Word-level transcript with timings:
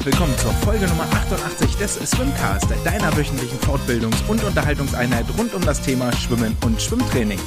herzlich 0.00 0.18
willkommen 0.18 0.38
zur 0.38 0.52
Folge 0.52 0.86
Nummer 0.86 1.04
88 1.12 1.76
des 1.76 1.94
Swimcast, 2.10 2.68
deiner 2.84 3.14
wöchentlichen 3.18 3.58
Fortbildungs- 3.58 4.26
und 4.28 4.42
Unterhaltungseinheit 4.42 5.26
rund 5.36 5.52
um 5.52 5.62
das 5.62 5.82
Thema 5.82 6.10
Schwimmen 6.14 6.56
und 6.64 6.80
Schwimmtraining. 6.80 7.38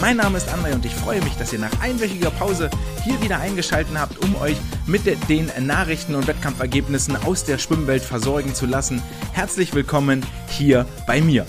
Mein 0.00 0.16
Name 0.16 0.38
ist 0.38 0.48
André 0.48 0.74
und 0.74 0.84
ich 0.84 0.92
freue 0.92 1.22
mich, 1.22 1.36
dass 1.36 1.52
ihr 1.52 1.60
nach 1.60 1.80
einwöchiger 1.80 2.32
Pause 2.32 2.68
hier 3.04 3.20
wieder 3.22 3.38
eingeschaltet 3.38 3.96
habt, 3.96 4.18
um 4.24 4.34
euch 4.40 4.56
mit 4.86 5.02
den 5.28 5.52
Nachrichten 5.60 6.16
und 6.16 6.26
Wettkampfergebnissen 6.26 7.16
aus 7.24 7.44
der 7.44 7.58
Schwimmwelt 7.58 8.02
versorgen 8.02 8.56
zu 8.56 8.66
lassen. 8.66 9.00
Herzlich 9.32 9.72
willkommen 9.72 10.26
hier 10.48 10.86
bei 11.06 11.20
mir. 11.20 11.46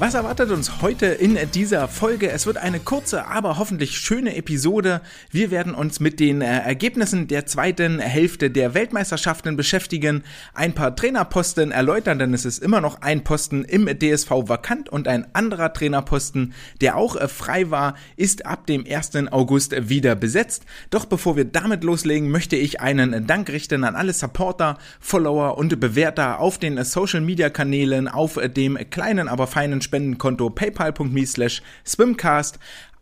Was 0.00 0.14
erwartet 0.14 0.52
uns 0.52 0.80
heute 0.80 1.06
in 1.06 1.36
dieser 1.54 1.88
Folge? 1.88 2.30
Es 2.30 2.46
wird 2.46 2.56
eine 2.56 2.78
kurze, 2.78 3.26
aber 3.26 3.58
hoffentlich 3.58 3.98
schöne 3.98 4.36
Episode. 4.36 5.00
Wir 5.32 5.50
werden 5.50 5.74
uns 5.74 5.98
mit 5.98 6.20
den 6.20 6.40
äh, 6.40 6.60
Ergebnissen 6.60 7.26
der 7.26 7.46
zweiten 7.46 7.98
Hälfte 7.98 8.48
der 8.48 8.74
Weltmeisterschaften 8.74 9.56
beschäftigen, 9.56 10.22
ein 10.54 10.72
paar 10.72 10.94
Trainerposten 10.94 11.72
erläutern, 11.72 12.20
denn 12.20 12.32
es 12.32 12.44
ist 12.44 12.62
immer 12.62 12.80
noch 12.80 13.02
ein 13.02 13.24
Posten 13.24 13.64
im 13.64 13.86
DSV 13.86 14.30
vakant 14.30 14.88
und 14.88 15.08
ein 15.08 15.34
anderer 15.34 15.72
Trainerposten, 15.72 16.54
der 16.80 16.96
auch 16.96 17.16
äh, 17.16 17.26
frei 17.26 17.72
war, 17.72 17.96
ist 18.16 18.46
ab 18.46 18.68
dem 18.68 18.84
1. 18.88 19.32
August 19.32 19.88
wieder 19.88 20.14
besetzt. 20.14 20.62
Doch 20.90 21.06
bevor 21.06 21.34
wir 21.34 21.44
damit 21.44 21.82
loslegen, 21.82 22.30
möchte 22.30 22.54
ich 22.54 22.80
einen 22.80 23.26
Dank 23.26 23.50
richten 23.50 23.82
an 23.82 23.96
alle 23.96 24.12
Supporter, 24.12 24.78
Follower 25.00 25.58
und 25.58 25.80
Bewerter 25.80 26.38
auf 26.38 26.58
den 26.58 26.84
Social 26.84 27.20
Media 27.20 27.50
Kanälen, 27.50 28.06
auf 28.06 28.38
dem 28.56 28.78
kleinen, 28.90 29.26
aber 29.26 29.48
feinen 29.48 29.82
Spendenkonto 29.88 30.50
paypal.me 30.50 31.26
slash 31.26 31.62
swimcast 31.86 32.58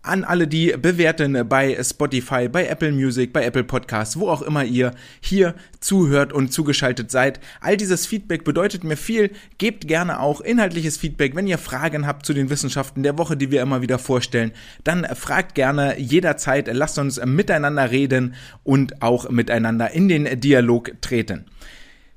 an 0.06 0.22
alle, 0.22 0.46
die 0.46 0.72
bewerten 0.80 1.48
bei 1.48 1.76
Spotify, 1.82 2.48
bei 2.48 2.66
Apple 2.66 2.92
Music, 2.92 3.32
bei 3.32 3.44
Apple 3.44 3.64
Podcasts, 3.64 4.18
wo 4.18 4.28
auch 4.28 4.42
immer 4.42 4.64
ihr 4.64 4.92
hier 5.20 5.54
zuhört 5.80 6.32
und 6.32 6.52
zugeschaltet 6.52 7.10
seid. 7.10 7.40
All 7.60 7.76
dieses 7.76 8.06
Feedback 8.06 8.44
bedeutet 8.44 8.84
mir 8.84 8.96
viel. 8.96 9.32
Gebt 9.58 9.88
gerne 9.88 10.20
auch 10.20 10.40
inhaltliches 10.40 10.96
Feedback. 10.96 11.34
Wenn 11.34 11.48
ihr 11.48 11.58
Fragen 11.58 12.06
habt 12.06 12.24
zu 12.24 12.34
den 12.34 12.50
Wissenschaften 12.50 13.02
der 13.02 13.18
Woche, 13.18 13.36
die 13.36 13.50
wir 13.50 13.62
immer 13.62 13.82
wieder 13.82 13.98
vorstellen, 13.98 14.52
dann 14.84 15.04
fragt 15.16 15.56
gerne 15.56 15.98
jederzeit. 15.98 16.68
Lasst 16.72 16.98
uns 16.98 17.20
miteinander 17.24 17.90
reden 17.90 18.34
und 18.62 19.02
auch 19.02 19.28
miteinander 19.28 19.90
in 19.90 20.08
den 20.08 20.40
Dialog 20.40 20.92
treten. 21.00 21.46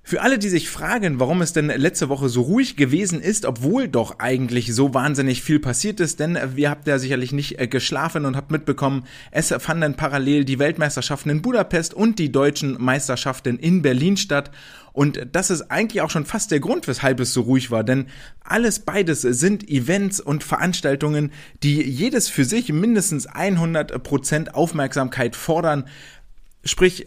Für 0.09 0.23
alle, 0.23 0.39
die 0.39 0.49
sich 0.49 0.71
fragen, 0.71 1.19
warum 1.19 1.43
es 1.43 1.53
denn 1.53 1.67
letzte 1.67 2.09
Woche 2.09 2.29
so 2.29 2.41
ruhig 2.41 2.75
gewesen 2.75 3.21
ist, 3.21 3.45
obwohl 3.45 3.87
doch 3.87 4.17
eigentlich 4.17 4.73
so 4.73 4.95
wahnsinnig 4.95 5.43
viel 5.43 5.59
passiert 5.59 5.99
ist, 5.99 6.19
denn 6.19 6.35
wir 6.55 6.71
habt 6.71 6.87
ja 6.87 6.97
sicherlich 6.97 7.31
nicht 7.31 7.59
äh, 7.59 7.67
geschlafen 7.67 8.25
und 8.25 8.35
habt 8.35 8.49
mitbekommen, 8.49 9.05
es 9.29 9.53
fanden 9.59 9.93
parallel 9.93 10.45
die 10.45 10.57
Weltmeisterschaften 10.57 11.29
in 11.29 11.43
Budapest 11.43 11.93
und 11.93 12.17
die 12.17 12.31
deutschen 12.31 12.81
Meisterschaften 12.81 13.59
in 13.59 13.83
Berlin 13.83 14.17
statt. 14.17 14.49
Und 14.93 15.27
das 15.31 15.51
ist 15.51 15.69
eigentlich 15.69 16.01
auch 16.01 16.09
schon 16.09 16.25
fast 16.25 16.49
der 16.49 16.59
Grund, 16.59 16.87
weshalb 16.87 17.19
es 17.19 17.31
so 17.31 17.41
ruhig 17.41 17.69
war, 17.69 17.83
denn 17.83 18.07
alles 18.43 18.79
beides 18.79 19.21
sind 19.21 19.69
Events 19.69 20.19
und 20.19 20.43
Veranstaltungen, 20.43 21.31
die 21.61 21.83
jedes 21.83 22.29
für 22.29 22.45
sich 22.45 22.73
mindestens 22.73 23.29
100% 23.29 24.53
Aufmerksamkeit 24.53 25.35
fordern. 25.35 25.85
Sprich, 26.63 27.05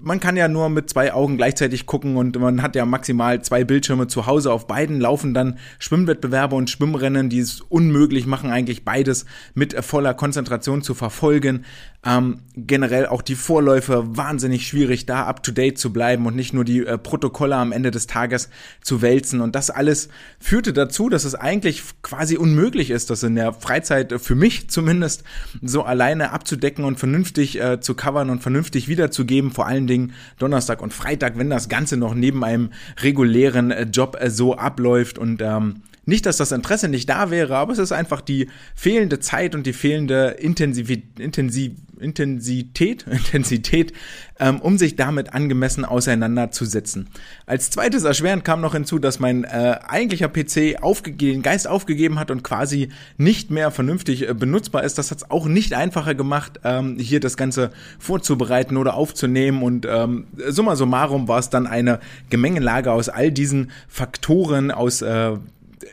man 0.00 0.20
kann 0.20 0.36
ja 0.36 0.46
nur 0.46 0.68
mit 0.68 0.88
zwei 0.90 1.12
Augen 1.12 1.36
gleichzeitig 1.36 1.86
gucken 1.86 2.16
und 2.16 2.38
man 2.38 2.62
hat 2.62 2.76
ja 2.76 2.84
maximal 2.84 3.42
zwei 3.42 3.64
Bildschirme 3.64 4.06
zu 4.06 4.26
Hause. 4.26 4.52
Auf 4.52 4.66
beiden 4.66 5.00
laufen 5.00 5.34
dann 5.34 5.58
Schwimmwettbewerbe 5.80 6.54
und 6.54 6.70
Schwimmrennen, 6.70 7.28
die 7.28 7.40
es 7.40 7.60
unmöglich 7.60 8.26
machen, 8.26 8.50
eigentlich 8.50 8.84
beides 8.84 9.26
mit 9.54 9.74
voller 9.84 10.14
Konzentration 10.14 10.82
zu 10.82 10.94
verfolgen. 10.94 11.64
Ähm, 12.04 12.40
generell 12.56 13.06
auch 13.06 13.22
die 13.22 13.36
Vorläufe 13.36 14.16
wahnsinnig 14.16 14.66
schwierig, 14.66 15.06
da 15.06 15.24
up 15.24 15.44
to 15.44 15.52
date 15.52 15.78
zu 15.78 15.92
bleiben 15.92 16.26
und 16.26 16.34
nicht 16.34 16.52
nur 16.52 16.64
die 16.64 16.84
äh, 16.84 16.98
Protokolle 16.98 17.54
am 17.54 17.70
Ende 17.70 17.92
des 17.92 18.08
Tages 18.08 18.48
zu 18.80 19.02
wälzen. 19.02 19.40
Und 19.40 19.54
das 19.54 19.70
alles 19.70 20.08
führte 20.40 20.72
dazu, 20.72 21.08
dass 21.08 21.24
es 21.24 21.36
eigentlich 21.36 21.84
quasi 22.02 22.36
unmöglich 22.36 22.90
ist, 22.90 23.10
das 23.10 23.22
in 23.22 23.36
der 23.36 23.52
Freizeit 23.52 24.10
äh, 24.10 24.18
für 24.18 24.34
mich 24.34 24.68
zumindest 24.68 25.22
so 25.62 25.84
alleine 25.84 26.32
abzudecken 26.32 26.84
und 26.84 26.98
vernünftig 26.98 27.60
äh, 27.60 27.80
zu 27.80 27.94
covern 27.94 28.30
und 28.30 28.42
vernünftig 28.42 28.88
wiederzugeben. 28.88 29.52
Vor 29.52 29.66
allen 29.66 29.86
Dingen 29.86 30.12
Donnerstag 30.40 30.82
und 30.82 30.92
Freitag, 30.92 31.38
wenn 31.38 31.50
das 31.50 31.68
Ganze 31.68 31.96
noch 31.96 32.14
neben 32.14 32.42
einem 32.42 32.70
regulären 33.00 33.70
äh, 33.70 33.84
Job 33.84 34.16
äh, 34.18 34.28
so 34.28 34.56
abläuft 34.56 35.18
und 35.18 35.40
ähm, 35.40 35.82
nicht, 36.04 36.26
dass 36.26 36.36
das 36.36 36.52
Interesse 36.52 36.88
nicht 36.88 37.08
da 37.08 37.30
wäre, 37.30 37.56
aber 37.56 37.72
es 37.72 37.78
ist 37.78 37.92
einfach 37.92 38.20
die 38.20 38.48
fehlende 38.74 39.20
Zeit 39.20 39.54
und 39.54 39.66
die 39.66 39.72
fehlende 39.72 40.36
Intensiv 40.38 40.90
Intensiv 41.18 41.72
Intensität, 42.02 43.06
Intensität 43.10 43.92
ähm, 44.38 44.60
um 44.60 44.76
sich 44.76 44.96
damit 44.96 45.32
angemessen 45.32 45.84
auseinanderzusetzen. 45.84 47.08
Als 47.46 47.70
zweites 47.70 48.04
erschwerend 48.04 48.44
kam 48.44 48.60
noch 48.60 48.74
hinzu, 48.74 48.98
dass 48.98 49.20
mein 49.20 49.44
äh, 49.44 49.78
eigentlicher 49.86 50.28
PC 50.28 50.78
den 51.20 51.42
Geist 51.42 51.68
aufgegeben 51.68 52.18
hat 52.18 52.30
und 52.30 52.42
quasi 52.42 52.88
nicht 53.16 53.50
mehr 53.50 53.70
vernünftig 53.70 54.28
äh, 54.28 54.34
benutzbar 54.34 54.84
ist. 54.84 54.98
Das 54.98 55.10
hat 55.10 55.18
es 55.18 55.30
auch 55.30 55.46
nicht 55.46 55.74
einfacher 55.74 56.14
gemacht, 56.14 56.60
ähm, 56.64 56.98
hier 56.98 57.20
das 57.20 57.36
Ganze 57.36 57.70
vorzubereiten 57.98 58.76
oder 58.76 58.94
aufzunehmen. 58.94 59.62
Und 59.62 59.86
ähm, 59.88 60.26
summa 60.48 60.76
summarum 60.76 61.28
war 61.28 61.38
es 61.38 61.50
dann 61.50 61.66
eine 61.66 62.00
Gemengelage 62.28 62.90
aus 62.90 63.08
all 63.08 63.30
diesen 63.30 63.70
Faktoren, 63.88 64.70
aus 64.70 65.02
äh, 65.02 65.36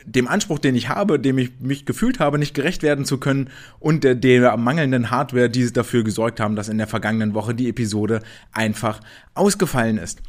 dem 0.04 0.28
Anspruch, 0.28 0.58
den 0.58 0.74
ich 0.74 0.88
habe, 0.88 1.18
dem 1.18 1.38
ich 1.38 1.52
mich 1.60 1.84
gefühlt 1.84 2.20
habe, 2.20 2.38
nicht 2.38 2.54
gerecht 2.54 2.82
werden 2.82 3.04
zu 3.04 3.18
können 3.18 3.50
und 3.78 4.04
der, 4.04 4.14
der 4.14 4.56
mangelnden 4.56 5.10
Hardware, 5.10 5.50
die 5.50 5.72
dafür 5.72 6.04
gesorgt 6.04 6.40
haben, 6.40 6.56
dass 6.56 6.68
in 6.68 6.78
der 6.78 6.86
vergangenen 6.86 7.34
Woche 7.34 7.54
die 7.54 7.68
Episode 7.68 8.20
einfach 8.52 9.00
ausgefallen 9.34 9.98
ist. 9.98 10.20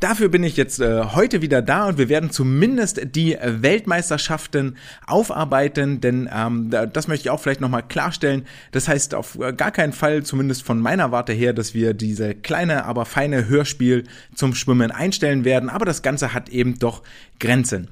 Dafür 0.00 0.30
bin 0.30 0.42
ich 0.42 0.56
jetzt 0.56 0.80
äh, 0.80 1.04
heute 1.14 1.42
wieder 1.42 1.60
da 1.60 1.88
und 1.88 1.98
wir 1.98 2.08
werden 2.08 2.30
zumindest 2.30 3.02
die 3.14 3.36
Weltmeisterschaften 3.38 4.78
aufarbeiten, 5.06 6.00
denn 6.00 6.26
ähm, 6.34 6.70
das 6.70 7.06
möchte 7.06 7.26
ich 7.26 7.30
auch 7.30 7.38
vielleicht 7.38 7.60
nochmal 7.60 7.82
klarstellen. 7.82 8.46
Das 8.72 8.88
heißt 8.88 9.14
auf 9.14 9.38
gar 9.58 9.70
keinen 9.70 9.92
Fall, 9.92 10.22
zumindest 10.22 10.62
von 10.62 10.80
meiner 10.80 11.12
Warte 11.12 11.34
her, 11.34 11.52
dass 11.52 11.74
wir 11.74 11.92
diese 11.92 12.34
kleine, 12.34 12.86
aber 12.86 13.04
feine 13.04 13.46
Hörspiel 13.46 14.04
zum 14.34 14.54
Schwimmen 14.54 14.90
einstellen 14.90 15.44
werden, 15.44 15.68
aber 15.68 15.84
das 15.84 16.00
Ganze 16.00 16.32
hat 16.32 16.48
eben 16.48 16.78
doch 16.78 17.02
Grenzen. 17.38 17.88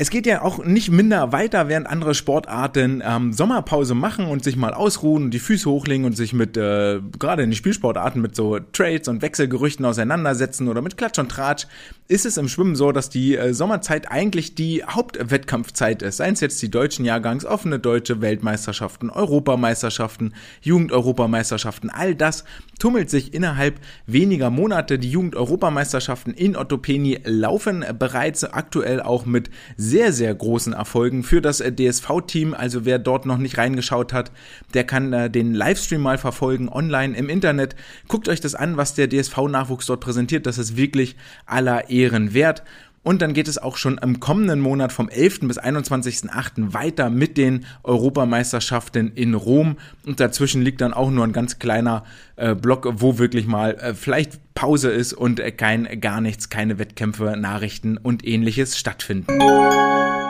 Es 0.00 0.10
geht 0.10 0.26
ja 0.26 0.42
auch 0.42 0.64
nicht 0.64 0.92
minder 0.92 1.32
weiter, 1.32 1.66
während 1.66 1.88
andere 1.88 2.14
Sportarten 2.14 3.02
ähm, 3.04 3.32
Sommerpause 3.32 3.96
machen 3.96 4.26
und 4.26 4.44
sich 4.44 4.54
mal 4.54 4.72
ausruhen 4.72 5.24
und 5.24 5.30
die 5.32 5.40
Füße 5.40 5.68
hochlegen 5.68 6.06
und 6.06 6.16
sich 6.16 6.32
mit, 6.32 6.56
äh, 6.56 7.00
gerade 7.18 7.42
in 7.42 7.50
den 7.50 7.56
Spielsportarten, 7.56 8.22
mit 8.22 8.36
so 8.36 8.60
Trades 8.60 9.08
und 9.08 9.22
Wechselgerüchten 9.22 9.84
auseinandersetzen 9.84 10.68
oder 10.68 10.82
mit 10.82 10.96
Klatsch 10.96 11.18
und 11.18 11.32
Tratsch, 11.32 11.66
ist 12.06 12.26
es 12.26 12.36
im 12.36 12.46
Schwimmen 12.46 12.76
so, 12.76 12.92
dass 12.92 13.10
die 13.10 13.36
äh, 13.36 13.52
Sommerzeit 13.52 14.08
eigentlich 14.08 14.54
die 14.54 14.84
Hauptwettkampfzeit 14.84 16.02
ist. 16.02 16.18
Seien 16.18 16.34
es 16.34 16.40
jetzt 16.42 16.62
die 16.62 16.70
deutschen 16.70 17.04
Jahrgangs, 17.04 17.44
offene 17.44 17.80
deutsche 17.80 18.20
Weltmeisterschaften, 18.20 19.10
Europameisterschaften, 19.10 20.32
Jugendeuropameisterschaften, 20.62 21.90
all 21.90 22.14
das 22.14 22.44
tummelt 22.78 23.10
sich 23.10 23.34
innerhalb 23.34 23.80
weniger 24.06 24.50
Monate. 24.50 25.00
Die 25.00 25.10
Jugendeuropameisterschaften 25.10 26.34
in 26.34 26.56
Ottopeni 26.56 27.18
laufen 27.24 27.84
bereits 27.98 28.44
aktuell 28.44 29.02
auch 29.02 29.26
mit 29.26 29.50
sehr, 29.88 30.12
sehr 30.12 30.34
großen 30.34 30.72
Erfolgen 30.72 31.22
für 31.22 31.40
das 31.40 31.60
äh, 31.60 31.72
DSV-Team. 31.72 32.54
Also 32.54 32.84
wer 32.84 32.98
dort 32.98 33.26
noch 33.26 33.38
nicht 33.38 33.58
reingeschaut 33.58 34.12
hat, 34.12 34.30
der 34.74 34.84
kann 34.84 35.12
äh, 35.12 35.30
den 35.30 35.54
Livestream 35.54 36.02
mal 36.02 36.18
verfolgen 36.18 36.68
online 36.68 37.16
im 37.16 37.28
Internet. 37.28 37.74
Guckt 38.06 38.28
euch 38.28 38.40
das 38.40 38.54
an, 38.54 38.76
was 38.76 38.94
der 38.94 39.08
DSV-Nachwuchs 39.08 39.86
dort 39.86 40.00
präsentiert. 40.00 40.46
Das 40.46 40.58
ist 40.58 40.76
wirklich 40.76 41.16
aller 41.46 41.88
Ehren 41.90 42.34
wert. 42.34 42.62
Und 43.02 43.22
dann 43.22 43.32
geht 43.32 43.48
es 43.48 43.58
auch 43.58 43.76
schon 43.76 43.98
im 43.98 44.20
kommenden 44.20 44.60
Monat 44.60 44.92
vom 44.92 45.08
11. 45.08 45.40
bis 45.40 45.58
21.8. 45.58 46.74
weiter 46.74 47.10
mit 47.10 47.36
den 47.36 47.64
Europameisterschaften 47.82 49.12
in 49.14 49.34
Rom. 49.34 49.76
Und 50.04 50.20
dazwischen 50.20 50.62
liegt 50.62 50.80
dann 50.80 50.92
auch 50.92 51.10
nur 51.10 51.24
ein 51.24 51.32
ganz 51.32 51.58
kleiner 51.58 52.04
äh, 52.36 52.54
Block, 52.54 52.86
wo 53.00 53.18
wirklich 53.18 53.46
mal 53.46 53.74
äh, 53.76 53.94
vielleicht 53.94 54.54
Pause 54.54 54.90
ist 54.90 55.12
und 55.12 55.40
äh, 55.40 55.52
kein 55.52 56.00
gar 56.00 56.20
nichts, 56.20 56.50
keine 56.50 56.78
Wettkämpfe, 56.78 57.36
Nachrichten 57.36 57.96
und 57.96 58.26
ähnliches 58.26 58.76
stattfinden. 58.76 59.40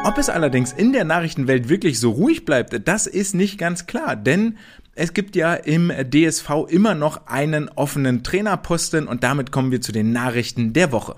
Ob 0.05 0.17
es 0.19 0.29
allerdings 0.29 0.73
in 0.73 0.93
der 0.93 1.05
Nachrichtenwelt 1.05 1.69
wirklich 1.69 1.99
so 1.99 2.11
ruhig 2.11 2.45
bleibt, 2.45 2.87
das 2.87 3.07
ist 3.07 3.35
nicht 3.35 3.59
ganz 3.59 3.87
klar, 3.87 4.15
denn 4.15 4.57
es 4.95 5.15
gibt 5.15 5.37
ja 5.37 5.55
im 5.55 5.91
DSV 5.91 6.51
immer 6.69 6.95
noch 6.95 7.27
einen 7.27 7.69
offenen 7.69 8.23
Trainerposten 8.23 9.07
und 9.07 9.23
damit 9.23 9.53
kommen 9.53 9.71
wir 9.71 9.81
zu 9.81 9.93
den 9.93 10.13
Nachrichten 10.13 10.73
der 10.73 10.93
Woche. 10.93 11.17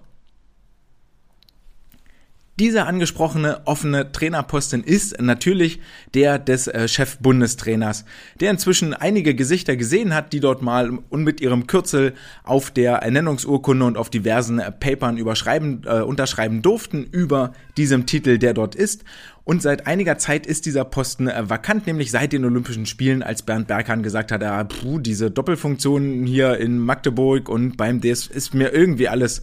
Dieser 2.61 2.87
angesprochene 2.87 3.63
offene 3.65 4.13
Trainerposten 4.13 4.85
ist 4.85 5.19
natürlich 5.19 5.81
der 6.13 6.39
des 6.39 6.69
äh, 6.69 6.89
Chef-Bundestrainers, 6.89 8.05
der 8.39 8.51
inzwischen 8.51 8.93
einige 8.93 9.35
Gesichter 9.35 9.77
gesehen 9.77 10.15
hat, 10.15 10.35
die 10.35 10.41
dort 10.41 10.61
mal 10.61 10.99
und 11.09 11.25
mit 11.25 11.41
ihrem 11.41 11.67
Kürzel 11.67 12.13
auf 12.45 12.71
der 12.71 12.97
Ernennungsurkunde 12.97 13.87
und 13.87 13.97
auf 13.97 14.11
diversen 14.11 14.59
äh, 14.59 14.71
Papern 14.71 15.17
äh, 15.17 16.03
unterschreiben 16.03 16.61
durften 16.61 17.05
über 17.05 17.55
diesem 17.79 18.05
Titel, 18.05 18.37
der 18.37 18.53
dort 18.53 18.75
ist. 18.75 19.05
Und 19.45 19.63
seit 19.63 19.87
einiger 19.87 20.19
Zeit 20.19 20.47
ist 20.47 20.67
dieser 20.67 20.85
Posten 20.85 21.29
äh, 21.29 21.49
vakant, 21.49 21.87
nämlich 21.87 22.11
seit 22.11 22.35
den 22.35 22.45
Olympischen 22.45 22.85
Spielen, 22.85 23.23
als 23.23 23.41
Bernd 23.41 23.69
Berghahn 23.69 24.03
gesagt 24.03 24.33
hat, 24.33 24.43
ah, 24.45 24.65
puh, 24.65 24.99
diese 24.99 25.31
Doppelfunktion 25.31 26.27
hier 26.27 26.59
in 26.59 26.79
Magdeburg 26.79 27.49
und 27.49 27.79
beim 27.79 28.03
DS 28.03 28.27
ist 28.27 28.53
mir 28.53 28.75
irgendwie 28.75 29.09
alles 29.09 29.41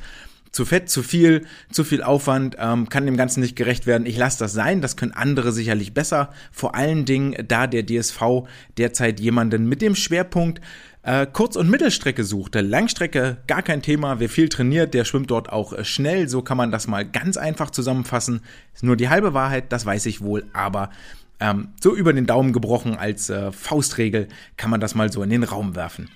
zu 0.51 0.65
fett, 0.65 0.89
zu 0.89 1.03
viel, 1.03 1.45
zu 1.71 1.83
viel 1.83 2.03
Aufwand, 2.03 2.55
ähm, 2.59 2.89
kann 2.89 3.05
dem 3.05 3.17
Ganzen 3.17 3.41
nicht 3.41 3.55
gerecht 3.55 3.85
werden. 3.85 4.05
Ich 4.05 4.17
lasse 4.17 4.39
das 4.39 4.53
sein, 4.53 4.81
das 4.81 4.97
können 4.97 5.11
andere 5.11 5.51
sicherlich 5.51 5.93
besser. 5.93 6.31
Vor 6.51 6.75
allen 6.75 7.05
Dingen, 7.05 7.35
da 7.47 7.67
der 7.67 7.85
DSV 7.85 8.47
derzeit 8.77 9.19
jemanden 9.19 9.67
mit 9.67 9.81
dem 9.81 9.95
Schwerpunkt 9.95 10.61
äh, 11.07 11.25
Kurz- 11.25 11.55
und 11.55 11.69
Mittelstrecke 11.69 12.25
suchte. 12.25 12.61
Langstrecke 12.61 13.37
gar 13.47 13.61
kein 13.61 13.81
Thema. 13.81 14.19
Wer 14.19 14.27
viel 14.27 14.49
trainiert, 14.49 14.93
der 14.93 15.05
schwimmt 15.05 15.31
dort 15.31 15.49
auch 15.49 15.71
äh, 15.71 15.85
schnell. 15.85 16.27
So 16.27 16.41
kann 16.41 16.57
man 16.57 16.69
das 16.69 16.87
mal 16.87 17.05
ganz 17.05 17.37
einfach 17.37 17.69
zusammenfassen. 17.69 18.41
Ist 18.73 18.83
nur 18.83 18.97
die 18.97 19.07
halbe 19.07 19.33
Wahrheit, 19.33 19.71
das 19.71 19.85
weiß 19.85 20.05
ich 20.07 20.21
wohl, 20.21 20.45
aber 20.51 20.89
ähm, 21.39 21.69
so 21.81 21.95
über 21.95 22.13
den 22.13 22.25
Daumen 22.25 22.51
gebrochen 22.51 22.97
als 22.97 23.29
äh, 23.29 23.51
Faustregel 23.51 24.27
kann 24.57 24.69
man 24.69 24.81
das 24.81 24.95
mal 24.95 25.11
so 25.11 25.23
in 25.23 25.29
den 25.29 25.43
Raum 25.43 25.75
werfen. 25.75 26.09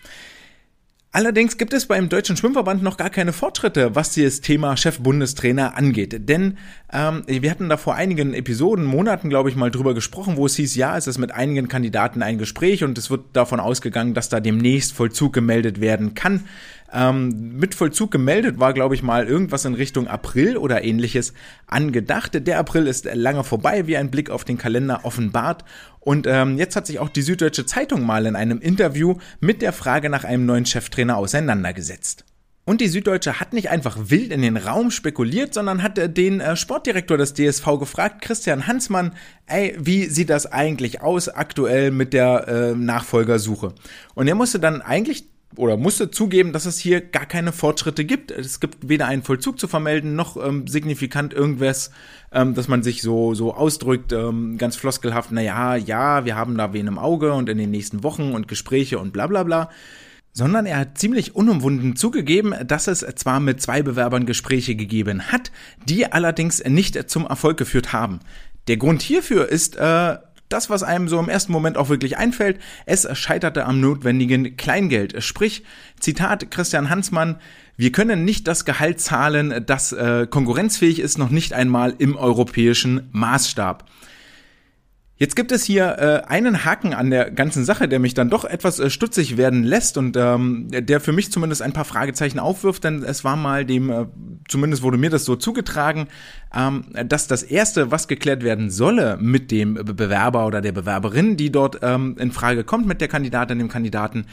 Allerdings 1.13 1.57
gibt 1.57 1.73
es 1.73 1.87
beim 1.87 2.07
Deutschen 2.07 2.37
Schwimmverband 2.37 2.83
noch 2.83 2.95
gar 2.95 3.09
keine 3.09 3.33
Fortschritte, 3.33 3.95
was 3.95 4.15
das 4.15 4.39
Thema 4.39 4.77
Chef-Bundestrainer 4.77 5.75
angeht. 5.75 6.29
Denn 6.29 6.57
ähm, 6.93 7.23
wir 7.27 7.51
hatten 7.51 7.67
da 7.67 7.75
vor 7.75 7.95
einigen 7.95 8.33
Episoden, 8.33 8.85
Monaten, 8.85 9.29
glaube 9.29 9.49
ich, 9.49 9.57
mal 9.57 9.71
drüber 9.71 9.93
gesprochen, 9.93 10.37
wo 10.37 10.45
es 10.45 10.55
hieß, 10.55 10.77
ja, 10.77 10.95
es 10.95 11.07
ist 11.07 11.17
mit 11.17 11.33
einigen 11.33 11.67
Kandidaten 11.67 12.23
ein 12.23 12.37
Gespräch 12.37 12.85
und 12.85 12.97
es 12.97 13.09
wird 13.09 13.25
davon 13.33 13.59
ausgegangen, 13.59 14.13
dass 14.13 14.29
da 14.29 14.39
demnächst 14.39 14.93
Vollzug 14.93 15.33
gemeldet 15.33 15.81
werden 15.81 16.13
kann. 16.13 16.45
Ähm, 16.93 17.57
mit 17.57 17.75
Vollzug 17.75 18.11
gemeldet 18.11 18.59
war, 18.59 18.73
glaube 18.73 18.95
ich, 18.95 19.03
mal 19.03 19.27
irgendwas 19.27 19.65
in 19.65 19.73
Richtung 19.73 20.07
April 20.07 20.57
oder 20.57 20.83
ähnliches 20.83 21.33
angedacht. 21.67 22.47
Der 22.47 22.59
April 22.59 22.87
ist 22.87 23.07
lange 23.13 23.43
vorbei, 23.43 23.87
wie 23.87 23.97
ein 23.97 24.11
Blick 24.11 24.29
auf 24.29 24.43
den 24.43 24.57
Kalender 24.57 25.01
offenbart. 25.03 25.63
Und 25.99 26.27
ähm, 26.27 26.57
jetzt 26.57 26.75
hat 26.75 26.87
sich 26.87 26.99
auch 26.99 27.09
die 27.09 27.21
Süddeutsche 27.21 27.65
Zeitung 27.65 28.05
mal 28.05 28.25
in 28.25 28.35
einem 28.35 28.59
Interview 28.59 29.17
mit 29.39 29.61
der 29.61 29.73
Frage 29.73 30.09
nach 30.09 30.23
einem 30.23 30.45
neuen 30.45 30.65
Cheftrainer 30.65 31.17
auseinandergesetzt. 31.17 32.25
Und 32.63 32.79
die 32.79 32.87
Süddeutsche 32.87 33.39
hat 33.39 33.53
nicht 33.53 33.69
einfach 33.69 33.97
wild 33.97 34.31
in 34.31 34.43
den 34.43 34.55
Raum 34.55 34.91
spekuliert, 34.91 35.53
sondern 35.53 35.81
hat 35.81 35.97
äh, 35.97 36.09
den 36.09 36.39
äh, 36.39 36.55
Sportdirektor 36.55 37.17
des 37.17 37.33
DSV 37.33 37.79
gefragt, 37.79 38.21
Christian 38.21 38.67
Hansmann, 38.67 39.13
ey, 39.47 39.75
wie 39.79 40.05
sieht 40.05 40.29
das 40.29 40.45
eigentlich 40.45 41.01
aus 41.01 41.27
aktuell 41.27 41.89
mit 41.89 42.13
der 42.13 42.47
äh, 42.47 42.75
Nachfolgersuche? 42.75 43.73
Und 44.13 44.27
er 44.27 44.35
musste 44.35 44.59
dann 44.59 44.81
eigentlich 44.81 45.30
oder 45.55 45.77
musste 45.77 46.11
zugeben, 46.11 46.53
dass 46.53 46.65
es 46.65 46.79
hier 46.79 47.01
gar 47.01 47.25
keine 47.25 47.51
Fortschritte 47.51 48.05
gibt. 48.05 48.31
Es 48.31 48.59
gibt 48.59 48.87
weder 48.87 49.07
einen 49.07 49.23
Vollzug 49.23 49.59
zu 49.59 49.67
vermelden, 49.67 50.15
noch 50.15 50.37
ähm, 50.37 50.67
signifikant 50.67 51.33
irgendwas, 51.33 51.91
ähm, 52.31 52.53
dass 52.53 52.67
man 52.67 52.83
sich 52.83 53.01
so, 53.01 53.33
so 53.33 53.53
ausdrückt, 53.53 54.13
ähm, 54.13 54.57
ganz 54.57 54.75
floskelhaft, 54.75 55.31
na 55.31 55.41
ja, 55.41 55.75
ja, 55.75 56.25
wir 56.25 56.35
haben 56.35 56.57
da 56.57 56.73
wen 56.73 56.87
im 56.87 56.97
Auge 56.97 57.33
und 57.33 57.49
in 57.49 57.57
den 57.57 57.71
nächsten 57.71 58.03
Wochen 58.03 58.31
und 58.33 58.47
Gespräche 58.47 58.99
und 58.99 59.11
bla 59.11 59.27
bla 59.27 59.43
bla. 59.43 59.69
Sondern 60.33 60.65
er 60.65 60.77
hat 60.77 60.97
ziemlich 60.97 61.35
unumwunden 61.35 61.97
zugegeben, 61.97 62.55
dass 62.65 62.87
es 62.87 62.99
zwar 63.15 63.41
mit 63.41 63.61
zwei 63.61 63.81
Bewerbern 63.81 64.25
Gespräche 64.25 64.75
gegeben 64.75 65.23
hat, 65.23 65.51
die 65.89 66.09
allerdings 66.09 66.63
nicht 66.63 67.09
zum 67.09 67.25
Erfolg 67.25 67.57
geführt 67.57 67.91
haben. 67.91 68.21
Der 68.69 68.77
Grund 68.77 69.01
hierfür 69.01 69.49
ist, 69.49 69.75
äh, 69.75 70.17
das, 70.53 70.69
was 70.69 70.83
einem 70.83 71.07
so 71.07 71.19
im 71.19 71.29
ersten 71.29 71.51
Moment 71.51 71.77
auch 71.77 71.89
wirklich 71.89 72.17
einfällt, 72.17 72.59
es 72.85 73.07
scheiterte 73.17 73.65
am 73.65 73.79
notwendigen 73.79 74.57
Kleingeld. 74.57 75.23
Sprich, 75.23 75.63
Zitat 75.99 76.51
Christian 76.51 76.89
Hansmann, 76.89 77.37
wir 77.77 77.91
können 77.91 78.25
nicht 78.25 78.47
das 78.47 78.65
Gehalt 78.65 78.99
zahlen, 78.99 79.63
das 79.65 79.91
äh, 79.91 80.27
konkurrenzfähig 80.29 80.99
ist, 80.99 81.17
noch 81.17 81.29
nicht 81.29 81.53
einmal 81.53 81.95
im 81.97 82.15
europäischen 82.15 83.09
Maßstab. 83.11 83.85
Jetzt 85.21 85.35
gibt 85.35 85.51
es 85.51 85.63
hier 85.63 85.99
äh, 85.99 86.27
einen 86.27 86.65
Haken 86.65 86.95
an 86.95 87.11
der 87.11 87.29
ganzen 87.29 87.63
Sache, 87.63 87.87
der 87.87 87.99
mich 87.99 88.15
dann 88.15 88.31
doch 88.31 88.43
etwas 88.43 88.79
äh, 88.79 88.89
stutzig 88.89 89.37
werden 89.37 89.63
lässt 89.63 89.99
und 89.99 90.17
ähm, 90.17 90.65
der 90.71 90.99
für 90.99 91.11
mich 91.11 91.31
zumindest 91.31 91.61
ein 91.61 91.73
paar 91.73 91.85
Fragezeichen 91.85 92.39
aufwirft, 92.39 92.83
denn 92.85 93.03
es 93.03 93.23
war 93.23 93.35
mal 93.35 93.63
dem, 93.63 93.91
äh, 93.91 94.07
zumindest 94.47 94.81
wurde 94.81 94.97
mir 94.97 95.11
das 95.11 95.23
so 95.23 95.35
zugetragen, 95.35 96.07
ähm, 96.57 96.85
dass 97.05 97.27
das 97.27 97.43
Erste, 97.43 97.91
was 97.91 98.07
geklärt 98.07 98.41
werden 98.43 98.71
solle 98.71 99.19
mit 99.21 99.51
dem 99.51 99.75
Bewerber 99.75 100.47
oder 100.47 100.59
der 100.59 100.71
Bewerberin, 100.71 101.37
die 101.37 101.51
dort 101.51 101.77
ähm, 101.83 102.15
in 102.17 102.31
Frage 102.31 102.63
kommt, 102.63 102.87
mit 102.87 102.99
der 102.99 103.07
Kandidatin, 103.07 103.59
dem 103.59 103.69
Kandidaten, 103.69 104.25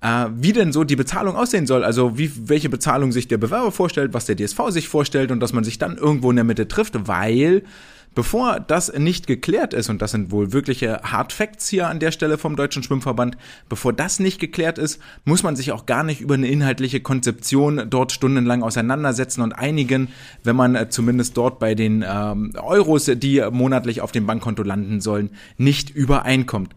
äh, 0.00 0.24
wie 0.34 0.54
denn 0.54 0.72
so 0.72 0.84
die 0.84 0.96
Bezahlung 0.96 1.36
aussehen 1.36 1.66
soll. 1.66 1.84
Also 1.84 2.16
wie, 2.16 2.48
welche 2.48 2.70
Bezahlung 2.70 3.12
sich 3.12 3.28
der 3.28 3.36
Bewerber 3.36 3.72
vorstellt, 3.72 4.14
was 4.14 4.24
der 4.24 4.36
DSV 4.36 4.70
sich 4.70 4.88
vorstellt 4.88 5.32
und 5.32 5.40
dass 5.40 5.52
man 5.52 5.64
sich 5.64 5.76
dann 5.76 5.98
irgendwo 5.98 6.30
in 6.30 6.36
der 6.36 6.46
Mitte 6.46 6.66
trifft, 6.66 7.06
weil 7.06 7.62
Bevor 8.12 8.58
das 8.58 8.92
nicht 8.92 9.28
geklärt 9.28 9.72
ist, 9.72 9.88
und 9.88 10.02
das 10.02 10.10
sind 10.10 10.32
wohl 10.32 10.52
wirkliche 10.52 11.00
Hard 11.04 11.32
Facts 11.32 11.68
hier 11.68 11.88
an 11.88 12.00
der 12.00 12.10
Stelle 12.10 12.38
vom 12.38 12.56
Deutschen 12.56 12.82
Schwimmverband, 12.82 13.36
bevor 13.68 13.92
das 13.92 14.18
nicht 14.18 14.40
geklärt 14.40 14.78
ist, 14.78 15.00
muss 15.24 15.44
man 15.44 15.54
sich 15.54 15.70
auch 15.70 15.86
gar 15.86 16.02
nicht 16.02 16.20
über 16.20 16.34
eine 16.34 16.48
inhaltliche 16.48 17.00
Konzeption 17.00 17.86
dort 17.88 18.10
stundenlang 18.10 18.64
auseinandersetzen 18.64 19.42
und 19.42 19.52
einigen, 19.52 20.08
wenn 20.42 20.56
man 20.56 20.74
äh, 20.74 20.88
zumindest 20.88 21.36
dort 21.36 21.60
bei 21.60 21.76
den 21.76 22.04
ähm, 22.06 22.52
Euros, 22.60 23.04
die 23.04 23.44
monatlich 23.52 24.00
auf 24.00 24.10
dem 24.10 24.26
Bankkonto 24.26 24.64
landen 24.64 25.00
sollen, 25.00 25.30
nicht 25.56 25.90
übereinkommt. 25.90 26.74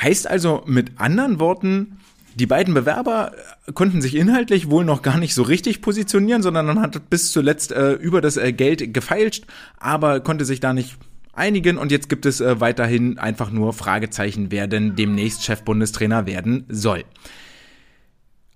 Heißt 0.00 0.26
also 0.26 0.62
mit 0.66 0.92
anderen 0.98 1.40
Worten, 1.40 1.98
die 2.34 2.46
beiden 2.46 2.74
Bewerber 2.74 3.32
äh, 3.66 3.72
konnten 3.72 4.02
sich 4.02 4.14
inhaltlich 4.14 4.70
wohl 4.70 4.84
noch 4.84 5.02
gar 5.02 5.18
nicht 5.18 5.34
so 5.34 5.42
richtig 5.42 5.82
positionieren, 5.82 6.42
sondern 6.42 6.66
man 6.66 6.80
hat 6.80 7.10
bis 7.10 7.32
zuletzt 7.32 7.72
äh, 7.72 7.92
über 7.92 8.20
das 8.20 8.36
äh, 8.36 8.52
Geld 8.52 8.94
gefeilscht, 8.94 9.46
aber 9.78 10.20
konnte 10.20 10.44
sich 10.44 10.60
da 10.60 10.72
nicht 10.72 10.96
einigen 11.32 11.78
und 11.78 11.90
jetzt 11.92 12.08
gibt 12.08 12.26
es 12.26 12.40
äh, 12.40 12.60
weiterhin 12.60 13.18
einfach 13.18 13.50
nur 13.50 13.72
Fragezeichen, 13.72 14.50
wer 14.50 14.66
denn 14.66 14.96
demnächst 14.96 15.44
Chefbundestrainer 15.44 16.26
werden 16.26 16.64
soll. 16.68 17.04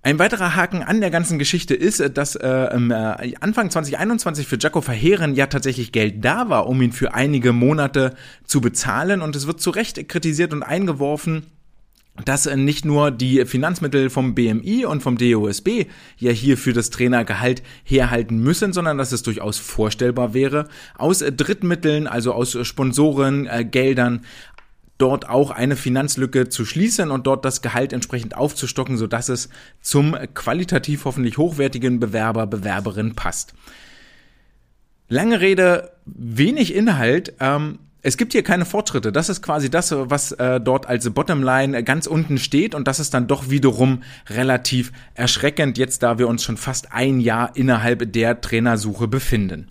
Ein 0.06 0.20
weiterer 0.20 0.54
Haken 0.54 0.84
an 0.84 1.00
der 1.00 1.10
ganzen 1.10 1.36
Geschichte 1.36 1.74
ist, 1.74 1.98
äh, 1.98 2.08
dass 2.08 2.36
äh, 2.36 2.46
äh, 2.46 3.34
Anfang 3.40 3.70
2021 3.70 4.46
für 4.46 4.56
Jaco 4.56 4.80
Verheeren 4.80 5.34
ja 5.34 5.48
tatsächlich 5.48 5.90
Geld 5.90 6.24
da 6.24 6.48
war, 6.48 6.68
um 6.68 6.80
ihn 6.80 6.92
für 6.92 7.12
einige 7.12 7.52
Monate 7.52 8.14
zu 8.44 8.60
bezahlen 8.60 9.20
und 9.20 9.34
es 9.34 9.48
wird 9.48 9.60
zu 9.60 9.70
Recht 9.70 10.08
kritisiert 10.08 10.52
und 10.52 10.62
eingeworfen, 10.62 11.46
dass 12.24 12.46
nicht 12.46 12.84
nur 12.84 13.10
die 13.10 13.44
Finanzmittel 13.44 14.10
vom 14.10 14.34
BMI 14.34 14.86
und 14.86 15.02
vom 15.02 15.18
DOSB 15.18 15.86
ja 16.18 16.30
hier 16.32 16.56
das 16.72 16.90
Trainergehalt 16.90 17.62
herhalten 17.84 18.38
müssen, 18.38 18.72
sondern 18.72 18.98
dass 18.98 19.12
es 19.12 19.22
durchaus 19.22 19.58
vorstellbar 19.58 20.34
wäre, 20.34 20.68
aus 20.96 21.18
Drittmitteln, 21.18 22.06
also 22.06 22.32
aus 22.32 22.56
Sponsoren, 22.66 23.46
äh, 23.46 23.64
Geldern, 23.64 24.22
dort 24.98 25.28
auch 25.28 25.50
eine 25.50 25.76
Finanzlücke 25.76 26.48
zu 26.48 26.64
schließen 26.64 27.10
und 27.10 27.26
dort 27.26 27.44
das 27.44 27.60
Gehalt 27.60 27.92
entsprechend 27.92 28.36
aufzustocken, 28.36 28.96
sodass 28.96 29.28
es 29.28 29.50
zum 29.80 30.16
qualitativ 30.34 31.04
hoffentlich 31.04 31.38
hochwertigen 31.38 32.00
Bewerber, 32.00 32.46
Bewerberin 32.46 33.14
passt. 33.14 33.54
Lange 35.08 35.40
Rede, 35.40 35.92
wenig 36.04 36.74
Inhalt. 36.74 37.34
Ähm, 37.40 37.78
es 38.06 38.16
gibt 38.16 38.30
hier 38.34 38.44
keine 38.44 38.64
Fortschritte. 38.64 39.10
Das 39.10 39.28
ist 39.28 39.42
quasi 39.42 39.68
das, 39.68 39.90
was 39.92 40.30
äh, 40.30 40.60
dort 40.60 40.86
als 40.86 41.10
Bottomline 41.10 41.82
ganz 41.82 42.06
unten 42.06 42.38
steht 42.38 42.72
und 42.72 42.86
das 42.86 43.00
ist 43.00 43.12
dann 43.14 43.26
doch 43.26 43.50
wiederum 43.50 44.04
relativ 44.28 44.92
erschreckend, 45.14 45.76
jetzt 45.76 46.04
da 46.04 46.16
wir 46.16 46.28
uns 46.28 46.44
schon 46.44 46.56
fast 46.56 46.92
ein 46.92 47.18
Jahr 47.18 47.56
innerhalb 47.56 48.12
der 48.12 48.40
Trainersuche 48.40 49.08
befinden. 49.08 49.66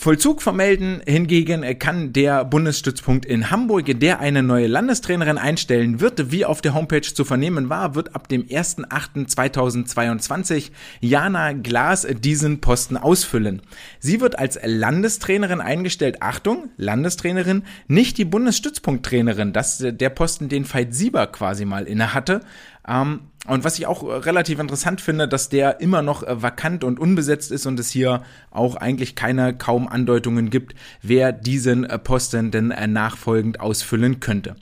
Vollzug 0.00 0.42
vermelden 0.42 1.02
hingegen 1.08 1.64
kann 1.80 2.12
der 2.12 2.44
Bundesstützpunkt 2.44 3.26
in 3.26 3.50
Hamburg, 3.50 3.98
der 3.98 4.20
eine 4.20 4.44
neue 4.44 4.68
Landestrainerin 4.68 5.38
einstellen 5.38 5.98
wird, 5.98 6.30
wie 6.30 6.44
auf 6.44 6.60
der 6.60 6.74
Homepage 6.74 7.00
zu 7.00 7.24
vernehmen 7.24 7.68
war, 7.68 7.96
wird 7.96 8.14
ab 8.14 8.28
dem 8.28 8.44
1.8.2022 8.44 10.70
Jana 11.00 11.52
Glas 11.52 12.06
diesen 12.20 12.60
Posten 12.60 12.96
ausfüllen. 12.96 13.60
Sie 13.98 14.20
wird 14.20 14.38
als 14.38 14.60
Landestrainerin 14.62 15.60
eingestellt. 15.60 16.22
Achtung, 16.22 16.70
Landestrainerin, 16.76 17.64
nicht 17.88 18.18
die 18.18 18.24
Bundesstützpunkttrainerin. 18.24 19.52
Das 19.52 19.80
ist 19.80 20.00
der 20.00 20.10
Posten, 20.10 20.48
den 20.48 20.72
Veit 20.72 20.94
Sieber 20.94 21.26
quasi 21.26 21.64
mal 21.64 21.88
inne 21.88 22.14
hatte. 22.14 22.42
Ähm, 22.86 23.22
und 23.48 23.64
was 23.64 23.78
ich 23.78 23.86
auch 23.86 24.02
äh, 24.02 24.12
relativ 24.12 24.58
interessant 24.58 25.00
finde, 25.00 25.26
dass 25.26 25.48
der 25.48 25.80
immer 25.80 26.02
noch 26.02 26.22
äh, 26.22 26.42
vakant 26.42 26.84
und 26.84 27.00
unbesetzt 27.00 27.50
ist 27.50 27.66
und 27.66 27.80
es 27.80 27.90
hier 27.90 28.22
auch 28.50 28.76
eigentlich 28.76 29.14
keine 29.14 29.56
kaum 29.56 29.88
Andeutungen 29.88 30.50
gibt, 30.50 30.74
wer 31.02 31.32
diesen 31.32 31.84
äh, 31.84 31.98
Posten 31.98 32.50
denn 32.50 32.68
nachfolgend 32.68 33.60
ausfüllen 33.60 34.20
könnte. 34.20 34.56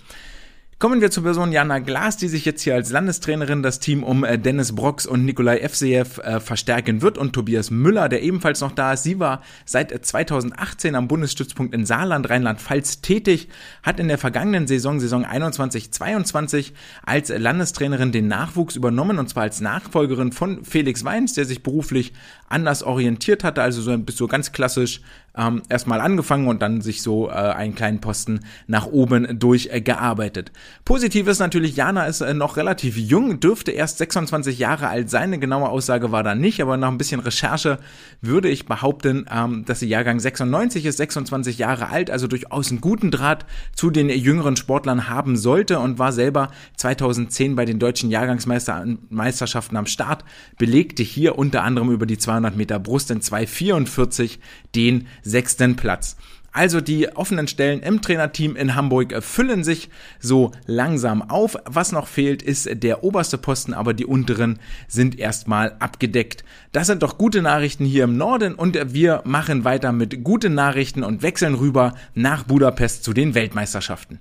Kommen 0.79 1.01
wir 1.01 1.11
zur 1.11 1.23
Person 1.23 1.53
Jana 1.53 1.79
Glas, 1.79 2.19
die 2.19 2.29
sich 2.29 2.45
jetzt 2.45 2.61
hier 2.61 2.75
als 2.75 2.91
Landestrainerin 2.91 3.63
das 3.63 3.81
Team 3.81 4.03
um 4.03 4.25
äh, 4.25 4.39
Dennis 4.39 4.75
Brox 4.75 5.07
und 5.07 5.25
Nikolai 5.25 5.61
Evsejew 5.61 6.21
äh, 6.23 6.39
verstärken 6.39 7.01
wird 7.01 7.17
und 7.17 7.33
Tobias 7.33 7.71
Müller, 7.71 8.11
der 8.11 8.23
ebenfalls 8.23 8.61
noch 8.61 8.73
da 8.73 8.93
ist. 8.93 9.05
Sie 9.05 9.19
war 9.19 9.41
seit 9.65 10.05
2018 10.05 10.95
am 10.95 11.09
Bundesstützpunkt 11.09 11.75
in 11.75 11.87
Saarland, 11.87 12.29
Rheinland-Pfalz 12.29 13.01
tätig, 13.01 13.49
hat 13.83 13.99
in 13.99 14.09
der 14.09 14.19
vergangenen 14.19 14.67
Saison, 14.67 15.01
Saison 15.01 15.25
21-22, 15.25 16.73
als 17.07 17.31
Landestrainerin 17.31 18.13
den 18.13 18.29
Nachwuchs 18.29 18.77
übernommen 18.77 19.19
und 19.19 19.31
zwar 19.31 19.45
als 19.45 19.63
Nachfolgerin 19.63 20.31
von 20.31 20.63
Felix 20.63 21.07
Weins, 21.07 21.33
der 21.33 21.47
sich 21.47 21.63
beruflich 21.63 22.13
anders 22.51 22.83
orientiert 22.83 23.45
hatte, 23.45 23.63
also 23.63 23.81
so, 23.81 23.97
so 24.13 24.27
ganz 24.27 24.53
klassisch 24.53 25.01
ähm, 25.37 25.63
erstmal 25.69 26.01
angefangen 26.01 26.49
und 26.49 26.63
dann 26.63 26.81
sich 26.81 27.03
so 27.03 27.29
äh, 27.29 27.33
einen 27.33 27.75
kleinen 27.75 28.01
Posten 28.01 28.41
nach 28.67 28.87
oben 28.87 29.39
durchgearbeitet. 29.39 30.51
Äh, 30.51 30.53
Positiv 30.85 31.27
ist 31.27 31.41
natürlich, 31.41 31.75
Jana 31.75 32.07
ist 32.07 32.21
äh, 32.21 32.33
noch 32.33 32.57
relativ 32.57 32.97
jung, 32.97 33.41
dürfte 33.41 33.73
erst 33.73 33.99
26 33.99 34.59
Jahre 34.59 34.89
alt 34.89 35.11
sein. 35.11 35.25
Eine 35.25 35.39
genaue 35.39 35.69
Aussage 35.69 36.13
war 36.13 36.23
da 36.23 36.35
nicht, 36.35 36.63
aber 36.63 36.77
nach 36.77 36.89
ein 36.89 36.99
bisschen 36.99 37.21
Recherche 37.21 37.79
würde 38.21 38.49
ich 38.49 38.67
behaupten, 38.67 39.27
ähm, 39.31 39.65
dass 39.65 39.81
sie 39.81 39.89
Jahrgang 39.89 40.21
96 40.21 40.87
ist, 40.87 40.99
26 40.99 41.59
Jahre 41.59 41.89
alt, 41.89 42.11
also 42.11 42.29
durchaus 42.29 42.71
einen 42.71 42.81
guten 42.81 43.11
Draht 43.11 43.47
zu 43.75 43.91
den 43.91 44.09
jüngeren 44.09 44.57
Sportlern 44.57 45.09
haben 45.09 45.37
sollte 45.37 45.81
und 45.81 45.99
war 45.99 46.13
selber 46.13 46.51
2010 46.77 47.57
bei 47.57 47.65
den 47.65 47.79
deutschen 47.79 48.11
Jahrgangsmeisterschaften 48.11 49.77
am 49.77 49.87
Start, 49.87 50.25
belegte 50.59 51.03
hier 51.03 51.37
unter 51.37 51.65
anderem 51.65 51.91
über 51.91 52.07
die 52.07 52.19
200 52.19 52.57
Meter 52.57 52.79
Brust 52.79 53.11
in 53.11 53.21
244 53.21 54.39
den 54.75 55.09
sechsten 55.23 55.75
Platz. 55.75 56.17
Also 56.57 56.81
die 56.81 57.15
offenen 57.15 57.49
Stellen 57.49 57.81
im 57.81 58.01
Trainerteam 58.01 58.57
in 58.57 58.75
Hamburg 58.75 59.23
füllen 59.23 59.63
sich 59.63 59.91
so 60.21 60.53
langsam 60.65 61.21
auf. 61.21 61.59
Was 61.67 61.93
noch 61.93 62.07
fehlt, 62.07 62.43
ist 62.43 62.83
der 62.83 63.05
oberste 63.05 63.37
Posten, 63.37 63.75
aber 63.75 63.93
die 63.93 64.07
unteren 64.07 64.59
sind 64.89 65.19
erstmal 65.19 65.77
abgedeckt. 65.81 66.45
Das 66.73 66.87
sind 66.87 67.03
doch 67.03 67.19
gute 67.19 67.43
Nachrichten 67.43 67.85
hier 67.85 68.05
im 68.05 68.17
Norden 68.17 68.55
und 68.55 68.79
wir 68.95 69.21
machen 69.27 69.65
weiter 69.65 69.93
mit 69.93 70.25
guten 70.25 70.55
Nachrichten 70.55 71.05
und 71.05 71.21
wechseln 71.21 71.57
rüber 71.57 71.95
nach 72.15 72.45
Budapest 72.45 73.05
zu 73.05 73.13
den 73.13 73.35
Weltmeisterschaften. 73.35 74.19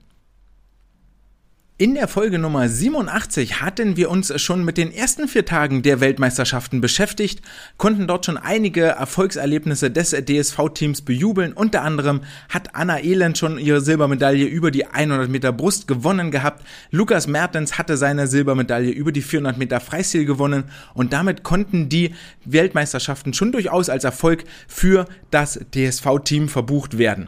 In 1.78 1.94
der 1.94 2.08
Folge 2.08 2.40
Nummer 2.40 2.70
87 2.70 3.60
hatten 3.60 3.98
wir 3.98 4.10
uns 4.10 4.42
schon 4.42 4.64
mit 4.64 4.78
den 4.78 4.94
ersten 4.94 5.28
vier 5.28 5.44
Tagen 5.44 5.82
der 5.82 6.00
Weltmeisterschaften 6.00 6.80
beschäftigt, 6.80 7.42
konnten 7.76 8.08
dort 8.08 8.26
schon 8.26 8.38
einige 8.38 8.84
Erfolgserlebnisse 8.84 9.92
des 9.92 10.12
DSV-Teams 10.12 11.02
bejubeln. 11.02 11.52
Unter 11.52 11.82
anderem 11.82 12.22
hat 12.48 12.76
Anna 12.76 13.04
Elend 13.04 13.38
schon 13.38 13.60
ihre 13.60 13.82
Silbermedaille 13.82 14.46
über 14.46 14.72
die 14.72 14.86
100 14.86 15.30
Meter 15.30 15.52
Brust 15.52 15.86
gewonnen 15.86 16.32
gehabt. 16.32 16.66
Lukas 16.92 17.28
Mertens 17.28 17.78
hatte 17.78 17.98
seine 17.98 18.28
Silbermedaille 18.28 18.92
über 18.92 19.12
die 19.12 19.22
400 19.22 19.58
Meter 19.58 19.82
Freistil 19.82 20.24
gewonnen 20.24 20.64
und 20.94 21.12
damit 21.12 21.44
konnten 21.44 21.90
die 21.90 22.16
Weltmeisterschaften 22.46 23.34
schon 23.34 23.52
durchaus 23.52 23.90
als 23.90 24.06
Erfolg 24.06 24.46
für 24.70 25.08
das 25.30 25.60
DSV-Team 25.74 26.48
verbucht 26.48 26.98
werden. 26.98 27.28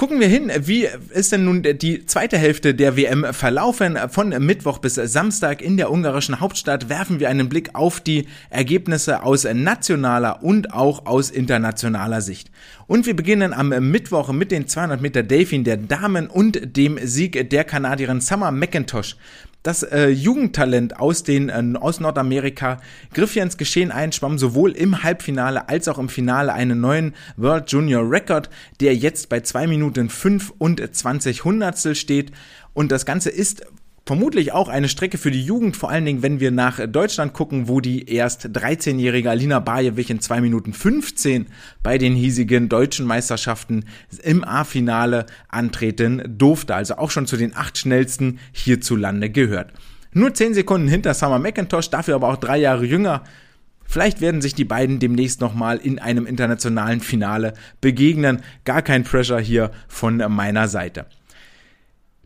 Gucken 0.00 0.18
wir 0.18 0.28
hin, 0.28 0.50
wie 0.60 0.88
ist 1.10 1.30
denn 1.30 1.44
nun 1.44 1.62
die 1.62 2.06
zweite 2.06 2.38
Hälfte 2.38 2.74
der 2.74 2.96
WM 2.96 3.34
verlaufen? 3.34 3.98
Von 4.08 4.30
Mittwoch 4.30 4.78
bis 4.78 4.94
Samstag 4.94 5.60
in 5.60 5.76
der 5.76 5.92
ungarischen 5.92 6.40
Hauptstadt 6.40 6.88
werfen 6.88 7.20
wir 7.20 7.28
einen 7.28 7.50
Blick 7.50 7.74
auf 7.74 8.00
die 8.00 8.26
Ergebnisse 8.48 9.22
aus 9.22 9.44
nationaler 9.44 10.42
und 10.42 10.72
auch 10.72 11.04
aus 11.04 11.28
internationaler 11.28 12.22
Sicht. 12.22 12.50
Und 12.86 13.04
wir 13.04 13.14
beginnen 13.14 13.52
am 13.52 13.68
Mittwoch 13.90 14.32
mit 14.32 14.52
den 14.52 14.66
200 14.66 15.02
Meter 15.02 15.22
Delfin 15.22 15.64
der 15.64 15.76
Damen 15.76 16.28
und 16.28 16.78
dem 16.78 16.98
Sieg 17.02 17.50
der 17.50 17.64
Kanadierin 17.64 18.22
Summer 18.22 18.50
McIntosh. 18.52 19.16
Das 19.62 19.82
äh, 19.82 20.08
Jugendtalent 20.08 20.98
aus, 20.98 21.22
den, 21.22 21.50
äh, 21.50 21.78
aus 21.78 22.00
Nordamerika 22.00 22.80
griff 23.12 23.32
hier 23.32 23.42
ins 23.42 23.58
Geschehen 23.58 23.90
ein, 23.90 24.10
schwamm 24.10 24.38
sowohl 24.38 24.72
im 24.72 25.02
Halbfinale 25.02 25.68
als 25.68 25.86
auch 25.86 25.98
im 25.98 26.08
Finale 26.08 26.54
einen 26.54 26.80
neuen 26.80 27.14
World 27.36 27.70
Junior 27.70 28.10
Record, 28.10 28.48
der 28.80 28.94
jetzt 28.94 29.28
bei 29.28 29.40
2 29.40 29.66
Minuten 29.66 30.08
5 30.08 30.54
und 30.56 30.80
20 30.94 31.44
Hundertstel 31.44 31.94
steht. 31.94 32.32
Und 32.72 32.90
das 32.90 33.04
Ganze 33.04 33.28
ist 33.28 33.66
vermutlich 34.10 34.50
auch 34.50 34.68
eine 34.68 34.88
Strecke 34.88 35.18
für 35.18 35.30
die 35.30 35.44
Jugend, 35.44 35.76
vor 35.76 35.88
allen 35.88 36.04
Dingen, 36.04 36.20
wenn 36.20 36.40
wir 36.40 36.50
nach 36.50 36.84
Deutschland 36.84 37.32
gucken, 37.32 37.68
wo 37.68 37.80
die 37.80 38.12
erst 38.12 38.44
13-jährige 38.46 39.30
Alina 39.30 39.60
Bajewich 39.60 40.10
in 40.10 40.18
2 40.18 40.40
Minuten 40.40 40.72
15 40.72 41.46
bei 41.84 41.96
den 41.96 42.16
hiesigen 42.16 42.68
deutschen 42.68 43.06
Meisterschaften 43.06 43.84
im 44.24 44.42
A-Finale 44.42 45.26
antreten 45.46 46.24
durfte. 46.26 46.74
Also 46.74 46.96
auch 46.96 47.12
schon 47.12 47.28
zu 47.28 47.36
den 47.36 47.54
acht 47.54 47.78
schnellsten 47.78 48.40
hierzulande 48.50 49.30
gehört. 49.30 49.72
Nur 50.12 50.34
10 50.34 50.54
Sekunden 50.54 50.88
hinter 50.88 51.14
Summer 51.14 51.38
McIntosh, 51.38 51.90
dafür 51.90 52.16
aber 52.16 52.30
auch 52.30 52.36
drei 52.36 52.58
Jahre 52.58 52.84
jünger. 52.84 53.22
Vielleicht 53.84 54.20
werden 54.20 54.42
sich 54.42 54.56
die 54.56 54.64
beiden 54.64 54.98
demnächst 54.98 55.40
nochmal 55.40 55.76
in 55.76 56.00
einem 56.00 56.26
internationalen 56.26 57.00
Finale 57.00 57.52
begegnen. 57.80 58.42
Gar 58.64 58.82
kein 58.82 59.04
Pressure 59.04 59.38
hier 59.38 59.70
von 59.86 60.16
meiner 60.16 60.66
Seite. 60.66 61.06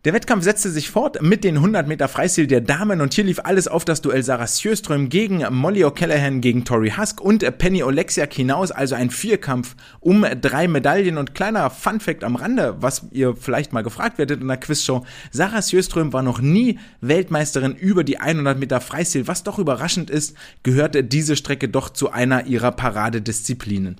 Der 0.05 0.13
Wettkampf 0.13 0.43
setzte 0.43 0.69
sich 0.69 0.91
fort 0.91 1.23
mit 1.23 1.43
den 1.43 1.55
100 1.55 1.87
Meter 1.87 2.07
Freistil 2.07 2.45
der 2.45 2.61
Damen 2.61 3.01
und 3.01 3.15
hier 3.15 3.23
lief 3.23 3.39
alles 3.43 3.67
auf 3.67 3.85
das 3.85 4.01
Duell 4.01 4.21
Sarah 4.21 4.45
Sjöström 4.45 5.09
gegen 5.09 5.43
Molly 5.49 5.83
O'Callaghan 5.83 6.41
gegen 6.41 6.63
Tori 6.63 6.91
Husk 6.91 7.19
und 7.19 7.43
Penny 7.57 7.81
Oleksiak 7.81 8.31
hinaus, 8.31 8.69
also 8.69 8.93
ein 8.93 9.09
Vierkampf 9.09 9.75
um 10.01 10.23
drei 10.41 10.67
Medaillen 10.67 11.17
und 11.17 11.33
kleiner 11.33 11.71
Funfact 11.71 12.23
am 12.23 12.35
Rande, 12.35 12.75
was 12.81 13.07
ihr 13.13 13.35
vielleicht 13.35 13.73
mal 13.73 13.81
gefragt 13.81 14.19
werdet 14.19 14.41
in 14.41 14.47
der 14.47 14.57
Quizshow. 14.57 15.03
Sarah 15.31 15.63
Sjöström 15.63 16.13
war 16.13 16.21
noch 16.21 16.39
nie 16.39 16.77
Weltmeisterin 17.01 17.73
über 17.73 18.03
die 18.03 18.19
100 18.19 18.59
Meter 18.59 18.81
Freistil, 18.81 19.27
was 19.27 19.41
doch 19.41 19.57
überraschend 19.57 20.11
ist, 20.11 20.37
gehörte 20.61 21.03
diese 21.03 21.35
Strecke 21.35 21.67
doch 21.67 21.89
zu 21.89 22.11
einer 22.11 22.45
ihrer 22.45 22.73
Paradedisziplinen. 22.73 23.95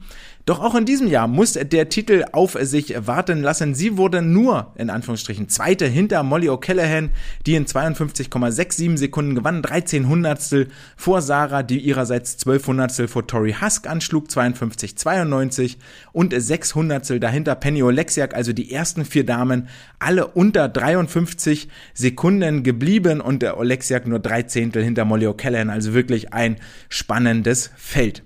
Doch 0.45 0.59
auch 0.59 0.75
in 0.75 0.85
diesem 0.85 1.07
Jahr 1.07 1.27
muss 1.27 1.53
der 1.53 1.89
Titel 1.89 2.23
auf 2.31 2.55
sich 2.61 2.93
warten 3.07 3.41
lassen. 3.41 3.73
Sie 3.73 3.97
wurde 3.97 4.21
nur, 4.21 4.73
in 4.75 4.91
Anführungsstrichen, 4.91 5.49
Zweite 5.49 5.87
hinter 5.87 6.21
Molly 6.21 6.49
O'Callaghan, 6.49 7.09
die 7.47 7.55
in 7.55 7.65
52,67 7.65 8.95
Sekunden 8.97 9.33
gewann, 9.33 9.63
13 9.63 10.07
Hundertstel 10.07 10.67
vor 10.95 11.23
Sarah, 11.23 11.63
die 11.63 11.79
ihrerseits 11.79 12.37
12 12.37 12.67
Hundertstel 12.67 13.07
vor 13.07 13.25
Tori 13.25 13.55
Husk 13.59 13.89
anschlug, 13.89 14.27
52,92 14.27 15.77
und 16.11 16.31
6 16.37 16.75
Hundertstel 16.75 17.19
dahinter 17.19 17.55
Penny 17.55 17.81
Oleksiak, 17.81 18.35
also 18.35 18.53
die 18.53 18.71
ersten 18.71 19.03
vier 19.03 19.25
Damen, 19.25 19.67
alle 19.97 20.27
unter 20.27 20.69
53 20.69 21.69
Sekunden 21.95 22.61
geblieben 22.61 23.19
und 23.19 23.41
der 23.41 23.57
Oleksiak 23.57 24.05
nur 24.05 24.19
drei 24.19 24.43
Zehntel 24.43 24.83
hinter 24.83 25.05
Molly 25.05 25.25
O'Callaghan, 25.25 25.71
also 25.71 25.95
wirklich 25.95 26.33
ein 26.33 26.57
spannendes 26.87 27.71
Feld. 27.77 28.21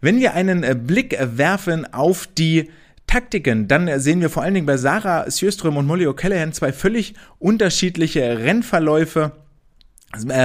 Wenn 0.00 0.20
wir 0.20 0.34
einen 0.34 0.62
äh, 0.62 0.76
Blick 0.76 1.12
äh, 1.12 1.38
werfen 1.38 1.92
auf 1.92 2.28
die 2.28 2.70
Taktiken, 3.08 3.66
dann 3.66 3.88
äh, 3.88 3.98
sehen 3.98 4.20
wir 4.20 4.30
vor 4.30 4.44
allen 4.44 4.54
Dingen 4.54 4.66
bei 4.66 4.76
Sarah 4.76 5.28
Sjöström 5.28 5.76
und 5.76 5.86
Molly 5.86 6.06
O'Callaghan 6.06 6.52
zwei 6.52 6.72
völlig 6.72 7.14
unterschiedliche 7.40 8.38
Rennverläufe 8.38 9.32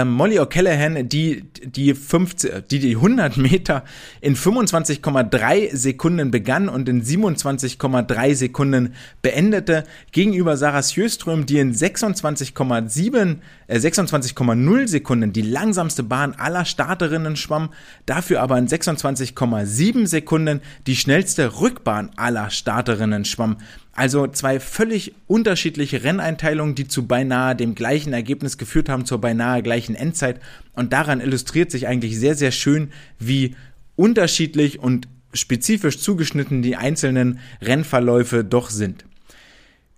Molly 0.04 0.40
O'Callaghan, 0.40 1.08
die 1.08 1.46
die, 1.64 1.94
50, 1.94 2.68
die 2.68 2.80
die 2.80 2.96
100 2.98 3.38
Meter 3.38 3.86
in 4.20 4.36
25,3 4.36 5.74
Sekunden 5.74 6.32
begann 6.32 6.68
und 6.68 6.90
in 6.90 7.02
27,3 7.02 8.36
Sekunden 8.36 8.94
beendete, 9.22 9.86
gegenüber 10.12 10.58
Sarah 10.58 10.84
Sjöström, 10.84 11.46
die 11.46 11.60
in 11.60 11.74
26,7, 11.74 13.38
äh, 13.68 13.78
26,0 13.78 14.88
Sekunden 14.90 15.32
die 15.32 15.42
langsamste 15.42 16.04
Bahn 16.04 16.34
aller 16.34 16.66
Starterinnen 16.66 17.38
schwamm, 17.38 17.70
dafür 18.06 18.42
aber 18.42 18.58
in 18.58 18.68
26,7 18.68 20.08
Sekunden 20.08 20.60
die 20.88 20.98
schnellste 20.98 21.62
Rückbahn 21.62 22.12
aller 22.18 22.50
Starterinnen 22.50 23.24
schwamm. 23.24 23.56
Also 23.96 24.26
zwei 24.28 24.60
völlig 24.60 25.14
unterschiedliche 25.28 26.04
Renneinteilungen, 26.04 26.74
die 26.74 26.88
zu 26.88 27.06
beinahe 27.08 27.56
dem 27.56 27.76
gleichen 27.76 28.12
Ergebnis 28.12 28.58
geführt 28.58 28.90
haben, 28.90 29.06
zur 29.06 29.22
beinahe 29.22 29.62
gleichen 29.62 29.94
Endzeit. 29.94 30.40
Und 30.74 30.94
daran 30.94 31.22
illustriert 31.22 31.70
sich 31.70 31.88
eigentlich 31.88 32.20
sehr, 32.20 32.36
sehr 32.36 32.52
schön, 32.52 32.92
wie 33.20 33.56
unterschiedlich 33.96 34.80
und 34.80 35.08
spezifisch 35.34 36.00
zugeschnitten 36.00 36.64
die 36.64 36.76
einzelnen 36.76 37.40
Rennverläufe 37.62 38.44
doch 38.44 38.72
sind. 38.72 39.06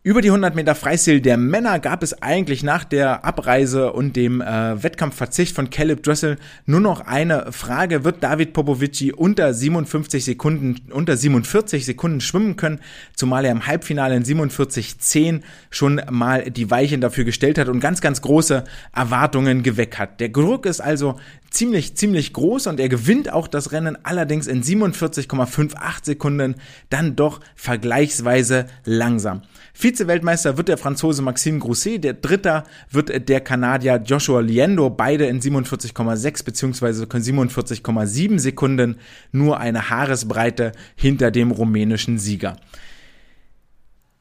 Über 0.05 0.21
die 0.21 0.27
100 0.27 0.53
Meter 0.53 0.75
Freistil 0.75 1.19
der 1.19 1.35
Männer 1.35 1.79
gab 1.79 2.03
es 2.03 2.21
eigentlich 2.21 2.61
nach 2.61 2.83
der 2.83 3.25
Abreise 3.25 3.91
und 3.91 4.15
dem 4.15 4.39
äh, 4.39 4.83
Wettkampfverzicht 4.83 5.55
von 5.55 5.71
Caleb 5.71 6.03
Dressel 6.03 6.37
nur 6.67 6.79
noch 6.79 7.07
eine 7.07 7.51
Frage. 7.51 8.03
Wird 8.03 8.21
David 8.21 8.53
Popovici 8.53 9.11
unter 9.11 9.51
57 9.51 10.23
Sekunden, 10.23 10.91
unter 10.91 11.17
47 11.17 11.85
Sekunden 11.85 12.21
schwimmen 12.21 12.55
können? 12.55 12.81
Zumal 13.15 13.45
er 13.45 13.51
im 13.51 13.65
Halbfinale 13.65 14.15
in 14.15 14.23
47,10 14.23 15.41
schon 15.71 15.99
mal 16.11 16.51
die 16.51 16.69
Weichen 16.69 17.01
dafür 17.01 17.23
gestellt 17.23 17.57
hat 17.57 17.67
und 17.67 17.79
ganz, 17.79 17.99
ganz 17.99 18.21
große 18.21 18.63
Erwartungen 18.93 19.63
geweckt 19.63 19.97
hat. 19.97 20.19
Der 20.19 20.29
Druck 20.29 20.67
ist 20.67 20.81
also 20.81 21.15
ziemlich, 21.49 21.95
ziemlich 21.95 22.31
groß 22.31 22.67
und 22.67 22.79
er 22.79 22.89
gewinnt 22.89 23.33
auch 23.33 23.47
das 23.47 23.71
Rennen 23.71 23.97
allerdings 24.03 24.45
in 24.45 24.61
47,58 24.61 25.75
Sekunden 26.03 26.57
dann 26.91 27.15
doch 27.15 27.39
vergleichsweise 27.55 28.67
langsam. 28.83 29.41
Vize-Weltmeister 29.77 30.55
wird 30.57 30.69
der 30.69 30.77
Franzose 30.77 31.21
Maxime 31.21 31.59
Grousset, 31.59 32.03
der 32.03 32.13
Dritter 32.13 32.63
wird 32.89 33.27
der 33.27 33.41
Kanadier 33.41 34.01
Joshua 34.03 34.39
Liendo, 34.39 34.89
beide 34.89 35.25
in 35.25 35.41
47,6 35.41 36.45
bzw. 36.45 37.03
47,7 37.03 38.39
Sekunden, 38.39 38.95
nur 39.33 39.59
eine 39.59 39.89
Haaresbreite 39.89 40.71
hinter 40.95 41.29
dem 41.29 41.51
rumänischen 41.51 42.17
Sieger. 42.19 42.55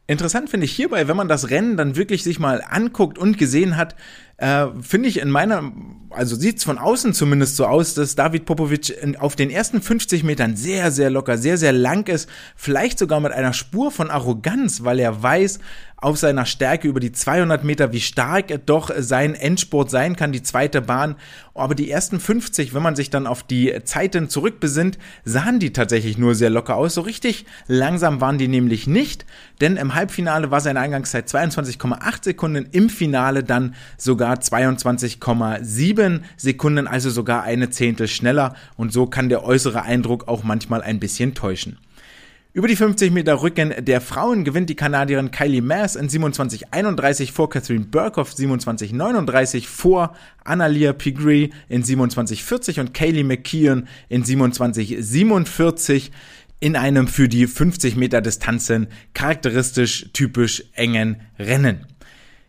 Interessant 0.07 0.51
finde 0.51 0.67
ich 0.67 0.73
hierbei, 0.73 1.09
wenn 1.09 1.17
man 1.17 1.29
das 1.29 1.49
Rennen 1.51 1.77
dann 1.77 1.97
wirklich 1.97 2.25
sich 2.25 2.39
mal 2.39 2.63
anguckt 2.69 3.17
und 3.17 3.39
gesehen 3.39 3.77
hat, 3.77 3.95
äh, 4.37 4.67
finde 4.83 5.09
ich 5.09 5.21
in 5.21 5.31
meiner, 5.31 5.73
also 6.15 6.37
sieht's 6.37 6.65
von 6.65 6.79
außen 6.79 7.13
zumindest 7.13 7.57
so 7.57 7.67
aus, 7.67 7.95
dass 7.95 8.15
David 8.15 8.47
Popovic 8.47 8.97
auf 9.19 9.37
den 9.37 9.51
ersten 9.51 9.83
50 9.83 10.25
Metern 10.25 10.57
sehr, 10.57 10.91
sehr 10.91 11.11
locker, 11.11 11.39
sehr, 11.39 11.59
sehr 11.59 11.73
lang 11.73 12.09
ist, 12.09 12.29
vielleicht 12.57 12.99
sogar 12.99 13.21
mit 13.21 13.33
einer 13.33 13.53
Spur 13.53 13.91
von 13.91 14.11
Arroganz, 14.11 14.85
weil 14.85 15.01
er 15.01 15.23
weiß, 15.23 15.59
auf 16.05 16.19
seiner 16.19 16.45
Stärke 16.45 16.87
über 16.87 17.01
die 17.01 17.13
200 17.13 17.65
Meter, 17.65 17.93
wie 17.93 18.01
stark 18.01 18.67
doch 18.67 18.91
sein 18.97 19.35
Endsport 19.35 19.91
sein 19.91 20.17
kann, 20.17 20.33
die 20.33 20.43
zweite 20.43 20.83
Bahn. 20.83 21.17
Aber 21.57 21.77
die 21.77 21.89
ersten 21.89 22.19
50, 22.19 22.75
wenn 22.75 22.83
man 22.83 22.97
sich 22.97 23.11
dann 23.11 23.29
auf 23.29 23.45
die 23.45 23.73
Zeiten 23.85 24.29
zurückbesinnt, 24.29 24.99
sahen 25.25 25.61
die 25.61 25.73
tatsächlich 25.73 26.19
nur 26.19 26.35
sehr 26.35 26.51
locker 26.51 26.75
aus. 26.75 26.95
So 26.95 27.03
richtig 27.03 27.47
langsam 27.69 28.21
waren 28.21 28.39
die 28.39 28.49
nämlich 28.49 28.89
nicht, 28.89 29.25
denn 29.61 29.77
im 29.77 29.95
Halbfinale 29.95 30.51
war 30.51 30.61
seine 30.61 30.81
Eingangszeit 30.81 31.29
22,8 31.29 32.25
Sekunden, 32.25 32.69
im 32.73 32.91
Finale 32.91 33.45
dann 33.45 33.77
sogar 33.97 34.37
22,7 34.37 36.23
Sekunden, 36.37 36.89
also 36.89 37.09
sogar 37.11 37.45
eine 37.45 37.71
Zehntel 37.71 38.09
schneller. 38.09 38.57
Und 38.77 38.93
so 38.93 39.07
kann 39.07 39.29
der 39.29 39.45
äußere 39.45 39.83
Eindruck 39.83 40.27
auch 40.27 40.43
manchmal 40.43 40.83
ein 40.83 40.99
bisschen 40.99 41.35
täuschen. 41.35 41.79
Über 42.57 42.69
die 42.69 42.77
50 42.77 43.11
Meter 43.11 43.43
Rücken 43.43 43.75
der 43.81 44.01
Frauen 44.01 44.45
gewinnt 44.45 44.71
die 44.71 44.77
Kanadierin 44.77 45.33
Kylie 45.33 45.61
Mass 45.61 45.97
in 45.97 46.09
27,31 46.09 47.33
vor 47.33 47.51
Catherine 47.51 47.87
Burkhoff 47.87 48.33
27,39 48.33 49.67
vor 49.67 50.15
Analia 50.45 50.93
Pigree 50.93 51.51
in 51.69 51.83
27,40 51.83 52.79
und 52.79 52.95
Kaylee 52.95 53.25
McKeon 53.25 53.89
in 54.09 54.23
27,47 54.23 56.13
in 56.61 56.77
einem 56.77 57.09
für 57.09 57.29
die 57.29 57.49
50 57.49 57.97
Meter 57.97 58.21
Distanzen 58.21 58.87
charakteristisch 59.15 60.11
typisch 60.13 60.63
engen 60.75 61.23
Rennen. 61.41 61.89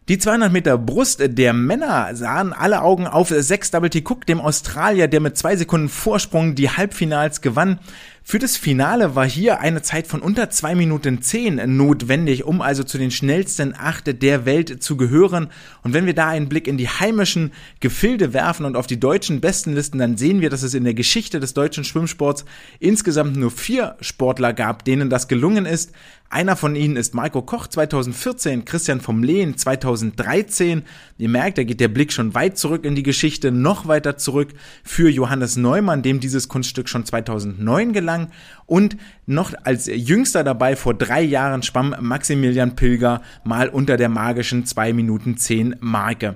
Die 0.07 0.19
200 0.19 0.53
Meter 0.53 0.77
Brust 0.77 1.23
der 1.27 1.53
Männer 1.53 2.13
sahen 2.13 2.53
alle 2.53 2.83
Augen 2.83 3.07
auf 3.07 3.29
Sex 3.29 3.71
Double 3.71 3.89
T 3.89 4.03
Cook, 4.07 4.27
dem 4.27 4.39
Australier, 4.39 5.07
der 5.07 5.19
mit 5.19 5.35
zwei 5.35 5.55
Sekunden 5.55 5.89
Vorsprung 5.89 6.53
die 6.53 6.69
Halbfinals 6.69 7.41
gewann. 7.41 7.79
Für 8.27 8.39
das 8.39 8.57
Finale 8.57 9.13
war 9.13 9.29
hier 9.29 9.59
eine 9.59 9.83
Zeit 9.83 10.07
von 10.07 10.19
unter 10.19 10.49
zwei 10.49 10.73
Minuten 10.73 11.21
zehn 11.21 11.77
notwendig, 11.77 12.43
um 12.43 12.59
also 12.59 12.83
zu 12.83 12.97
den 12.97 13.11
schnellsten 13.11 13.75
acht 13.77 14.19
der 14.23 14.45
Welt 14.47 14.81
zu 14.81 14.97
gehören. 14.97 15.51
Und 15.83 15.93
wenn 15.93 16.07
wir 16.07 16.15
da 16.15 16.29
einen 16.29 16.49
Blick 16.49 16.67
in 16.67 16.79
die 16.79 16.89
heimischen 16.89 17.53
Gefilde 17.81 18.33
werfen 18.33 18.65
und 18.65 18.77
auf 18.77 18.87
die 18.87 18.99
deutschen 18.99 19.41
Bestenlisten, 19.41 19.99
dann 19.99 20.17
sehen 20.17 20.41
wir, 20.41 20.49
dass 20.49 20.63
es 20.63 20.73
in 20.73 20.85
der 20.85 20.95
Geschichte 20.95 21.39
des 21.39 21.53
deutschen 21.53 21.83
Schwimmsports 21.83 22.45
insgesamt 22.79 23.35
nur 23.35 23.51
vier 23.51 23.95
Sportler 24.01 24.53
gab, 24.53 24.83
denen 24.85 25.11
das 25.11 25.27
gelungen 25.27 25.67
ist. 25.67 25.91
Einer 26.29 26.55
von 26.55 26.75
ihnen 26.75 26.97
ist 26.97 27.13
Marco 27.13 27.43
Koch 27.43 27.67
2014, 27.67 28.65
Christian 28.65 28.99
vom 28.99 29.23
Lehen 29.23 29.57
2013. 29.57 30.83
Ihr 31.17 31.29
merkt, 31.29 31.57
da 31.57 31.63
geht 31.63 31.79
der 31.79 31.87
Blick 31.87 32.11
schon 32.11 32.33
weit 32.33 32.57
zurück 32.57 32.83
in 32.83 32.95
die 32.95 33.03
Geschichte, 33.03 33.51
noch 33.51 33.87
weiter 33.87 34.17
zurück 34.17 34.49
für 34.83 35.09
Johannes 35.09 35.55
Neumann, 35.55 36.01
dem 36.01 36.19
dieses 36.19 36.49
Kunststück 36.49 36.89
schon 36.89 37.05
2009 37.05 37.93
gelang. 37.93 38.31
Und 38.65 38.97
noch 39.27 39.53
als 39.63 39.85
jüngster 39.85 40.43
dabei 40.43 40.75
vor 40.75 40.95
drei 40.95 41.21
Jahren 41.21 41.63
schwamm 41.63 41.95
Maximilian 41.99 42.75
Pilger 42.75 43.21
mal 43.43 43.69
unter 43.69 43.95
der 43.95 44.09
magischen 44.09 44.65
2 44.65 44.93
Minuten 44.93 45.37
10 45.37 45.77
Marke. 45.79 46.35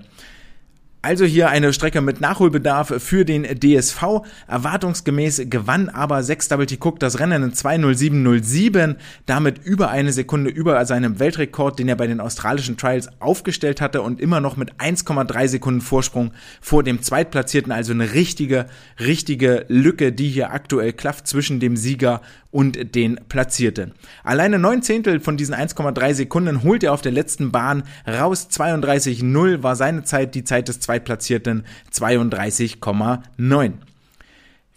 Also 1.02 1.24
hier 1.24 1.48
eine 1.48 1.72
Strecke 1.72 2.02
mit 2.02 2.20
Nachholbedarf 2.20 2.94
für 3.02 3.24
den 3.24 3.44
DSV. 3.44 4.22
Erwartungsgemäß 4.48 5.44
gewann 5.46 5.88
aber 5.88 6.22
6 6.22 6.50
Double 6.50 6.66
T 6.66 6.78
Cook 6.78 7.00
das 7.00 7.20
Rennen 7.22 7.42
in 7.42 7.54
2.07.07, 7.54 8.98
damit 9.26 9.64
über 9.64 9.92
eine 9.92 10.12
Sekunde 10.12 10.50
über 10.50 10.86
seinem 10.86 11.20
Weltrekord, 11.20 11.80
den 11.80 11.88
er 11.88 11.96
bei 11.96 12.08
den 12.08 12.20
australischen 12.20 12.76
Trials 12.76 13.08
aufgestellt 13.22 13.80
hatte 13.80 14.02
und 14.02 14.20
immer 14.20 14.42
noch 14.42 14.58
mit 14.58 14.74
1,3 14.74 15.48
Sekunden 15.48 15.80
Vorsprung 15.80 16.32
vor 16.60 16.84
dem 16.84 17.02
Zweitplatzierten. 17.02 17.72
Also 17.72 17.94
eine 17.94 18.14
richtige, 18.14 18.66
richtige 19.00 19.64
Lücke, 19.70 20.12
die 20.12 20.28
hier 20.28 20.52
aktuell 20.52 20.92
klafft 20.92 21.28
zwischen 21.28 21.62
dem 21.62 21.78
Sieger 21.78 22.20
und 22.52 22.96
den 22.96 23.20
Platzierten. 23.30 23.94
Alleine 24.24 24.60
neun 24.60 24.82
Zehntel 24.82 25.20
von 25.20 25.38
diesen 25.38 25.54
1,3 25.54 26.14
Sekunden 26.14 26.64
holt 26.64 26.84
er 26.84 26.94
auf 26.94 27.02
der 27.02 27.12
letzten 27.12 27.52
Bahn 27.52 27.84
raus. 28.08 28.48
32,0 28.52 29.64
war 29.64 29.76
seine 29.76 30.04
Zeit, 30.04 30.36
die 30.36 30.44
Zeit 30.44 30.68
des 30.68 30.80
Zweitplatzierten 30.80 31.66
32,9. 31.94 33.74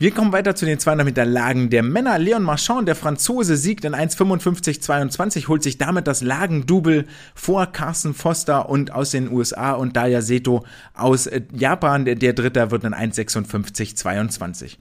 Wir 0.03 0.11
kommen 0.11 0.33
weiter 0.33 0.57
zu 0.57 0.67
den 0.67 0.81
200 0.81 1.05
Meter 1.05 1.25
Lagen 1.25 1.71
der 1.71 1.85
Männer. 1.85 2.19
Leon 2.19 2.43
Marchand, 2.43 2.89
der 2.89 2.97
Franzose, 2.97 3.57
siegt 3.57 3.85
in 3.85 3.95
1,55,22, 3.95 5.47
holt 5.47 5.63
sich 5.63 5.79
damit 5.79 6.09
das 6.09 6.23
Lagendouble 6.23 7.05
vor 7.37 7.67
Carsten 7.67 8.13
Foster 8.13 8.69
und 8.69 8.91
aus 8.91 9.13
den 9.13 9.31
USA 9.31 9.75
und 9.75 9.97
Daya 9.97 10.21
Seto 10.21 10.65
aus 10.95 11.31
Japan. 11.53 12.05
Der, 12.05 12.17
der 12.17 12.33
Dritter 12.33 12.73
wird 12.73 12.83
in 12.83 12.95
1,56,22. 12.95 14.77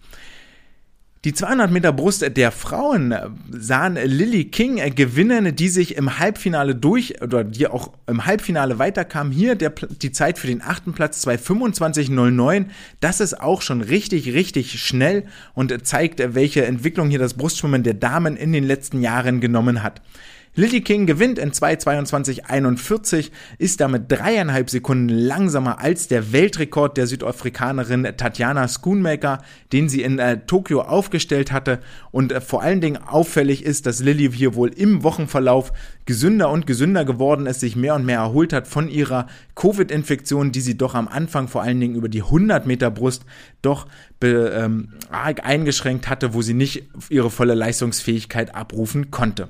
Die 1.23 1.33
200 1.33 1.69
Meter 1.69 1.93
Brust 1.93 2.25
der 2.35 2.51
Frauen 2.51 3.13
sahen 3.51 3.93
Lily 3.93 4.45
King 4.45 4.81
gewinnen, 4.95 5.55
die 5.55 5.69
sich 5.69 5.95
im 5.95 6.17
Halbfinale 6.17 6.73
durch 6.73 7.21
oder 7.21 7.43
die 7.43 7.67
auch 7.67 7.91
im 8.07 8.25
Halbfinale 8.25 8.79
weiterkam. 8.79 9.29
Hier 9.29 9.53
der, 9.53 9.69
die 9.69 10.11
Zeit 10.11 10.39
für 10.39 10.47
den 10.47 10.63
achten 10.63 10.93
Platz 10.93 11.23
2:25:09. 11.27 12.65
Das 13.01 13.19
ist 13.19 13.39
auch 13.39 13.61
schon 13.61 13.81
richtig, 13.81 14.33
richtig 14.33 14.81
schnell 14.81 15.25
und 15.53 15.85
zeigt, 15.85 16.23
welche 16.33 16.65
Entwicklung 16.65 17.11
hier 17.11 17.19
das 17.19 17.35
Brustschwimmen 17.35 17.83
der 17.83 17.93
Damen 17.93 18.35
in 18.35 18.51
den 18.51 18.63
letzten 18.63 18.99
Jahren 18.99 19.41
genommen 19.41 19.83
hat. 19.83 20.01
Lily 20.53 20.81
King 20.81 21.05
gewinnt 21.05 21.39
in 21.39 21.51
2.22.41, 21.51 23.31
ist 23.57 23.79
damit 23.79 24.11
dreieinhalb 24.11 24.69
Sekunden 24.69 25.07
langsamer 25.07 25.79
als 25.79 26.09
der 26.09 26.33
Weltrekord 26.33 26.97
der 26.97 27.07
Südafrikanerin 27.07 28.03
Tatjana 28.17 28.67
Schoonmaker, 28.67 29.37
den 29.71 29.87
sie 29.87 30.01
in 30.01 30.19
äh, 30.19 30.41
Tokio 30.45 30.81
aufgestellt 30.81 31.53
hatte. 31.53 31.79
Und 32.11 32.33
äh, 32.33 32.41
vor 32.41 32.63
allen 32.63 32.81
Dingen 32.81 32.97
auffällig 32.97 33.63
ist, 33.63 33.85
dass 33.85 34.01
Lily 34.01 34.29
hier 34.29 34.53
wohl 34.53 34.73
im 34.73 35.03
Wochenverlauf 35.03 35.71
gesünder 36.05 36.49
und 36.49 36.67
gesünder 36.67 37.05
geworden 37.05 37.45
ist, 37.45 37.61
sich 37.61 37.77
mehr 37.77 37.95
und 37.95 38.05
mehr 38.05 38.19
erholt 38.19 38.51
hat 38.51 38.67
von 38.67 38.89
ihrer 38.89 39.27
Covid-Infektion, 39.55 40.51
die 40.51 40.59
sie 40.59 40.77
doch 40.77 40.95
am 40.95 41.07
Anfang 41.07 41.47
vor 41.47 41.61
allen 41.61 41.79
Dingen 41.79 41.95
über 41.95 42.09
die 42.09 42.23
100 42.23 42.67
Meter 42.67 42.91
Brust 42.91 43.23
doch 43.61 43.87
be, 44.19 44.51
ähm, 44.53 44.89
arg 45.11 45.45
eingeschränkt 45.45 46.09
hatte, 46.09 46.33
wo 46.33 46.41
sie 46.41 46.55
nicht 46.55 46.89
ihre 47.07 47.29
volle 47.29 47.53
Leistungsfähigkeit 47.53 48.53
abrufen 48.53 49.11
konnte. 49.11 49.47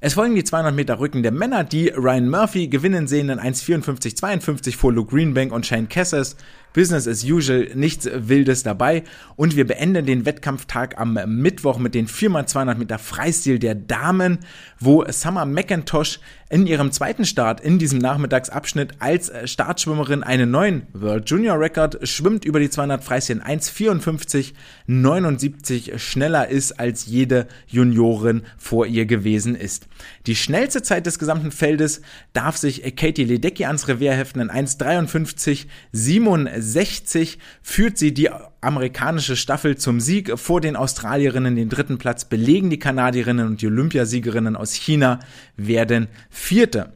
Es 0.00 0.12
folgen 0.12 0.34
die 0.34 0.44
200 0.44 0.74
Meter 0.74 0.98
Rücken 0.98 1.22
der 1.22 1.32
Männer, 1.32 1.64
die 1.64 1.88
Ryan 1.88 2.28
Murphy 2.28 2.68
gewinnen 2.68 3.06
sehen 3.06 3.30
in 3.30 3.40
1,54,52 3.40 4.76
vor 4.76 4.92
Luke 4.92 5.10
Greenbank 5.10 5.52
und 5.52 5.64
Shane 5.64 5.88
Cassers. 5.88 6.36
Business 6.74 7.08
as 7.08 7.24
usual, 7.24 7.70
nichts 7.74 8.06
Wildes 8.12 8.62
dabei. 8.62 9.04
Und 9.36 9.56
wir 9.56 9.66
beenden 9.66 10.04
den 10.04 10.26
Wettkampftag 10.26 11.00
am 11.00 11.18
Mittwoch 11.26 11.78
mit 11.78 11.94
den 11.94 12.06
4x200 12.06 12.74
Meter 12.74 12.98
Freistil 12.98 13.58
der 13.58 13.74
Damen, 13.74 14.40
wo 14.78 15.02
Summer 15.10 15.46
McIntosh 15.46 16.20
in 16.48 16.66
ihrem 16.66 16.92
zweiten 16.92 17.24
Start 17.24 17.60
in 17.60 17.78
diesem 17.78 17.98
Nachmittagsabschnitt 17.98 18.94
als 19.00 19.32
Startschwimmerin 19.44 20.22
einen 20.22 20.50
neuen 20.50 20.86
World 20.92 21.28
Junior 21.28 21.58
Record 21.58 22.06
schwimmt 22.08 22.44
über 22.44 22.60
die 22.60 22.70
200 22.70 23.02
Freistil 23.02 23.40
1,54,79 23.40 25.98
schneller 25.98 26.46
ist 26.48 26.78
als 26.78 27.06
jede 27.06 27.48
Juniorin 27.66 28.42
vor 28.58 28.86
ihr 28.86 29.06
gewesen 29.06 29.56
ist. 29.56 29.88
Die 30.26 30.36
schnellste 30.36 30.82
Zeit 30.82 31.06
des 31.06 31.18
gesamten 31.18 31.50
Feldes 31.50 32.02
darf 32.32 32.56
sich 32.56 32.94
Katie 32.94 33.24
Ledecky 33.24 33.64
ans 33.64 33.88
Revier 33.88 34.12
heften 34.12 34.40
in 34.40 34.50
1,53,67 34.50 36.76
60 36.76 37.38
führt 37.62 37.98
sie 37.98 38.14
die 38.14 38.30
amerikanische 38.66 39.36
Staffel 39.36 39.76
zum 39.76 40.00
Sieg 40.00 40.38
vor 40.38 40.60
den 40.60 40.76
Australierinnen. 40.76 41.56
Den 41.56 41.68
dritten 41.68 41.98
Platz 41.98 42.24
belegen 42.24 42.68
die 42.70 42.78
Kanadierinnen 42.78 43.46
und 43.46 43.62
die 43.62 43.66
Olympiasiegerinnen 43.66 44.56
aus 44.56 44.74
China 44.74 45.20
werden 45.56 46.08
Vierte. 46.28 46.92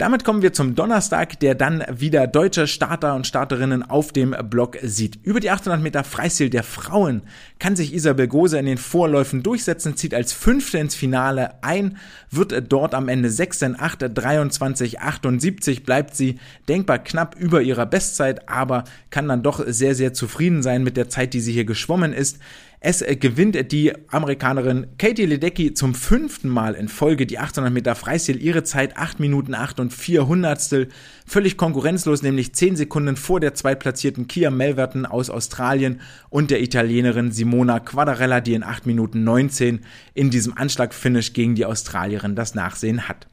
Damit 0.00 0.24
kommen 0.24 0.40
wir 0.40 0.54
zum 0.54 0.74
Donnerstag, 0.74 1.38
der 1.40 1.54
dann 1.54 1.84
wieder 1.92 2.26
deutsche 2.26 2.66
Starter 2.66 3.14
und 3.14 3.26
Starterinnen 3.26 3.82
auf 3.82 4.12
dem 4.12 4.34
Block 4.48 4.78
sieht. 4.82 5.18
Über 5.24 5.40
die 5.40 5.50
800 5.50 5.82
Meter 5.82 6.04
Freistil 6.04 6.48
der 6.48 6.62
Frauen 6.62 7.20
kann 7.58 7.76
sich 7.76 7.92
Isabel 7.92 8.26
Gose 8.26 8.58
in 8.58 8.64
den 8.64 8.78
Vorläufen 8.78 9.42
durchsetzen, 9.42 9.98
zieht 9.98 10.14
als 10.14 10.32
Fünfte 10.32 10.78
ins 10.78 10.94
Finale 10.94 11.62
ein, 11.62 11.98
wird 12.30 12.72
dort 12.72 12.94
am 12.94 13.10
Ende 13.10 13.28
6 13.28 13.60
in 13.60 13.78
8, 13.78 14.06
23, 14.14 15.00
78 15.00 15.82
bleibt 15.82 16.16
sie 16.16 16.38
denkbar 16.66 17.00
knapp 17.00 17.36
über 17.38 17.60
ihrer 17.60 17.84
Bestzeit, 17.84 18.48
aber 18.48 18.84
kann 19.10 19.28
dann 19.28 19.42
doch 19.42 19.62
sehr, 19.66 19.94
sehr 19.94 20.14
zufrieden 20.14 20.62
sein 20.62 20.82
mit 20.82 20.96
der 20.96 21.10
Zeit, 21.10 21.34
die 21.34 21.40
sie 21.40 21.52
hier 21.52 21.66
geschwommen 21.66 22.14
ist. 22.14 22.38
Es 22.82 23.02
äh, 23.02 23.14
gewinnt 23.14 23.72
die 23.72 23.92
Amerikanerin 24.08 24.86
Katie 24.96 25.26
Ledecky 25.26 25.74
zum 25.74 25.94
fünften 25.94 26.48
Mal 26.48 26.74
in 26.74 26.88
Folge 26.88 27.26
die 27.26 27.38
800 27.38 27.70
Meter 27.70 27.94
Freistil, 27.94 28.42
ihre 28.42 28.64
Zeit 28.64 28.96
8 28.96 29.20
Minuten 29.20 29.54
8 29.54 29.80
und 29.80 29.92
4 29.92 30.26
Hundertstel, 30.26 30.88
völlig 31.26 31.58
konkurrenzlos, 31.58 32.22
nämlich 32.22 32.54
10 32.54 32.76
Sekunden 32.76 33.16
vor 33.16 33.38
der 33.38 33.52
zweitplatzierten 33.52 34.28
Kia 34.28 34.50
Melverton 34.50 35.04
aus 35.04 35.28
Australien 35.28 36.00
und 36.30 36.50
der 36.50 36.62
Italienerin 36.62 37.32
Simona 37.32 37.80
Quadarella, 37.80 38.40
die 38.40 38.54
in 38.54 38.64
8 38.64 38.86
Minuten 38.86 39.24
19 39.24 39.80
in 40.14 40.30
diesem 40.30 40.56
Anschlagfinish 40.56 41.34
gegen 41.34 41.54
die 41.54 41.66
Australierin 41.66 42.34
das 42.34 42.54
Nachsehen 42.54 43.08
hat. 43.08 43.29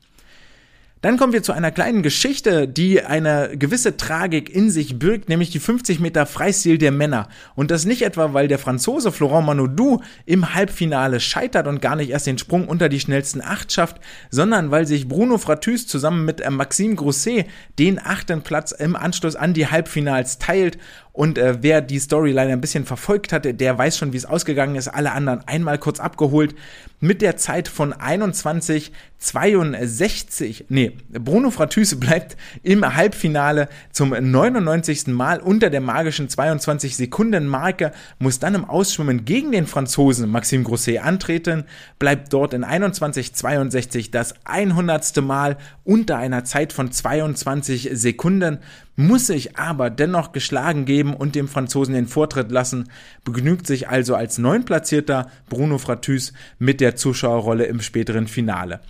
Dann 1.01 1.17
kommen 1.17 1.33
wir 1.33 1.43
zu 1.43 1.51
einer 1.51 1.71
kleinen 1.71 2.01
Geschichte, 2.01 2.67
die 2.67 3.03
eine 3.03 3.51
gewisse 3.57 3.97
Tragik 3.97 4.49
in 4.49 4.71
sich 4.71 4.97
birgt, 4.97 5.29
nämlich 5.29 5.51
die 5.51 5.60
50 5.60 5.99
Meter 5.99 6.25
Freistil 6.25 6.77
der 6.77 6.91
Männer. 6.91 7.29
Und 7.55 7.69
das 7.69 7.86
nicht 7.86 8.01
etwa, 8.01 8.33
weil 8.33 8.47
der 8.47 8.57
Franzose 8.57 9.12
Florent 9.12 9.45
Manodou 9.45 10.01
im 10.25 10.55
Halbfinale 10.55 11.19
scheitert 11.19 11.67
und 11.67 11.81
gar 11.81 11.95
nicht 11.95 12.10
erst 12.10 12.27
den 12.27 12.38
Sprung 12.38 12.67
unter 12.67 12.89
die 12.89 12.99
schnellsten 12.99 13.41
acht 13.41 13.71
schafft, 13.71 13.97
sondern 14.31 14.71
weil 14.71 14.88
sich 14.88 15.07
Bruno 15.07 15.38
Fratus 15.38 15.86
zusammen 15.86 16.25
mit 16.25 16.41
äh, 16.41 16.49
Maxime 16.49 16.95
Grosset 16.95 17.45
den 17.77 17.99
achten 18.03 18.41
Platz 18.41 18.71
im 18.71 18.95
Anschluss 18.95 19.36
an 19.36 19.53
die 19.53 19.67
Halbfinals 19.67 20.39
teilt 20.39 20.77
und 21.17 21.38
äh, 21.39 21.63
wer 21.63 21.82
die 21.82 21.97
Storyline 21.97 22.53
ein 22.53 22.62
bisschen 22.62 22.86
verfolgt 22.86 23.34
hatte, 23.34 23.56
der 23.56 23.75
weiß 23.75 23.97
schon, 23.97 24.13
wie 24.13 24.17
es 24.17 24.27
ausgegangen 24.27 24.75
ist. 24.75 24.88
Alle 24.88 25.13
anderen 25.13 25.39
einmal 25.47 25.80
kurz 25.80 25.99
abgeholt. 25.99 26.53
Mit 26.99 27.23
der 27.23 27.38
Zeit 27.38 27.67
von 27.67 27.91
21,62. 27.91 30.65
Nee, 30.69 30.91
Bruno 31.10 31.49
Fratus 31.49 31.95
bleibt 31.99 32.38
im 32.62 32.95
Halbfinale 32.95 33.67
zum 33.91 34.12
99. 34.12 35.08
Mal 35.08 35.39
unter 35.39 35.71
der 35.71 35.82
magischen 35.82 36.30
22 36.30 36.95
Sekunden 36.95 37.47
Marke, 37.47 37.93
muss 38.19 38.38
dann 38.38 38.53
im 38.53 38.65
Ausschwimmen 38.65 39.25
gegen 39.25 39.51
den 39.51 39.65
Franzosen 39.65 40.30
Maxime 40.30 40.65
Grosset 40.65 41.03
antreten, 41.03 41.63
bleibt 41.97 42.32
dort 42.32 42.53
in 42.53 42.63
21,62 42.63 44.12
das 44.12 44.36
100. 44.45 45.19
Mal 45.23 45.58
unter 45.84 46.17
einer 46.17 46.43
Zeit 46.43 46.73
von 46.73 46.91
22 46.91 47.89
Sekunden 47.93 48.60
muss 48.97 49.27
sich 49.27 49.57
aber 49.57 49.89
dennoch 49.89 50.33
geschlagen 50.33 50.83
geben 50.83 51.13
und 51.13 51.36
dem 51.36 51.47
Franzosen 51.47 51.93
den 51.93 52.07
Vortritt 52.07 52.51
lassen, 52.51 52.89
begnügt 53.23 53.65
sich 53.67 53.88
also 53.88 54.15
als 54.15 54.39
neuntplatzierter 54.39 55.31
Bruno 55.49 55.77
Fratus 55.77 56.33
mit 56.60 56.81
der 56.81 56.97
Zuschauerrolle 56.97 57.63
im 57.65 57.79
späteren 57.79 58.27
Finale. 58.27 58.81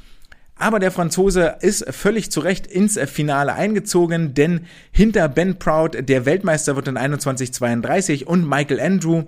Aber 0.56 0.80
der 0.80 0.92
Franzose 0.92 1.58
ist 1.60 1.86
völlig 1.94 2.32
zu 2.32 2.40
Recht 2.40 2.66
ins 2.66 2.98
Finale 2.98 3.54
eingezogen, 3.54 4.34
denn 4.34 4.62
hinter 4.92 5.30
Ben 5.30 5.60
Proud, 5.60 6.10
der 6.10 6.26
Weltmeister 6.26 6.76
wird 6.76 6.88
in 6.88 6.98
21:32 6.98 8.24
und 8.24 8.48
Michael 8.48 8.80
Andrew, 8.80 9.26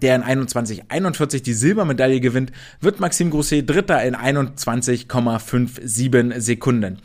der 0.00 0.14
in 0.14 0.22
21:41 0.22 1.42
die 1.42 1.52
Silbermedaille 1.52 2.20
gewinnt, 2.20 2.52
wird 2.80 3.00
Maxime 3.00 3.30
Grosset 3.30 3.68
Dritter 3.68 4.02
in 4.04 4.14
21,57 4.14 6.40
Sekunden. 6.40 7.00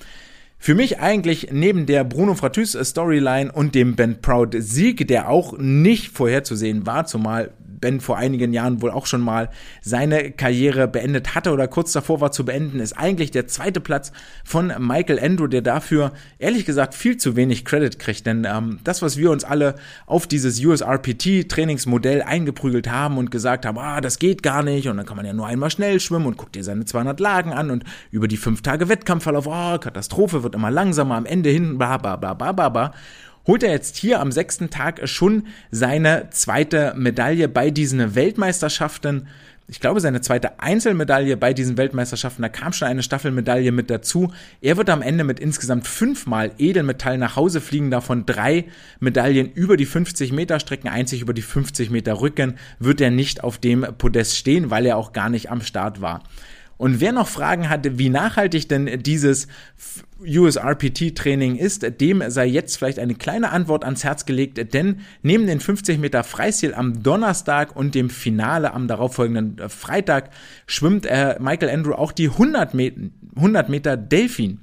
Für 0.61 0.75
mich 0.75 0.99
eigentlich 0.99 1.49
neben 1.51 1.85
der 1.85 2.03
Bruno 2.03 2.35
Fratus 2.35 2.73
Storyline 2.73 3.49
und 3.49 3.75
dem 3.75 3.95
Ben 3.95 4.21
Proud 4.21 4.53
Sieg, 4.59 5.07
der 5.07 5.29
auch 5.29 5.57
nicht 5.57 6.09
vorherzusehen 6.09 6.85
war, 6.85 7.05
zumal 7.05 7.51
Ben 7.79 7.99
vor 7.99 8.17
einigen 8.17 8.53
Jahren 8.53 8.81
wohl 8.81 8.91
auch 8.91 9.05
schon 9.05 9.21
mal 9.21 9.49
seine 9.81 10.31
Karriere 10.31 10.87
beendet 10.87 11.35
hatte 11.35 11.51
oder 11.51 11.67
kurz 11.67 11.91
davor 11.91 12.21
war 12.21 12.31
zu 12.31 12.45
beenden, 12.45 12.79
ist 12.79 12.93
eigentlich 12.93 13.31
der 13.31 13.47
zweite 13.47 13.79
Platz 13.79 14.11
von 14.43 14.73
Michael 14.79 15.19
Andrew, 15.19 15.47
der 15.47 15.61
dafür 15.61 16.11
ehrlich 16.37 16.65
gesagt 16.65 16.93
viel 16.93 17.17
zu 17.17 17.35
wenig 17.35 17.65
Credit 17.65 17.97
kriegt. 17.99 18.25
Denn 18.25 18.45
ähm, 18.49 18.79
das, 18.83 19.01
was 19.01 19.17
wir 19.17 19.31
uns 19.31 19.43
alle 19.43 19.75
auf 20.05 20.27
dieses 20.27 20.63
USRPT-Trainingsmodell 20.63 22.21
eingeprügelt 22.21 22.89
haben 22.89 23.17
und 23.17 23.31
gesagt 23.31 23.65
haben, 23.65 23.77
ah, 23.77 24.01
das 24.01 24.19
geht 24.19 24.43
gar 24.43 24.63
nicht 24.63 24.87
und 24.87 24.97
dann 24.97 25.05
kann 25.05 25.17
man 25.17 25.25
ja 25.25 25.33
nur 25.33 25.47
einmal 25.47 25.69
schnell 25.69 25.99
schwimmen 25.99 26.25
und 26.25 26.37
guckt 26.37 26.55
dir 26.55 26.63
seine 26.63 26.85
200 26.85 27.19
Lagen 27.19 27.53
an 27.53 27.71
und 27.71 27.83
über 28.11 28.27
die 28.27 28.37
fünf 28.37 28.61
Tage 28.61 28.89
Wettkampfverlauf, 28.89 29.47
oh, 29.47 29.77
Katastrophe, 29.77 30.43
wird 30.43 30.55
immer 30.55 30.71
langsamer, 30.71 31.15
am 31.15 31.25
Ende 31.25 31.49
hin, 31.49 31.77
bla 31.77 31.97
bla 31.97 32.15
bla 32.15 32.33
bla 32.33 32.51
bla 32.51 32.69
bla 32.69 32.93
holt 33.49 33.63
er 33.63 33.71
jetzt 33.71 33.97
hier 33.97 34.19
am 34.19 34.31
sechsten 34.31 34.69
Tag 34.69 35.09
schon 35.09 35.47
seine 35.71 36.29
zweite 36.29 36.93
Medaille 36.95 37.47
bei 37.47 37.71
diesen 37.71 38.13
Weltmeisterschaften. 38.13 39.25
Ich 39.67 39.79
glaube, 39.79 40.01
seine 40.01 40.21
zweite 40.21 40.59
Einzelmedaille 40.59 41.35
bei 41.35 41.55
diesen 41.55 41.75
Weltmeisterschaften, 41.75 42.43
da 42.43 42.49
kam 42.49 42.73
schon 42.73 42.87
eine 42.87 43.01
Staffelmedaille 43.01 43.71
mit 43.71 43.89
dazu. 43.89 44.31
Er 44.61 44.77
wird 44.77 44.91
am 44.91 45.01
Ende 45.01 45.23
mit 45.23 45.39
insgesamt 45.39 45.87
fünfmal 45.87 46.51
Edelmetall 46.59 47.17
nach 47.17 47.37
Hause 47.37 47.59
fliegen, 47.59 47.89
davon 47.89 48.27
drei 48.27 48.65
Medaillen 48.99 49.51
über 49.51 49.77
die 49.77 49.87
50 49.87 50.31
Meter 50.31 50.59
Strecken, 50.59 50.87
einzig 50.87 51.23
über 51.23 51.33
die 51.33 51.41
50 51.41 51.89
Meter 51.89 52.21
Rücken 52.21 52.53
wird 52.77 53.01
er 53.01 53.09
nicht 53.09 53.43
auf 53.43 53.57
dem 53.57 53.83
Podest 53.97 54.37
stehen, 54.37 54.69
weil 54.69 54.85
er 54.85 54.95
auch 54.95 55.11
gar 55.11 55.29
nicht 55.29 55.49
am 55.49 55.61
Start 55.61 56.01
war. 56.01 56.21
Und 56.79 57.01
wer 57.01 57.11
noch 57.11 57.27
Fragen 57.27 57.69
hatte, 57.69 57.99
wie 57.99 58.07
nachhaltig 58.07 58.69
denn 58.69 59.03
dieses 59.03 59.49
USRPT-Training 60.25 61.57
ist, 61.57 61.85
dem 61.99 62.23
sei 62.29 62.45
jetzt 62.45 62.77
vielleicht 62.77 62.99
eine 62.99 63.15
kleine 63.15 63.51
Antwort 63.51 63.83
ans 63.83 64.05
Herz 64.05 64.25
gelegt, 64.25 64.73
denn 64.73 65.01
neben 65.21 65.45
den 65.45 65.59
50 65.59 65.99
Meter 65.99 66.23
Freistil 66.23 66.73
am 66.73 67.03
Donnerstag 67.03 67.75
und 67.75 67.95
dem 67.95 68.09
Finale 68.09 68.73
am 68.73 68.87
darauffolgenden 68.87 69.67
Freitag 69.67 70.29
schwimmt 70.67 71.05
äh, 71.05 71.35
Michael 71.41 71.69
Andrew 71.69 71.91
auch 71.91 72.13
die 72.13 72.29
100 72.29 72.73
Meter, 72.73 73.01
100 73.35 73.67
Meter 73.67 73.97
Delfin. 73.97 74.61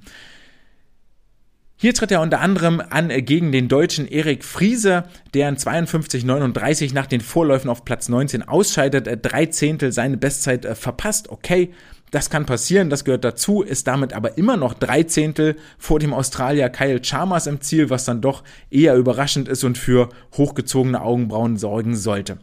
Hier 1.78 1.92
tritt 1.92 2.10
er 2.10 2.22
unter 2.22 2.40
anderem 2.40 2.82
an 2.88 3.08
gegen 3.08 3.52
den 3.52 3.68
deutschen 3.68 4.08
Erik 4.08 4.42
Friese, 4.42 5.04
der 5.34 5.50
in 5.50 5.56
52,39 5.56 6.94
nach 6.94 7.04
den 7.04 7.20
Vorläufen 7.20 7.68
auf 7.68 7.84
Platz 7.84 8.08
19 8.08 8.42
ausscheidet, 8.42 9.06
drei 9.20 9.44
Zehntel 9.44 9.92
seine 9.92 10.16
Bestzeit 10.16 10.64
äh, 10.64 10.74
verpasst. 10.74 11.28
Okay, 11.28 11.74
das 12.10 12.30
kann 12.30 12.46
passieren, 12.46 12.88
das 12.88 13.04
gehört 13.04 13.24
dazu, 13.24 13.62
ist 13.62 13.86
damit 13.86 14.12
aber 14.12 14.38
immer 14.38 14.56
noch 14.56 14.74
drei 14.74 15.02
Zehntel 15.02 15.56
vor 15.78 15.98
dem 15.98 16.14
Australier 16.14 16.68
Kyle 16.68 17.00
Chalmers 17.00 17.46
im 17.46 17.60
Ziel, 17.60 17.90
was 17.90 18.04
dann 18.04 18.20
doch 18.20 18.44
eher 18.70 18.96
überraschend 18.96 19.48
ist 19.48 19.64
und 19.64 19.76
für 19.76 20.08
hochgezogene 20.36 21.02
Augenbrauen 21.02 21.56
sorgen 21.56 21.96
sollte. 21.96 22.38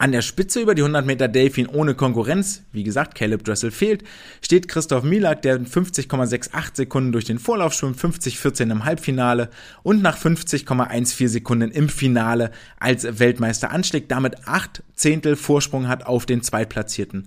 An 0.00 0.12
der 0.12 0.22
Spitze 0.22 0.60
über 0.60 0.76
die 0.76 0.82
100 0.82 1.04
Meter 1.04 1.26
Delfin 1.26 1.66
ohne 1.66 1.94
Konkurrenz, 1.94 2.62
wie 2.70 2.84
gesagt, 2.84 3.16
Caleb 3.16 3.42
Dressel 3.42 3.72
fehlt, 3.72 4.04
steht 4.40 4.68
Christoph 4.68 5.02
Milak, 5.02 5.42
der 5.42 5.56
in 5.56 5.66
50,68 5.66 6.76
Sekunden 6.76 7.10
durch 7.10 7.24
den 7.24 7.40
Vorlauf 7.40 7.72
schwimmt, 7.72 7.98
50,14 7.98 8.70
im 8.70 8.84
Halbfinale 8.84 9.50
und 9.82 10.00
nach 10.00 10.16
50,14 10.16 11.26
Sekunden 11.26 11.72
im 11.72 11.88
Finale 11.88 12.52
als 12.78 13.18
Weltmeister 13.18 13.72
anschlägt, 13.72 14.12
damit 14.12 14.46
acht 14.46 14.84
Zehntel 14.94 15.34
Vorsprung 15.34 15.88
hat 15.88 16.06
auf 16.06 16.26
den 16.26 16.42
Zweitplatzierten. 16.42 17.26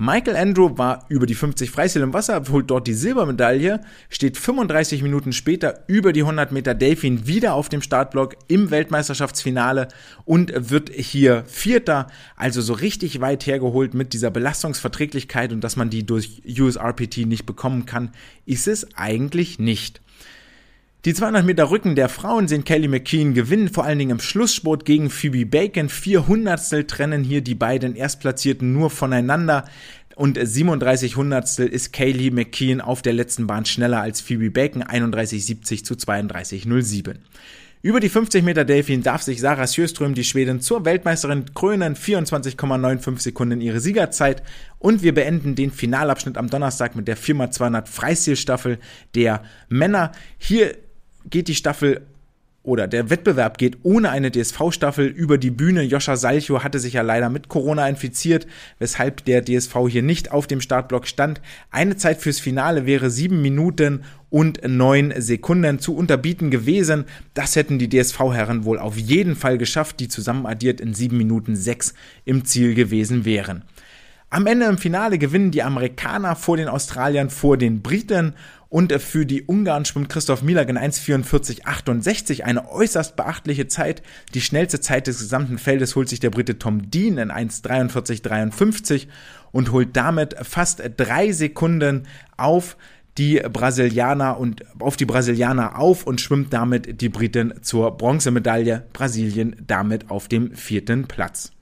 Michael 0.00 0.36
Andrew 0.36 0.78
war 0.78 1.06
über 1.08 1.26
die 1.26 1.34
50 1.34 1.72
Freistil 1.72 2.02
im 2.02 2.12
Wasser, 2.12 2.40
holt 2.52 2.70
dort 2.70 2.86
die 2.86 2.94
Silbermedaille, 2.94 3.80
steht 4.08 4.36
35 4.36 5.02
Minuten 5.02 5.32
später 5.32 5.82
über 5.88 6.12
die 6.12 6.20
100 6.20 6.52
Meter 6.52 6.76
Delfin 6.76 7.26
wieder 7.26 7.54
auf 7.54 7.68
dem 7.68 7.82
Startblock 7.82 8.36
im 8.46 8.70
Weltmeisterschaftsfinale 8.70 9.88
und 10.24 10.52
wird 10.70 10.90
hier 10.90 11.42
Vierter, 11.48 12.06
also 12.36 12.62
so 12.62 12.74
richtig 12.74 13.20
weit 13.20 13.44
hergeholt 13.44 13.94
mit 13.94 14.12
dieser 14.12 14.30
Belastungsverträglichkeit 14.30 15.52
und 15.52 15.64
dass 15.64 15.74
man 15.74 15.90
die 15.90 16.06
durch 16.06 16.42
USRPT 16.46 17.26
nicht 17.26 17.44
bekommen 17.44 17.84
kann, 17.84 18.12
ist 18.46 18.68
es 18.68 18.94
eigentlich 18.96 19.58
nicht. 19.58 20.00
Die 21.08 21.14
200 21.14 21.46
Meter 21.46 21.70
Rücken 21.70 21.94
der 21.94 22.10
Frauen 22.10 22.48
sehen 22.48 22.64
Kelly 22.64 22.86
McKean 22.86 23.32
gewinnen, 23.32 23.70
vor 23.70 23.84
allen 23.84 23.98
Dingen 23.98 24.10
im 24.10 24.20
Schlusssport 24.20 24.84
gegen 24.84 25.08
Phoebe 25.08 25.46
Bacon. 25.46 25.88
400 25.88 26.86
trennen 26.86 27.24
hier 27.24 27.40
die 27.40 27.54
beiden 27.54 27.96
Erstplatzierten 27.96 28.74
nur 28.74 28.90
voneinander. 28.90 29.64
Und 30.16 30.38
37 30.38 31.16
Hundertstel 31.16 31.66
ist 31.66 31.94
Kaylee 31.94 32.30
McKean 32.30 32.82
auf 32.82 33.00
der 33.00 33.14
letzten 33.14 33.46
Bahn 33.46 33.64
schneller 33.64 34.02
als 34.02 34.20
Phoebe 34.20 34.50
Bacon, 34.50 34.84
31,70 34.84 35.82
zu 35.82 35.94
32,07. 35.94 37.14
Über 37.80 38.00
die 38.00 38.10
50 38.10 38.44
Meter 38.44 38.66
Delfin 38.66 39.02
darf 39.02 39.22
sich 39.22 39.40
Sarah 39.40 39.66
Sjöström, 39.66 40.12
die 40.12 40.24
Schwedin, 40.24 40.60
zur 40.60 40.84
Weltmeisterin 40.84 41.54
krönen. 41.54 41.96
24,95 41.96 43.18
Sekunden 43.20 43.62
ihre 43.62 43.80
Siegerzeit. 43.80 44.42
Und 44.78 45.02
wir 45.02 45.14
beenden 45.14 45.54
den 45.54 45.70
Finalabschnitt 45.70 46.36
am 46.36 46.50
Donnerstag 46.50 46.96
mit 46.96 47.08
der 47.08 47.16
4x200 47.16 47.86
Freistilstaffel 47.86 48.78
der 49.14 49.42
Männer. 49.70 50.12
Hier 50.36 50.76
geht 51.30 51.48
die 51.48 51.54
Staffel 51.54 52.02
oder 52.68 52.86
der 52.86 53.08
Wettbewerb 53.08 53.56
geht 53.56 53.78
ohne 53.82 54.10
eine 54.10 54.30
DSV-Staffel 54.30 55.06
über 55.06 55.38
die 55.38 55.50
Bühne. 55.50 55.82
Joscha 55.82 56.16
Salcho 56.16 56.62
hatte 56.62 56.78
sich 56.78 56.92
ja 56.94 57.02
leider 57.02 57.30
mit 57.30 57.48
Corona 57.48 57.88
infiziert, 57.88 58.46
weshalb 58.78 59.24
der 59.24 59.42
DSV 59.42 59.74
hier 59.88 60.02
nicht 60.02 60.32
auf 60.32 60.46
dem 60.46 60.60
Startblock 60.60 61.06
stand. 61.06 61.40
Eine 61.70 61.96
Zeit 61.96 62.20
fürs 62.20 62.40
Finale 62.40 62.84
wäre 62.84 63.08
sieben 63.08 63.40
Minuten 63.40 64.04
und 64.28 64.60
neun 64.68 65.14
Sekunden 65.16 65.78
zu 65.78 65.96
unterbieten 65.96 66.50
gewesen. 66.50 67.06
Das 67.32 67.56
hätten 67.56 67.78
die 67.78 67.88
DSV-Herren 67.88 68.66
wohl 68.66 68.78
auf 68.78 68.98
jeden 68.98 69.34
Fall 69.34 69.56
geschafft, 69.56 69.98
die 69.98 70.08
zusammen 70.08 70.44
addiert 70.44 70.80
in 70.80 70.92
sieben 70.92 71.16
Minuten 71.16 71.56
sechs 71.56 71.94
im 72.26 72.44
Ziel 72.44 72.74
gewesen 72.74 73.24
wären. 73.24 73.62
Am 74.30 74.46
Ende 74.46 74.66
im 74.66 74.76
Finale 74.76 75.16
gewinnen 75.16 75.52
die 75.52 75.62
Amerikaner 75.62 76.36
vor 76.36 76.58
den 76.58 76.68
Australiern, 76.68 77.30
vor 77.30 77.56
den 77.56 77.80
Briten 77.80 78.34
und 78.70 78.92
für 79.00 79.24
die 79.24 79.42
Ungarn 79.42 79.84
schwimmt 79.84 80.10
Christoph 80.10 80.42
Milag 80.42 80.68
in 80.68 80.78
1,44,68, 80.78 82.42
eine 82.42 82.70
äußerst 82.70 83.16
beachtliche 83.16 83.66
Zeit. 83.66 84.02
Die 84.34 84.42
schnellste 84.42 84.80
Zeit 84.80 85.06
des 85.06 85.20
gesamten 85.20 85.58
Feldes 85.58 85.96
holt 85.96 86.08
sich 86.08 86.20
der 86.20 86.30
Brite 86.30 86.58
Tom 86.58 86.90
Dean 86.90 87.16
in 87.16 87.32
1,43,53 87.32 89.06
und 89.52 89.72
holt 89.72 89.96
damit 89.96 90.36
fast 90.42 90.82
drei 90.96 91.32
Sekunden 91.32 92.06
auf 92.36 92.76
die 93.16 93.40
Brasilianer 93.40 94.38
und 94.38 94.64
auf 94.80 94.96
die 94.96 95.06
Brasilianer 95.06 95.78
auf 95.78 96.06
und 96.06 96.20
schwimmt 96.20 96.52
damit 96.52 97.00
die 97.00 97.08
Briten 97.08 97.54
zur 97.62 97.96
Bronzemedaille. 97.96 98.84
Brasilien 98.92 99.56
damit 99.66 100.10
auf 100.10 100.28
dem 100.28 100.54
vierten 100.54 101.08
Platz. 101.08 101.52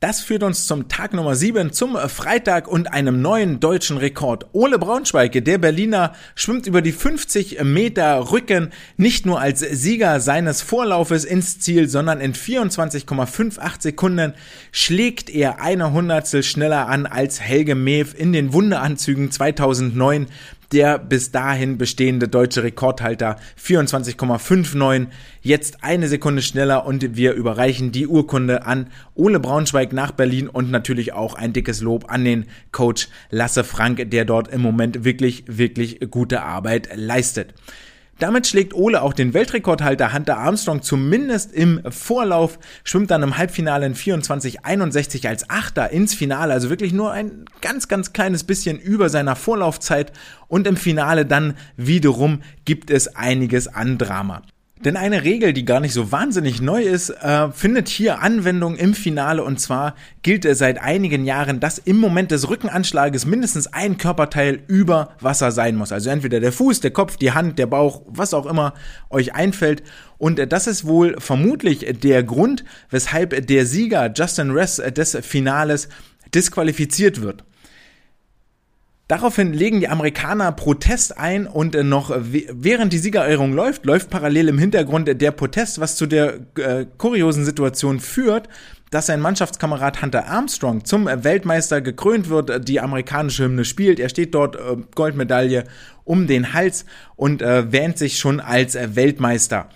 Das 0.00 0.22
führt 0.22 0.42
uns 0.42 0.66
zum 0.66 0.88
Tag 0.88 1.12
Nummer 1.12 1.34
7, 1.34 1.74
zum 1.74 1.94
Freitag 2.08 2.68
und 2.68 2.90
einem 2.90 3.20
neuen 3.20 3.60
deutschen 3.60 3.98
Rekord. 3.98 4.46
Ole 4.54 4.78
Braunschweig, 4.78 5.44
der 5.44 5.58
Berliner, 5.58 6.14
schwimmt 6.34 6.66
über 6.66 6.80
die 6.80 6.92
50 6.92 7.62
Meter 7.64 8.32
Rücken 8.32 8.70
nicht 8.96 9.26
nur 9.26 9.42
als 9.42 9.60
Sieger 9.60 10.20
seines 10.20 10.62
Vorlaufes 10.62 11.26
ins 11.26 11.60
Ziel, 11.60 11.86
sondern 11.86 12.22
in 12.22 12.32
24,58 12.32 13.82
Sekunden 13.82 14.32
schlägt 14.72 15.28
er 15.28 15.60
eine 15.60 15.92
Hundertstel 15.92 16.44
schneller 16.44 16.88
an 16.88 17.04
als 17.04 17.38
Helge 17.38 17.74
Mew 17.74 18.06
in 18.16 18.32
den 18.32 18.54
Wunderanzügen 18.54 19.30
2009 19.30 20.28
der 20.72 20.98
bis 20.98 21.32
dahin 21.32 21.78
bestehende 21.78 22.28
deutsche 22.28 22.62
Rekordhalter 22.62 23.36
24,59, 23.62 25.08
jetzt 25.42 25.82
eine 25.82 26.08
Sekunde 26.08 26.42
schneller 26.42 26.86
und 26.86 27.16
wir 27.16 27.32
überreichen 27.34 27.92
die 27.92 28.06
Urkunde 28.06 28.66
an 28.66 28.88
Ole 29.14 29.40
Braunschweig 29.40 29.92
nach 29.92 30.12
Berlin 30.12 30.48
und 30.48 30.70
natürlich 30.70 31.12
auch 31.12 31.34
ein 31.34 31.52
dickes 31.52 31.80
Lob 31.80 32.10
an 32.10 32.24
den 32.24 32.46
Coach 32.72 33.08
Lasse 33.30 33.64
Frank, 33.64 34.10
der 34.10 34.24
dort 34.24 34.48
im 34.48 34.60
Moment 34.60 35.04
wirklich, 35.04 35.44
wirklich 35.46 36.00
gute 36.10 36.42
Arbeit 36.42 36.90
leistet. 36.94 37.54
Damit 38.20 38.46
schlägt 38.46 38.74
Ole 38.74 39.00
auch 39.00 39.14
den 39.14 39.32
Weltrekordhalter 39.32 40.12
Hunter 40.12 40.36
Armstrong 40.36 40.82
zumindest 40.82 41.54
im 41.54 41.80
Vorlauf, 41.90 42.58
schwimmt 42.84 43.10
dann 43.10 43.22
im 43.22 43.38
Halbfinale 43.38 43.86
in 43.86 43.94
24,61 43.94 45.26
als 45.26 45.48
Achter 45.48 45.88
ins 45.88 46.12
Finale, 46.12 46.52
also 46.52 46.68
wirklich 46.68 46.92
nur 46.92 47.12
ein 47.12 47.46
ganz, 47.62 47.88
ganz 47.88 48.12
kleines 48.12 48.44
bisschen 48.44 48.78
über 48.78 49.08
seiner 49.08 49.36
Vorlaufzeit 49.36 50.12
und 50.48 50.66
im 50.66 50.76
Finale 50.76 51.24
dann 51.24 51.54
wiederum 51.78 52.42
gibt 52.66 52.90
es 52.90 53.16
einiges 53.16 53.68
an 53.68 53.96
Drama. 53.96 54.42
Denn 54.82 54.96
eine 54.96 55.24
Regel, 55.24 55.52
die 55.52 55.66
gar 55.66 55.80
nicht 55.80 55.92
so 55.92 56.10
wahnsinnig 56.10 56.62
neu 56.62 56.80
ist, 56.80 57.10
äh, 57.10 57.50
findet 57.52 57.88
hier 57.88 58.20
Anwendung 58.20 58.76
im 58.76 58.94
Finale 58.94 59.44
und 59.44 59.60
zwar 59.60 59.94
gilt 60.22 60.46
es 60.46 60.56
seit 60.56 60.80
einigen 60.80 61.26
Jahren, 61.26 61.60
dass 61.60 61.76
im 61.76 61.98
Moment 61.98 62.30
des 62.30 62.48
Rückenanschlages 62.48 63.26
mindestens 63.26 63.66
ein 63.66 63.98
Körperteil 63.98 64.62
über 64.68 65.10
Wasser 65.20 65.52
sein 65.52 65.76
muss. 65.76 65.92
Also 65.92 66.08
entweder 66.08 66.40
der 66.40 66.52
Fuß, 66.52 66.80
der 66.80 66.92
Kopf, 66.92 67.18
die 67.18 67.32
Hand, 67.32 67.58
der 67.58 67.66
Bauch, 67.66 68.00
was 68.06 68.32
auch 68.32 68.46
immer 68.46 68.72
euch 69.10 69.34
einfällt. 69.34 69.82
Und 70.16 70.50
das 70.50 70.66
ist 70.66 70.86
wohl 70.86 71.14
vermutlich 71.18 71.86
der 72.02 72.22
Grund, 72.22 72.64
weshalb 72.88 73.46
der 73.48 73.66
Sieger 73.66 74.10
Justin 74.16 74.50
Ress 74.50 74.76
des 74.76 75.18
Finales 75.20 75.90
disqualifiziert 76.34 77.20
wird. 77.20 77.44
Daraufhin 79.10 79.52
legen 79.52 79.80
die 79.80 79.88
Amerikaner 79.88 80.52
Protest 80.52 81.18
ein 81.18 81.48
und 81.48 81.74
äh, 81.74 81.82
noch 81.82 82.12
während 82.16 82.92
die 82.92 82.98
Siegerehrung 82.98 83.52
läuft, 83.52 83.84
läuft 83.84 84.08
parallel 84.08 84.46
im 84.46 84.56
Hintergrund 84.56 85.08
der 85.20 85.30
Protest, 85.32 85.80
was 85.80 85.96
zu 85.96 86.06
der 86.06 86.34
äh, 86.56 86.86
kuriosen 86.96 87.44
Situation 87.44 87.98
führt, 87.98 88.48
dass 88.92 89.06
sein 89.06 89.20
Mannschaftskamerad 89.20 90.00
Hunter 90.00 90.28
Armstrong 90.28 90.84
zum 90.84 91.06
Weltmeister 91.06 91.80
gekrönt 91.80 92.28
wird, 92.28 92.68
die 92.68 92.78
amerikanische 92.78 93.46
Hymne 93.46 93.64
spielt. 93.64 93.98
Er 93.98 94.10
steht 94.10 94.32
dort 94.32 94.54
äh, 94.54 94.76
Goldmedaille 94.94 95.64
um 96.04 96.28
den 96.28 96.52
Hals 96.52 96.84
und 97.16 97.42
äh, 97.42 97.72
wähnt 97.72 97.98
sich 97.98 98.16
schon 98.16 98.38
als 98.38 98.76
äh, 98.76 98.94
Weltmeister. 98.94 99.70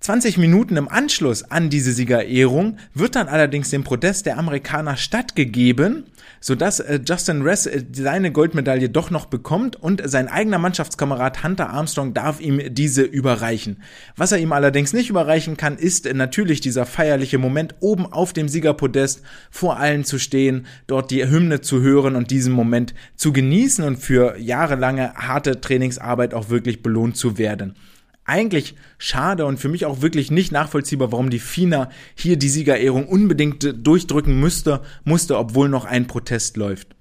20 0.00 0.38
Minuten 0.38 0.78
im 0.78 0.88
Anschluss 0.88 1.42
an 1.42 1.68
diese 1.68 1.92
Siegerehrung 1.92 2.78
wird 2.94 3.16
dann 3.16 3.28
allerdings 3.28 3.68
dem 3.68 3.84
Protest 3.84 4.24
der 4.24 4.38
Amerikaner 4.38 4.96
stattgegeben, 4.96 6.04
sodass 6.40 6.80
äh, 6.80 7.00
Justin 7.06 7.42
Ress 7.42 7.66
äh, 7.66 7.84
seine 7.92 8.32
Goldmedaille 8.32 8.88
doch 8.88 9.10
noch 9.10 9.26
bekommt 9.26 9.76
und 9.76 10.00
sein 10.06 10.28
eigener 10.28 10.56
Mannschaftskamerad 10.56 11.44
Hunter 11.44 11.68
Armstrong 11.68 12.14
darf 12.14 12.40
ihm 12.40 12.62
diese 12.72 13.02
überreichen. 13.02 13.82
Was 14.16 14.32
er 14.32 14.38
ihm 14.38 14.52
allerdings 14.52 14.94
nicht 14.94 15.10
überreichen 15.10 15.58
kann, 15.58 15.76
ist 15.76 16.10
natürlich 16.10 16.62
dieser 16.62 16.86
feierliche 16.86 17.36
Moment 17.36 17.74
oben 17.80 18.10
auf 18.10 18.32
dem 18.32 18.48
Siegerpodest 18.48 19.20
vor 19.50 19.78
allen 19.78 20.04
zu 20.04 20.18
stehen, 20.18 20.64
dort 20.86 21.10
die 21.10 21.28
Hymne 21.28 21.60
zu 21.60 21.82
hören 21.82 22.16
und 22.16 22.30
diesen 22.30 22.54
Moment 22.54 22.94
zu 23.16 23.34
genießen 23.34 23.84
und 23.84 23.98
für 23.98 24.38
jahrelange 24.38 25.12
harte 25.14 25.60
Trainingsarbeit 25.60 26.32
auch 26.32 26.48
wirklich 26.48 26.82
belohnt 26.82 27.18
zu 27.18 27.36
werden 27.36 27.74
eigentlich 28.24 28.76
schade 28.98 29.46
und 29.46 29.58
für 29.58 29.68
mich 29.68 29.86
auch 29.86 30.02
wirklich 30.02 30.30
nicht 30.30 30.52
nachvollziehbar, 30.52 31.10
warum 31.12 31.30
die 31.30 31.38
FINA 31.38 31.90
hier 32.14 32.36
die 32.36 32.48
Siegerehrung 32.48 33.08
unbedingt 33.08 33.74
durchdrücken 33.86 34.38
müsste, 34.38 34.82
musste, 35.04 35.36
obwohl 35.38 35.68
noch 35.68 35.84
ein 35.84 36.06
Protest 36.06 36.56
läuft. 36.56 36.94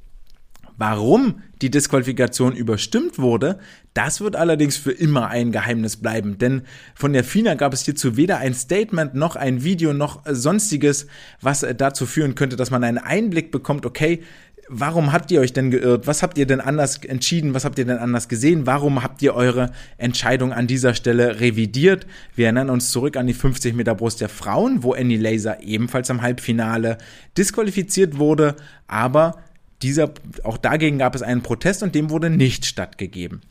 Warum 0.80 1.42
die 1.62 1.70
Disqualifikation 1.70 2.56
überstimmt 2.56 3.20
wurde, 3.20 3.60
das 3.94 4.22
wird 4.22 4.38
allerdings 4.38 4.78
für 4.78 4.94
immer 4.94 5.28
ein 5.28 5.52
Geheimnis 5.52 5.98
bleiben, 5.98 6.38
denn 6.38 6.62
von 6.96 7.12
der 7.12 7.26
FINA 7.26 7.56
gab 7.56 7.74
es 7.74 7.84
hierzu 7.84 8.16
weder 8.16 8.38
ein 8.38 8.54
Statement 8.54 9.14
noch 9.14 9.36
ein 9.36 9.66
Video 9.66 9.92
noch 9.92 10.24
sonstiges, 10.26 11.08
was 11.42 11.66
dazu 11.78 12.06
führen 12.06 12.36
könnte, 12.36 12.56
dass 12.56 12.72
man 12.72 12.86
einen 12.86 12.98
Einblick 12.98 13.52
bekommt, 13.52 13.86
okay, 13.86 14.24
warum 14.70 15.12
habt 15.12 15.32
ihr 15.32 15.42
euch 15.42 15.52
denn 15.52 15.72
geirrt? 15.72 16.08
Was 16.08 16.24
habt 16.24 16.38
ihr 16.38 16.46
denn 16.46 16.62
anders 16.62 17.04
entschieden? 17.04 17.54
Was 17.54 17.66
habt 17.66 17.78
ihr 17.80 17.86
denn 17.86 17.98
anders 17.98 18.30
gesehen? 18.30 18.66
Warum 18.66 19.04
habt 19.04 19.22
ihr 19.22 19.34
eure 19.34 19.72
Entscheidung 19.98 20.54
an 20.54 20.68
dieser 20.68 20.94
Stelle 20.94 21.40
revidiert? 21.40 22.06
Wir 22.36 22.46
erinnern 22.46 22.70
uns 22.70 22.92
zurück 22.92 23.18
an 23.18 23.28
die 23.28 23.34
50 23.34 23.76
Meter 23.76 23.96
Brust 23.96 24.22
der 24.22 24.30
Frauen, 24.30 24.84
wo 24.84 24.94
Annie 24.94 25.18
Laser 25.18 25.62
ebenfalls 25.64 26.10
am 26.10 26.22
Halbfinale 26.22 26.98
disqualifiziert 27.38 28.18
wurde, 28.18 28.56
aber 28.88 29.42
dieser, 29.82 30.12
auch 30.44 30.58
dagegen 30.58 31.00
gab 31.00 31.16
es 31.16 31.22
einen 31.22 31.42
Protest 31.42 31.84
und 31.84 31.96
dem 31.96 32.10
wurde 32.10 32.30
nicht 32.30 32.66
stattgegeben. 32.66 33.42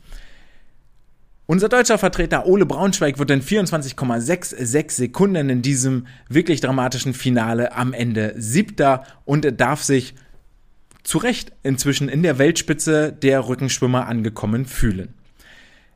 Unser 1.47 1.67
deutscher 1.67 1.97
Vertreter 1.97 2.45
Ole 2.45 2.67
Braunschweig 2.67 3.17
wird 3.17 3.31
in 3.31 3.41
24,66 3.41 4.91
Sekunden 4.91 5.49
in 5.49 5.63
diesem 5.63 6.05
wirklich 6.29 6.61
dramatischen 6.61 7.15
Finale 7.15 7.75
am 7.75 7.93
Ende 7.93 8.35
siebter 8.37 9.03
und 9.25 9.59
darf 9.59 9.81
sich 9.81 10.13
zu 11.09 11.17
Recht 11.17 11.53
inzwischen 11.63 12.07
in 12.07 12.21
der 12.21 12.37
Weltspitze 12.37 13.11
der 13.11 13.47
Rückenschwimmer 13.47 14.05
angekommen 14.05 14.67
fühlen. 14.67 15.15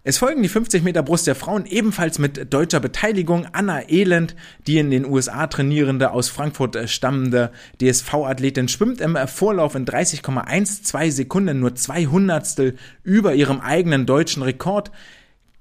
Es 0.03 0.17
folgen 0.17 0.41
die 0.41 0.49
50 0.49 0.81
Meter 0.81 1.03
Brust 1.03 1.27
der 1.27 1.35
Frauen 1.35 1.67
ebenfalls 1.67 2.17
mit 2.17 2.51
deutscher 2.51 2.79
Beteiligung. 2.79 3.45
Anna 3.51 3.87
Elend, 3.87 4.35
die 4.65 4.79
in 4.79 4.89
den 4.89 5.05
USA 5.05 5.45
trainierende, 5.45 6.09
aus 6.09 6.29
Frankfurt 6.29 6.89
stammende 6.89 7.51
DSV-Athletin, 7.79 8.67
schwimmt 8.69 9.01
im 9.01 9.15
Vorlauf 9.27 9.75
in 9.75 9.85
30,12 9.85 11.11
Sekunden 11.11 11.59
nur 11.59 11.75
zwei 11.75 12.07
Hundertstel 12.07 12.75
über 13.03 13.35
ihrem 13.35 13.61
eigenen 13.61 14.07
deutschen 14.07 14.41
Rekord 14.41 14.89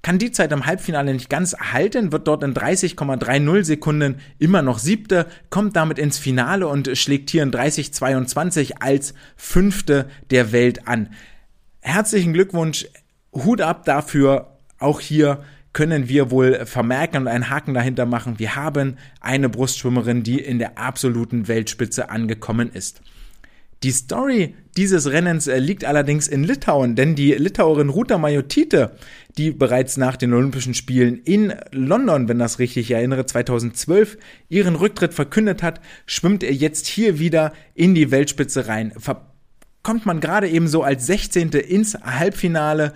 kann 0.03 0.19
die 0.19 0.33
Zeit 0.33 0.51
im 0.51 0.67
Halbfinale 0.67 1.13
nicht 1.13 1.31
ganz 1.31 1.57
halten, 1.57 2.11
wird 2.11 2.27
dort 2.27 2.43
in 2.43 2.55
30,30 2.55 3.63
Sekunden 3.63 4.17
immer 4.39 4.61
noch 4.61 4.79
siebte, 4.79 5.27
kommt 5.49 5.77
damit 5.77 5.99
ins 5.99 6.19
Finale 6.19 6.67
und 6.67 6.97
schlägt 6.99 7.31
hier 7.31 7.45
in 7.45 7.53
30,22 7.53 8.75
als 8.81 9.15
fünfte 9.37 10.09
der 10.31 10.51
Welt 10.53 10.89
an. 10.89 11.11
Herzlichen 11.81 12.33
Glückwunsch, 12.33 12.87
Hut 13.33 13.61
ab 13.61 13.85
dafür, 13.85 14.59
auch 14.79 15.01
hier 15.01 15.45
können 15.73 16.09
wir 16.09 16.31
wohl 16.31 16.67
vermerken 16.67 17.23
und 17.23 17.29
einen 17.29 17.49
Haken 17.49 17.73
dahinter 17.73 18.05
machen. 18.05 18.39
Wir 18.39 18.57
haben 18.57 18.99
eine 19.21 19.49
Brustschwimmerin, 19.49 20.23
die 20.23 20.39
in 20.39 20.59
der 20.59 20.79
absoluten 20.79 21.49
Weltspitze 21.49 22.11
angekommen 22.11 22.71
ist. 22.73 23.01
Die 23.83 23.91
Story 23.91 24.55
dieses 24.77 25.11
Rennens 25.11 25.49
äh, 25.49 25.59
liegt 25.59 25.85
allerdings 25.85 26.29
in 26.29 26.45
Litauen, 26.45 26.95
denn 26.95 27.15
die 27.15 27.33
Litauerin 27.33 27.89
Ruta 27.89 28.17
Majotite, 28.17 28.93
die 29.37 29.51
bereits 29.51 29.97
nach 29.97 30.17
den 30.17 30.33
Olympischen 30.33 30.75
Spielen 30.75 31.19
in 31.25 31.53
London, 31.73 32.29
wenn 32.29 32.39
das 32.39 32.59
richtig 32.59 32.91
erinnere, 32.91 33.27
2012 33.27 34.19
ihren 34.49 34.77
Rücktritt 34.77 35.15
verkündet 35.15 35.63
hat, 35.63 35.81
schwimmt 36.07 36.43
er 36.43 36.53
jetzt 36.53 36.87
hier 36.87 37.19
wieder 37.19 37.53
in 37.75 37.95
die 37.95 38.11
Weltspitze 38.11 38.69
rein. 38.69 38.93
kommt 39.83 40.07
man 40.07 40.21
gerade 40.21 40.49
eben 40.49 40.69
so 40.69 40.83
als 40.83 41.07
16. 41.07 41.51
ins 41.51 41.95
Halbfinale, 41.95 42.93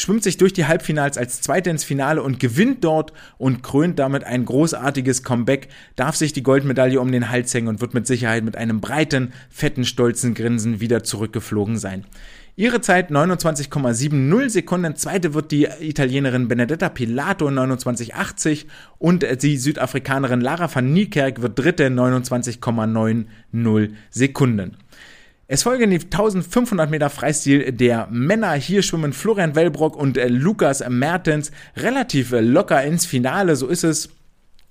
schwimmt 0.00 0.22
sich 0.22 0.36
durch 0.36 0.52
die 0.52 0.66
Halbfinals 0.66 1.18
als 1.18 1.40
Zweiter 1.40 1.70
ins 1.70 1.84
Finale 1.84 2.22
und 2.22 2.40
gewinnt 2.40 2.84
dort 2.84 3.12
und 3.38 3.62
krönt 3.62 3.98
damit 3.98 4.24
ein 4.24 4.44
großartiges 4.44 5.22
Comeback, 5.22 5.68
darf 5.96 6.16
sich 6.16 6.32
die 6.32 6.42
Goldmedaille 6.42 7.00
um 7.00 7.12
den 7.12 7.28
Hals 7.28 7.52
hängen 7.52 7.68
und 7.68 7.80
wird 7.80 7.94
mit 7.94 8.06
Sicherheit 8.06 8.44
mit 8.44 8.56
einem 8.56 8.80
breiten, 8.80 9.32
fetten, 9.50 9.84
stolzen 9.84 10.34
Grinsen 10.34 10.80
wieder 10.80 11.04
zurückgeflogen 11.04 11.76
sein. 11.76 12.04
Ihre 12.56 12.80
Zeit 12.80 13.10
29,70 13.10 14.48
Sekunden. 14.48 14.96
Zweite 14.96 15.34
wird 15.34 15.50
die 15.50 15.68
Italienerin 15.80 16.48
Benedetta 16.48 16.88
Pilato 16.88 17.48
29,80 17.48 18.66
und 18.98 19.24
die 19.42 19.56
Südafrikanerin 19.56 20.40
Lara 20.40 20.74
van 20.74 20.92
Niekerk 20.92 21.42
wird 21.42 21.58
dritte 21.58 21.86
29,90 21.86 23.90
Sekunden. 24.10 24.76
Es 25.52 25.64
folgen 25.64 25.90
die 25.90 25.98
1500 25.98 26.88
Meter 26.88 27.10
Freistil 27.10 27.72
der 27.72 28.06
Männer. 28.08 28.52
Hier 28.52 28.82
schwimmen 28.82 29.12
Florian 29.12 29.56
Wellbrock 29.56 29.96
und 29.96 30.16
äh, 30.16 30.28
Lukas 30.28 30.80
Mertens 30.88 31.50
relativ 31.76 32.30
äh, 32.30 32.38
locker 32.40 32.84
ins 32.84 33.04
Finale. 33.04 33.56
So 33.56 33.66
ist 33.66 33.82
es 33.82 34.10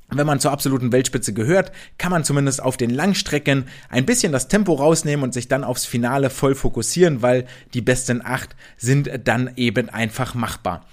wenn 0.10 0.26
man 0.26 0.40
zur 0.40 0.52
absoluten 0.52 0.94
Weltspitze 0.94 1.34
gehört, 1.34 1.74
kann 1.98 2.14
man 2.14 2.24
zumindest 2.24 2.64
auf 2.64 2.78
den 2.78 2.92
Langstrecken 2.92 3.66
ein 3.90 4.06
bisschen 4.06 4.32
das 4.32 4.48
Tempo 4.48 4.74
rausnehmen 4.74 5.24
und 5.24 5.34
sich 5.34 5.50
dann 5.50 5.66
aufs 5.66 5.86
Finale 5.86 6.30
voll 6.30 6.56
fokussieren, 6.56 7.22
weil 7.22 7.46
die 7.74 7.82
besten 7.82 8.22
acht 8.24 8.56
sind 8.78 9.10
dann 9.26 9.52
eben 9.58 9.90
einfach 9.90 10.34
machbar 10.34 10.86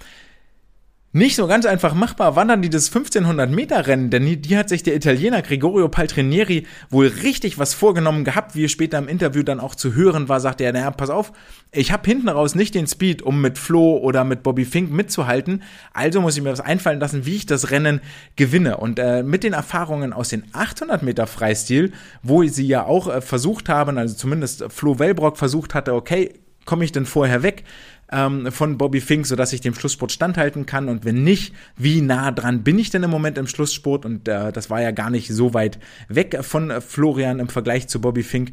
nicht 1.13 1.37
so 1.37 1.47
ganz 1.47 1.65
einfach 1.65 1.93
machbar. 1.93 2.35
War 2.35 2.45
dann 2.45 2.61
dieses 2.61 2.89
1500 2.89 3.49
Meter 3.49 3.87
Rennen, 3.87 4.09
denn 4.09 4.25
die, 4.25 4.37
die 4.37 4.57
hat 4.57 4.67
sich 4.67 4.83
der 4.83 4.95
Italiener 4.95 5.41
Gregorio 5.41 5.87
Paltrinieri 5.87 6.67
wohl 6.89 7.07
richtig 7.07 7.57
was 7.57 7.73
vorgenommen 7.73 8.25
gehabt, 8.25 8.55
wie 8.55 8.67
später 8.67 8.97
im 8.97 9.07
Interview 9.07 9.41
dann 9.41 9.61
auch 9.61 9.73
zu 9.73 9.95
hören 9.95 10.27
war, 10.27 10.41
sagte 10.41 10.65
er, 10.65 10.73
naja, 10.73 10.91
pass 10.91 11.09
auf, 11.09 11.31
ich 11.71 11.93
habe 11.93 12.05
hinten 12.05 12.27
raus 12.27 12.55
nicht 12.55 12.75
den 12.75 12.87
Speed, 12.87 13.21
um 13.21 13.41
mit 13.41 13.57
Flo 13.57 13.97
oder 13.97 14.25
mit 14.25 14.43
Bobby 14.43 14.65
Fink 14.65 14.91
mitzuhalten, 14.91 15.63
also 15.93 16.19
muss 16.19 16.35
ich 16.35 16.43
mir 16.43 16.51
was 16.51 16.59
einfallen 16.59 16.99
lassen, 16.99 17.25
wie 17.25 17.37
ich 17.37 17.45
das 17.45 17.71
Rennen 17.71 18.01
gewinne. 18.35 18.77
Und 18.77 18.99
äh, 18.99 19.23
mit 19.23 19.43
den 19.43 19.53
Erfahrungen 19.53 20.11
aus 20.11 20.29
den 20.29 20.43
800 20.51 21.03
Meter 21.03 21.25
Freistil, 21.25 21.93
wo 22.21 22.43
sie 22.43 22.67
ja 22.67 22.85
auch 22.85 23.07
äh, 23.07 23.21
versucht 23.21 23.69
haben, 23.69 23.97
also 23.97 24.13
zumindest 24.13 24.65
Flo 24.69 24.99
Wellbrock 24.99 25.37
versucht 25.37 25.73
hatte, 25.73 25.93
okay, 25.93 26.33
komme 26.67 26.83
ich 26.83 26.91
denn 26.91 27.07
vorher 27.07 27.41
weg? 27.41 27.63
Ähm, 28.11 28.51
von 28.51 28.77
Bobby 28.77 29.01
Fink, 29.01 29.25
sodass 29.25 29.53
ich 29.53 29.61
dem 29.61 29.73
Schlusssport 29.73 30.11
standhalten 30.11 30.65
kann? 30.65 30.89
Und 30.89 31.05
wenn 31.05 31.23
nicht, 31.23 31.53
wie 31.75 32.01
nah 32.01 32.31
dran 32.31 32.63
bin 32.63 32.79
ich 32.79 32.89
denn 32.89 33.03
im 33.03 33.09
Moment 33.09 33.37
im 33.37 33.47
Schlusssport? 33.47 34.05
Und 34.05 34.27
äh, 34.27 34.51
das 34.51 34.69
war 34.69 34.81
ja 34.81 34.91
gar 34.91 35.09
nicht 35.09 35.29
so 35.33 35.53
weit 35.53 35.79
weg 36.07 36.39
von 36.41 36.81
Florian 36.81 37.39
im 37.39 37.49
Vergleich 37.49 37.87
zu 37.87 38.01
Bobby 38.01 38.23
Fink. 38.23 38.51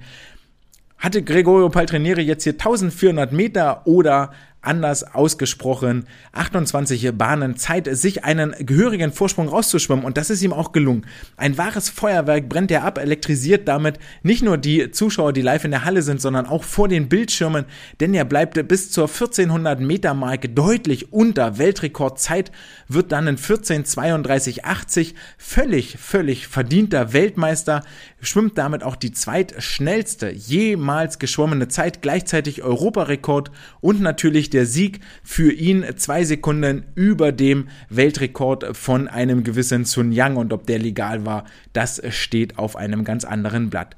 Hatte 0.98 1.22
Gregorio 1.22 1.68
Paltrinieri 1.68 2.22
jetzt 2.22 2.44
hier 2.44 2.54
1400 2.54 3.32
Meter 3.32 3.86
oder 3.86 4.32
anders 4.66 5.14
ausgesprochen. 5.14 6.06
28 6.32 7.12
Bahnen 7.16 7.56
Zeit, 7.56 7.88
sich 7.96 8.24
einen 8.24 8.54
gehörigen 8.58 9.12
Vorsprung 9.12 9.48
rauszuschwimmen. 9.48 10.04
Und 10.04 10.16
das 10.16 10.30
ist 10.30 10.42
ihm 10.42 10.52
auch 10.52 10.72
gelungen. 10.72 11.06
Ein 11.36 11.58
wahres 11.58 11.90
Feuerwerk 11.90 12.48
brennt 12.48 12.70
er 12.70 12.84
ab, 12.84 12.98
elektrisiert 12.98 13.68
damit 13.68 13.98
nicht 14.22 14.42
nur 14.42 14.58
die 14.58 14.90
Zuschauer, 14.90 15.32
die 15.32 15.42
live 15.42 15.64
in 15.64 15.70
der 15.70 15.84
Halle 15.84 16.02
sind, 16.02 16.20
sondern 16.20 16.46
auch 16.46 16.64
vor 16.64 16.88
den 16.88 17.08
Bildschirmen, 17.08 17.64
denn 18.00 18.14
er 18.14 18.24
bleibt 18.24 18.68
bis 18.68 18.90
zur 18.90 19.08
1400 19.08 19.80
Meter 19.80 20.14
Marke 20.14 20.48
deutlich 20.48 21.12
unter 21.12 21.58
Weltrekordzeit, 21.58 22.52
wird 22.88 23.12
dann 23.12 23.26
in 23.26 23.36
14:32:80 23.36 25.14
völlig, 25.38 25.98
völlig 25.98 26.46
verdienter 26.46 27.12
Weltmeister, 27.12 27.82
schwimmt 28.24 28.58
damit 28.58 28.82
auch 28.82 28.96
die 28.96 29.12
zweitschnellste 29.12 30.30
jemals 30.30 31.18
geschwommene 31.18 31.68
Zeit, 31.68 32.02
gleichzeitig 32.02 32.62
Europarekord 32.62 33.50
und 33.80 34.00
natürlich 34.00 34.50
der 34.50 34.66
Sieg 34.66 35.00
für 35.22 35.52
ihn 35.52 35.84
zwei 35.96 36.24
Sekunden 36.24 36.84
über 36.94 37.32
dem 37.32 37.68
Weltrekord 37.88 38.76
von 38.76 39.08
einem 39.08 39.44
gewissen 39.44 39.84
Sun 39.84 40.12
Yang 40.12 40.36
und 40.36 40.52
ob 40.52 40.66
der 40.66 40.78
legal 40.78 41.24
war, 41.24 41.44
das 41.72 42.02
steht 42.10 42.58
auf 42.58 42.76
einem 42.76 43.04
ganz 43.04 43.24
anderen 43.24 43.70
Blatt. 43.70 43.96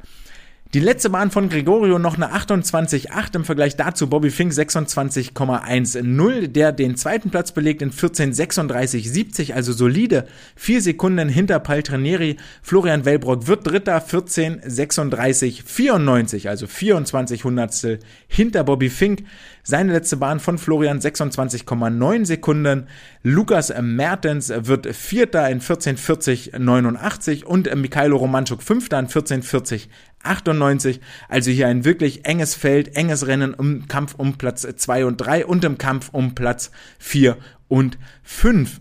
Die 0.77 0.83
letzte 0.83 1.09
Bahn 1.09 1.31
von 1.31 1.49
Gregorio 1.49 1.99
noch 1.99 2.17
eine 2.17 2.35
28,8 2.35 3.35
im 3.35 3.47
Vergleich 3.47 3.77
dazu 3.77 4.11
Bobby 4.11 4.29
Fink 4.29 4.53
26,10, 4.53 6.49
der 6.49 6.73
den 6.73 6.97
zweiten 6.97 7.31
Platz 7.31 7.53
belegt 7.53 7.81
in 7.81 7.93
14,36,70, 7.93 9.55
also 9.55 9.73
solide, 9.73 10.27
vier 10.55 10.83
Sekunden 10.83 11.31
hinter 11.31 11.61
Paltrinieri. 11.61 12.37
Florian 12.61 13.07
Wellbrock 13.07 13.47
wird 13.47 13.67
Dritter, 13.67 13.97
14,36,94, 13.97 16.47
also 16.47 16.67
24 16.67 17.45
Hundertstel 17.45 18.01
hinter 18.29 18.63
Bobby 18.63 18.91
Fink. 18.91 19.25
Seine 19.63 19.95
letzte 19.95 20.19
Bahn 20.19 20.41
von 20.41 20.59
Florian 20.59 21.01
26,9 21.01 22.27
Sekunden. 22.27 22.89
Lukas 23.23 23.73
Mertens 23.81 24.53
wird 24.55 24.95
Vierter 24.95 25.49
in 25.49 25.63
14,40,89 25.63 27.45
und 27.45 27.75
Mikhailo 27.75 28.19
Romanchuk 28.19 28.63
Fünfter 28.63 28.99
in 28.99 29.09
14,40 29.09 29.89
98. 30.27 31.01
Also 31.29 31.51
hier 31.51 31.69
ein 31.69 31.85
wirklich 31.85 32.25
enges 32.25 32.55
Feld, 32.55 32.97
enges 32.97 33.27
Rennen 33.27 33.55
im 33.59 33.89
Kampf 33.89 34.15
um 34.17 34.39
Platz 34.39 34.67
2 34.77 35.07
und 35.07 35.17
3 35.19 35.47
und 35.47 35.65
im 35.65 35.79
Kampf 35.79 36.11
um 36.13 36.35
Platz 36.35 36.71
4 36.99 37.37
und 37.69 37.99
5 38.23 38.81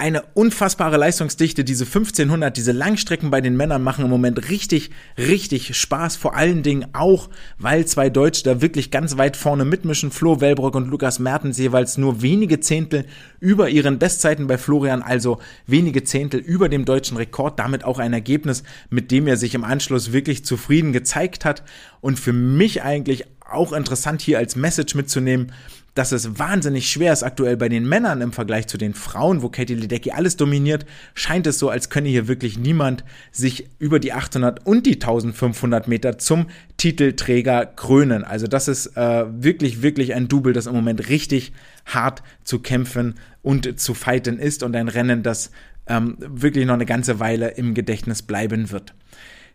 eine 0.00 0.22
unfassbare 0.34 0.96
Leistungsdichte. 0.96 1.64
Diese 1.64 1.84
1500, 1.84 2.56
diese 2.56 2.70
Langstrecken 2.70 3.30
bei 3.30 3.40
den 3.40 3.56
Männern 3.56 3.82
machen 3.82 4.04
im 4.04 4.10
Moment 4.10 4.48
richtig, 4.48 4.90
richtig 5.18 5.76
Spaß. 5.76 6.14
Vor 6.14 6.36
allen 6.36 6.62
Dingen 6.62 6.86
auch, 6.92 7.28
weil 7.58 7.84
zwei 7.84 8.08
Deutsche 8.08 8.44
da 8.44 8.62
wirklich 8.62 8.92
ganz 8.92 9.18
weit 9.18 9.36
vorne 9.36 9.64
mitmischen. 9.64 10.12
Flo 10.12 10.40
Wellbrock 10.40 10.76
und 10.76 10.88
Lukas 10.88 11.18
Mertens 11.18 11.58
jeweils 11.58 11.98
nur 11.98 12.22
wenige 12.22 12.60
Zehntel 12.60 13.06
über 13.40 13.70
ihren 13.70 13.98
Bestzeiten 13.98 14.46
bei 14.46 14.56
Florian, 14.56 15.02
also 15.02 15.40
wenige 15.66 16.04
Zehntel 16.04 16.38
über 16.38 16.68
dem 16.68 16.84
deutschen 16.84 17.16
Rekord. 17.16 17.58
Damit 17.58 17.82
auch 17.82 17.98
ein 17.98 18.12
Ergebnis, 18.12 18.62
mit 18.90 19.10
dem 19.10 19.26
er 19.26 19.36
sich 19.36 19.56
im 19.56 19.64
Anschluss 19.64 20.12
wirklich 20.12 20.44
zufrieden 20.44 20.92
gezeigt 20.92 21.44
hat. 21.44 21.64
Und 22.00 22.20
für 22.20 22.32
mich 22.32 22.84
eigentlich 22.84 23.24
auch 23.50 23.72
interessant 23.72 24.22
hier 24.22 24.38
als 24.38 24.54
Message 24.54 24.94
mitzunehmen 24.94 25.50
dass 25.98 26.12
es 26.12 26.38
wahnsinnig 26.38 26.88
schwer 26.88 27.12
ist 27.12 27.24
aktuell 27.24 27.56
bei 27.56 27.68
den 27.68 27.88
Männern 27.88 28.20
im 28.20 28.32
Vergleich 28.32 28.68
zu 28.68 28.78
den 28.78 28.94
Frauen, 28.94 29.42
wo 29.42 29.48
Katie 29.48 29.74
Ledecky 29.74 30.12
alles 30.12 30.36
dominiert, 30.36 30.86
scheint 31.14 31.44
es 31.48 31.58
so, 31.58 31.70
als 31.70 31.90
könne 31.90 32.08
hier 32.08 32.28
wirklich 32.28 32.56
niemand 32.56 33.02
sich 33.32 33.68
über 33.80 33.98
die 33.98 34.12
800 34.12 34.64
und 34.64 34.86
die 34.86 34.94
1500 34.94 35.88
Meter 35.88 36.16
zum 36.16 36.46
Titelträger 36.76 37.66
krönen. 37.66 38.22
Also 38.22 38.46
das 38.46 38.68
ist 38.68 38.96
äh, 38.96 39.24
wirklich, 39.28 39.82
wirklich 39.82 40.14
ein 40.14 40.28
Double, 40.28 40.52
das 40.52 40.66
im 40.66 40.74
Moment 40.74 41.08
richtig 41.08 41.52
hart 41.84 42.22
zu 42.44 42.60
kämpfen 42.60 43.14
und 43.42 43.80
zu 43.80 43.92
fighten 43.92 44.38
ist 44.38 44.62
und 44.62 44.76
ein 44.76 44.86
Rennen, 44.86 45.24
das 45.24 45.50
ähm, 45.88 46.16
wirklich 46.20 46.64
noch 46.64 46.74
eine 46.74 46.86
ganze 46.86 47.18
Weile 47.18 47.48
im 47.48 47.74
Gedächtnis 47.74 48.22
bleiben 48.22 48.70
wird. 48.70 48.94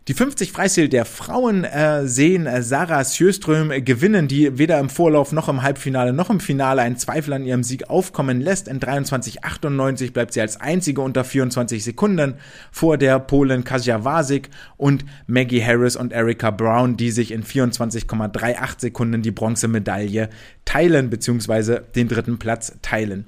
Die 0.06 0.12
50 0.12 0.52
Freistil 0.52 0.90
der 0.90 1.06
Frauen 1.06 1.64
äh, 1.64 2.06
sehen 2.06 2.44
äh, 2.44 2.62
Sarah 2.62 3.02
Sjöström 3.04 3.72
gewinnen, 3.86 4.28
die 4.28 4.58
weder 4.58 4.78
im 4.78 4.90
Vorlauf 4.90 5.32
noch 5.32 5.48
im 5.48 5.62
Halbfinale 5.62 6.12
noch 6.12 6.28
im 6.28 6.40
Finale 6.40 6.82
einen 6.82 6.98
Zweifel 6.98 7.32
an 7.32 7.46
ihrem 7.46 7.62
Sieg 7.62 7.88
aufkommen 7.88 8.42
lässt. 8.42 8.68
In 8.68 8.80
23,98 8.80 10.12
bleibt 10.12 10.34
sie 10.34 10.42
als 10.42 10.60
einzige 10.60 11.00
unter 11.00 11.24
24 11.24 11.82
Sekunden 11.82 12.34
vor 12.70 12.98
der 12.98 13.18
Polin 13.18 13.64
Kasia 13.64 14.04
Wasik 14.04 14.50
und 14.76 15.06
Maggie 15.26 15.64
Harris 15.64 15.96
und 15.96 16.12
Erika 16.12 16.50
Brown, 16.50 16.98
die 16.98 17.10
sich 17.10 17.30
in 17.30 17.42
24,38 17.42 18.80
Sekunden 18.82 19.22
die 19.22 19.30
Bronzemedaille 19.30 20.28
teilen 20.66 21.08
bzw. 21.08 21.80
den 21.94 22.08
dritten 22.08 22.38
Platz 22.38 22.76
teilen. 22.82 23.24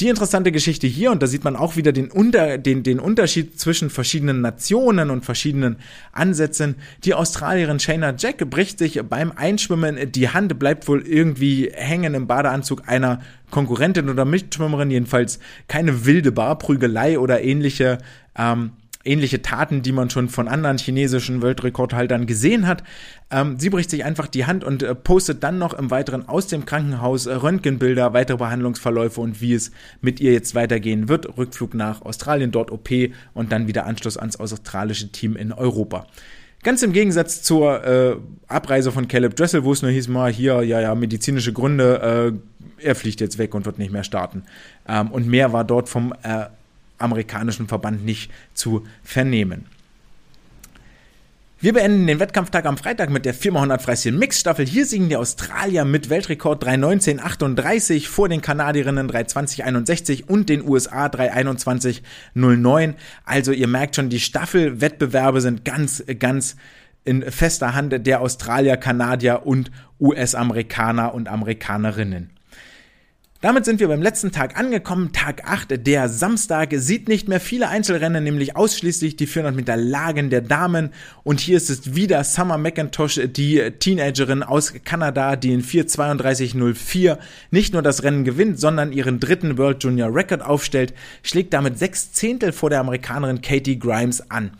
Die 0.00 0.08
interessante 0.08 0.50
Geschichte 0.50 0.86
hier, 0.86 1.10
und 1.10 1.22
da 1.22 1.26
sieht 1.26 1.44
man 1.44 1.56
auch 1.56 1.76
wieder 1.76 1.92
den, 1.92 2.10
Unter, 2.10 2.56
den, 2.56 2.82
den 2.82 2.98
Unterschied 2.98 3.60
zwischen 3.60 3.90
verschiedenen 3.90 4.40
Nationen 4.40 5.10
und 5.10 5.26
verschiedenen 5.26 5.76
Ansätzen. 6.12 6.76
Die 7.04 7.12
Australierin 7.12 7.78
Shayna 7.78 8.14
Jack 8.16 8.48
bricht 8.48 8.78
sich 8.78 9.02
beim 9.02 9.30
Einschwimmen 9.30 10.10
die 10.12 10.30
Hand, 10.30 10.58
bleibt 10.58 10.88
wohl 10.88 11.06
irgendwie 11.06 11.70
hängen 11.74 12.14
im 12.14 12.26
Badeanzug 12.26 12.88
einer 12.88 13.20
Konkurrentin 13.50 14.08
oder 14.08 14.24
Mitschwimmerin, 14.24 14.90
jedenfalls 14.90 15.38
keine 15.68 16.06
wilde 16.06 16.32
Barprügelei 16.32 17.18
oder 17.18 17.42
ähnliche 17.42 17.98
ähm, 18.38 18.70
ähnliche 19.04 19.42
Taten, 19.42 19.82
die 19.82 19.92
man 19.92 20.10
schon 20.10 20.28
von 20.28 20.48
anderen 20.48 20.78
chinesischen 20.78 21.42
Weltrekordhaltern 21.42 22.26
gesehen 22.26 22.66
hat. 22.66 22.82
Ähm, 23.30 23.58
sie 23.58 23.70
bricht 23.70 23.90
sich 23.90 24.04
einfach 24.04 24.26
die 24.26 24.46
Hand 24.46 24.62
und 24.64 24.82
äh, 24.82 24.94
postet 24.94 25.42
dann 25.42 25.58
noch 25.58 25.72
im 25.72 25.90
Weiteren 25.90 26.28
aus 26.28 26.48
dem 26.48 26.66
Krankenhaus 26.66 27.26
äh, 27.26 27.34
Röntgenbilder, 27.34 28.12
weitere 28.12 28.36
Behandlungsverläufe 28.36 29.20
und 29.20 29.40
wie 29.40 29.54
es 29.54 29.70
mit 30.00 30.20
ihr 30.20 30.32
jetzt 30.32 30.54
weitergehen 30.54 31.08
wird. 31.08 31.38
Rückflug 31.38 31.74
nach 31.74 32.02
Australien, 32.02 32.50
dort 32.50 32.70
OP 32.70 32.90
und 33.32 33.52
dann 33.52 33.68
wieder 33.68 33.86
Anschluss 33.86 34.16
ans 34.16 34.38
australische 34.38 35.10
Team 35.12 35.36
in 35.36 35.52
Europa. 35.52 36.06
Ganz 36.62 36.82
im 36.82 36.92
Gegensatz 36.92 37.42
zur 37.42 37.84
äh, 37.84 38.16
Abreise 38.46 38.92
von 38.92 39.08
Caleb 39.08 39.34
Dressel, 39.34 39.64
wo 39.64 39.72
es 39.72 39.80
nur 39.80 39.90
hieß, 39.90 40.08
mal 40.08 40.30
hier, 40.30 40.62
ja, 40.62 40.78
ja, 40.78 40.94
medizinische 40.94 41.54
Gründe, 41.54 42.34
äh, 42.78 42.86
er 42.86 42.94
fliegt 42.94 43.20
jetzt 43.20 43.38
weg 43.38 43.54
und 43.54 43.64
wird 43.64 43.78
nicht 43.78 43.92
mehr 43.92 44.04
starten. 44.04 44.42
Ähm, 44.86 45.10
und 45.10 45.26
mehr 45.26 45.54
war 45.54 45.64
dort 45.64 45.88
vom 45.88 46.12
äh, 46.22 46.46
amerikanischen 47.00 47.68
Verband 47.68 48.04
nicht 48.04 48.30
zu 48.54 48.86
vernehmen. 49.02 49.66
Wir 51.62 51.74
beenden 51.74 52.06
den 52.06 52.20
Wettkampftag 52.20 52.64
am 52.64 52.78
Freitag 52.78 53.10
mit 53.10 53.26
der 53.26 53.34
4x100 53.34 53.80
Freistil 53.80 54.12
Mixstaffel. 54.12 54.64
Hier 54.64 54.86
siegen 54.86 55.10
die 55.10 55.16
Australier 55.16 55.84
mit 55.84 56.08
Weltrekord 56.08 56.64
3.19.38 56.64 58.08
vor 58.08 58.30
den 58.30 58.40
Kanadierinnen 58.40 59.10
3.20.61 59.10 60.24
und 60.24 60.48
den 60.48 60.66
USA 60.66 61.08
3.21.09. 61.08 62.94
Also 63.26 63.52
ihr 63.52 63.68
merkt 63.68 63.96
schon, 63.96 64.08
die 64.08 64.20
Staffelwettbewerbe 64.20 65.42
sind 65.42 65.66
ganz, 65.66 66.02
ganz 66.18 66.56
in 67.04 67.30
fester 67.30 67.74
Hand 67.74 68.06
der 68.06 68.22
Australier, 68.22 68.78
Kanadier 68.78 69.42
und 69.44 69.70
US-Amerikaner 70.00 71.12
und 71.12 71.28
Amerikanerinnen. 71.28 72.30
Damit 73.42 73.64
sind 73.64 73.80
wir 73.80 73.88
beim 73.88 74.02
letzten 74.02 74.32
Tag 74.32 74.58
angekommen, 74.58 75.12
Tag 75.12 75.44
8, 75.46 75.86
der 75.86 76.10
Samstag, 76.10 76.74
sieht 76.74 77.08
nicht 77.08 77.26
mehr 77.26 77.40
viele 77.40 77.68
Einzelrennen, 77.68 78.22
nämlich 78.22 78.54
ausschließlich 78.54 79.16
die 79.16 79.26
400 79.26 79.56
Meter 79.56 79.78
Lagen 79.78 80.28
der 80.28 80.42
Damen. 80.42 80.90
Und 81.24 81.40
hier 81.40 81.56
ist 81.56 81.70
es 81.70 81.94
wieder 81.94 82.22
Summer 82.22 82.58
McIntosh, 82.58 83.18
die 83.34 83.70
Teenagerin 83.78 84.42
aus 84.42 84.74
Kanada, 84.84 85.36
die 85.36 85.54
in 85.54 85.62
4.32.04 85.62 87.16
nicht 87.50 87.72
nur 87.72 87.80
das 87.80 88.02
Rennen 88.02 88.24
gewinnt, 88.24 88.60
sondern 88.60 88.92
ihren 88.92 89.20
dritten 89.20 89.56
World 89.56 89.82
Junior 89.84 90.14
Record 90.14 90.42
aufstellt, 90.42 90.92
schlägt 91.22 91.54
damit 91.54 91.78
sechs 91.78 92.12
Zehntel 92.12 92.52
vor 92.52 92.68
der 92.68 92.80
Amerikanerin 92.80 93.40
Katie 93.40 93.78
Grimes 93.78 94.30
an. 94.30 94.50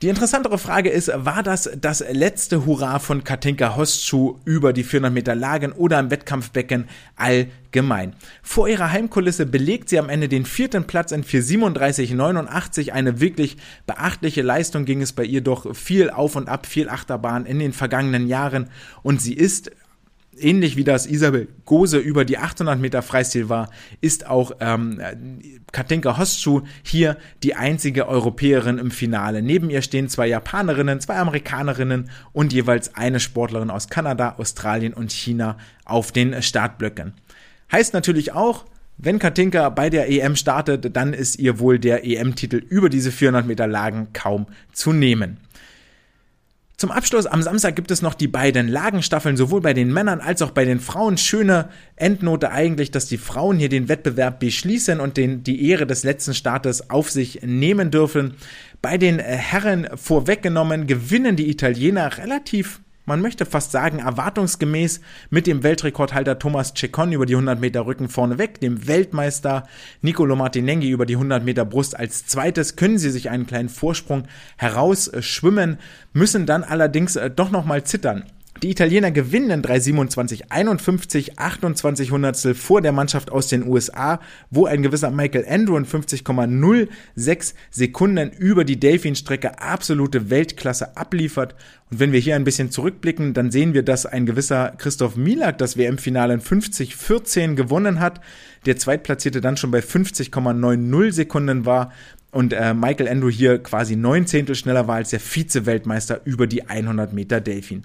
Die 0.00 0.08
interessantere 0.08 0.58
Frage 0.58 0.90
ist, 0.90 1.10
war 1.12 1.42
das 1.42 1.68
das 1.80 2.04
letzte 2.08 2.64
Hurra 2.64 3.00
von 3.00 3.24
Katinka 3.24 3.74
Hostschuh 3.74 4.36
über 4.44 4.72
die 4.72 4.84
400 4.84 5.12
Meter 5.12 5.34
Lagen 5.34 5.72
oder 5.72 5.98
im 5.98 6.12
Wettkampfbecken 6.12 6.84
allgemein? 7.16 8.14
Vor 8.40 8.68
ihrer 8.68 8.92
Heimkulisse 8.92 9.44
belegt 9.44 9.88
sie 9.88 9.98
am 9.98 10.08
Ende 10.08 10.28
den 10.28 10.44
vierten 10.44 10.84
Platz 10.84 11.10
in 11.10 11.24
437,89. 11.24 12.90
Eine 12.92 13.18
wirklich 13.18 13.56
beachtliche 13.88 14.42
Leistung 14.42 14.84
ging 14.84 15.02
es 15.02 15.12
bei 15.12 15.24
ihr 15.24 15.40
doch 15.40 15.74
viel 15.74 16.10
auf 16.10 16.36
und 16.36 16.48
ab, 16.48 16.66
viel 16.66 16.88
Achterbahn 16.88 17.44
in 17.44 17.58
den 17.58 17.72
vergangenen 17.72 18.28
Jahren 18.28 18.70
und 19.02 19.20
sie 19.20 19.34
ist 19.34 19.72
ähnlich 20.40 20.76
wie 20.76 20.84
das 20.84 21.06
Isabel 21.06 21.48
Gose 21.64 21.98
über 21.98 22.24
die 22.24 22.38
800 22.38 22.80
Meter 22.80 23.02
Freistil 23.02 23.48
war, 23.48 23.70
ist 24.00 24.26
auch 24.26 24.52
ähm, 24.60 25.00
Katinka 25.72 26.18
Hostschuh 26.18 26.62
hier 26.82 27.16
die 27.42 27.54
einzige 27.54 28.08
Europäerin 28.08 28.78
im 28.78 28.90
Finale. 28.90 29.42
Neben 29.42 29.70
ihr 29.70 29.82
stehen 29.82 30.08
zwei 30.08 30.26
Japanerinnen, 30.26 31.00
zwei 31.00 31.16
Amerikanerinnen 31.16 32.10
und 32.32 32.52
jeweils 32.52 32.94
eine 32.94 33.20
Sportlerin 33.20 33.70
aus 33.70 33.88
Kanada, 33.88 34.36
Australien 34.38 34.94
und 34.94 35.12
China 35.12 35.56
auf 35.84 36.12
den 36.12 36.40
Startblöcken. 36.42 37.14
Heißt 37.70 37.92
natürlich 37.92 38.32
auch, 38.32 38.64
wenn 39.00 39.20
Katinka 39.20 39.68
bei 39.68 39.90
der 39.90 40.10
EM 40.10 40.34
startet, 40.34 40.96
dann 40.96 41.12
ist 41.12 41.38
ihr 41.38 41.60
wohl 41.60 41.78
der 41.78 42.04
EM-Titel 42.04 42.56
über 42.56 42.88
diese 42.88 43.12
400 43.12 43.46
Meter 43.46 43.68
Lagen 43.68 44.08
kaum 44.12 44.46
zu 44.72 44.92
nehmen. 44.92 45.36
Zum 46.80 46.92
Abschluss 46.92 47.26
am 47.26 47.42
Samstag 47.42 47.74
gibt 47.74 47.90
es 47.90 48.02
noch 48.02 48.14
die 48.14 48.28
beiden 48.28 48.68
Lagenstaffeln, 48.68 49.36
sowohl 49.36 49.60
bei 49.60 49.74
den 49.74 49.92
Männern 49.92 50.20
als 50.20 50.42
auch 50.42 50.52
bei 50.52 50.64
den 50.64 50.78
Frauen. 50.78 51.18
Schöne 51.18 51.70
Endnote 51.96 52.52
eigentlich, 52.52 52.92
dass 52.92 53.06
die 53.06 53.18
Frauen 53.18 53.58
hier 53.58 53.68
den 53.68 53.88
Wettbewerb 53.88 54.38
beschließen 54.38 55.00
und 55.00 55.16
den, 55.16 55.42
die 55.42 55.68
Ehre 55.68 55.88
des 55.88 56.04
letzten 56.04 56.34
Startes 56.34 56.88
auf 56.88 57.10
sich 57.10 57.40
nehmen 57.42 57.90
dürfen. 57.90 58.34
Bei 58.80 58.96
den 58.96 59.18
Herren 59.18 59.88
vorweggenommen 59.96 60.86
gewinnen 60.86 61.34
die 61.34 61.50
Italiener 61.50 62.16
relativ 62.16 62.80
man 63.08 63.22
möchte 63.22 63.46
fast 63.46 63.72
sagen, 63.72 63.98
erwartungsgemäß 63.98 65.00
mit 65.30 65.46
dem 65.46 65.62
Weltrekordhalter 65.62 66.38
Thomas 66.38 66.74
Ceccon 66.76 67.10
über 67.10 67.26
die 67.26 67.34
100 67.34 67.58
Meter 67.58 67.86
Rücken 67.86 68.08
vorneweg, 68.08 68.60
dem 68.60 68.86
Weltmeister 68.86 69.66
Nicolo 70.02 70.36
Martinenghi 70.36 70.90
über 70.90 71.06
die 71.06 71.14
100 71.14 71.42
Meter 71.42 71.64
Brust 71.64 71.98
als 71.98 72.26
zweites, 72.26 72.76
können 72.76 72.98
sie 72.98 73.10
sich 73.10 73.30
einen 73.30 73.46
kleinen 73.46 73.70
Vorsprung 73.70 74.24
herausschwimmen, 74.58 75.78
müssen 76.12 76.46
dann 76.46 76.62
allerdings 76.62 77.16
äh, 77.16 77.30
doch 77.30 77.50
nochmal 77.50 77.82
zittern. 77.82 78.24
Die 78.62 78.70
Italiener 78.70 79.12
gewinnen 79.12 79.62
3,27, 79.62 80.46
51, 80.48 81.38
28 81.38 82.10
Hundertstel 82.10 82.54
vor 82.56 82.80
der 82.80 82.90
Mannschaft 82.90 83.30
aus 83.30 83.46
den 83.46 83.64
USA, 83.64 84.18
wo 84.50 84.66
ein 84.66 84.82
gewisser 84.82 85.12
Michael 85.12 85.46
Andrew 85.48 85.76
in 85.76 85.86
50,06 85.86 87.54
Sekunden 87.70 88.32
über 88.32 88.64
die 88.64 88.80
Delfin-Strecke 88.80 89.60
absolute 89.60 90.28
Weltklasse 90.30 90.96
abliefert. 90.96 91.54
Und 91.92 92.00
wenn 92.00 92.10
wir 92.10 92.18
hier 92.18 92.34
ein 92.34 92.42
bisschen 92.42 92.72
zurückblicken, 92.72 93.32
dann 93.32 93.52
sehen 93.52 93.74
wir, 93.74 93.84
dass 93.84 94.06
ein 94.06 94.26
gewisser 94.26 94.74
Christoph 94.76 95.14
Milak 95.14 95.58
das 95.58 95.76
WM-Finale 95.76 96.34
in 96.34 96.40
50,14 96.40 97.54
gewonnen 97.54 98.00
hat. 98.00 98.20
Der 98.66 98.76
Zweitplatzierte 98.76 99.40
dann 99.40 99.56
schon 99.56 99.70
bei 99.70 99.80
50,90 99.80 101.12
Sekunden 101.12 101.64
war 101.64 101.92
und 102.32 102.52
äh, 102.52 102.74
Michael 102.74 103.08
Andrew 103.08 103.30
hier 103.30 103.62
quasi 103.62 103.94
neun 103.94 104.26
Zehntel 104.26 104.56
schneller 104.56 104.88
war 104.88 104.96
als 104.96 105.10
der 105.10 105.20
Vize-Weltmeister 105.20 106.22
über 106.24 106.48
die 106.48 106.68
100 106.68 107.12
Meter 107.12 107.40
Delfin. 107.40 107.84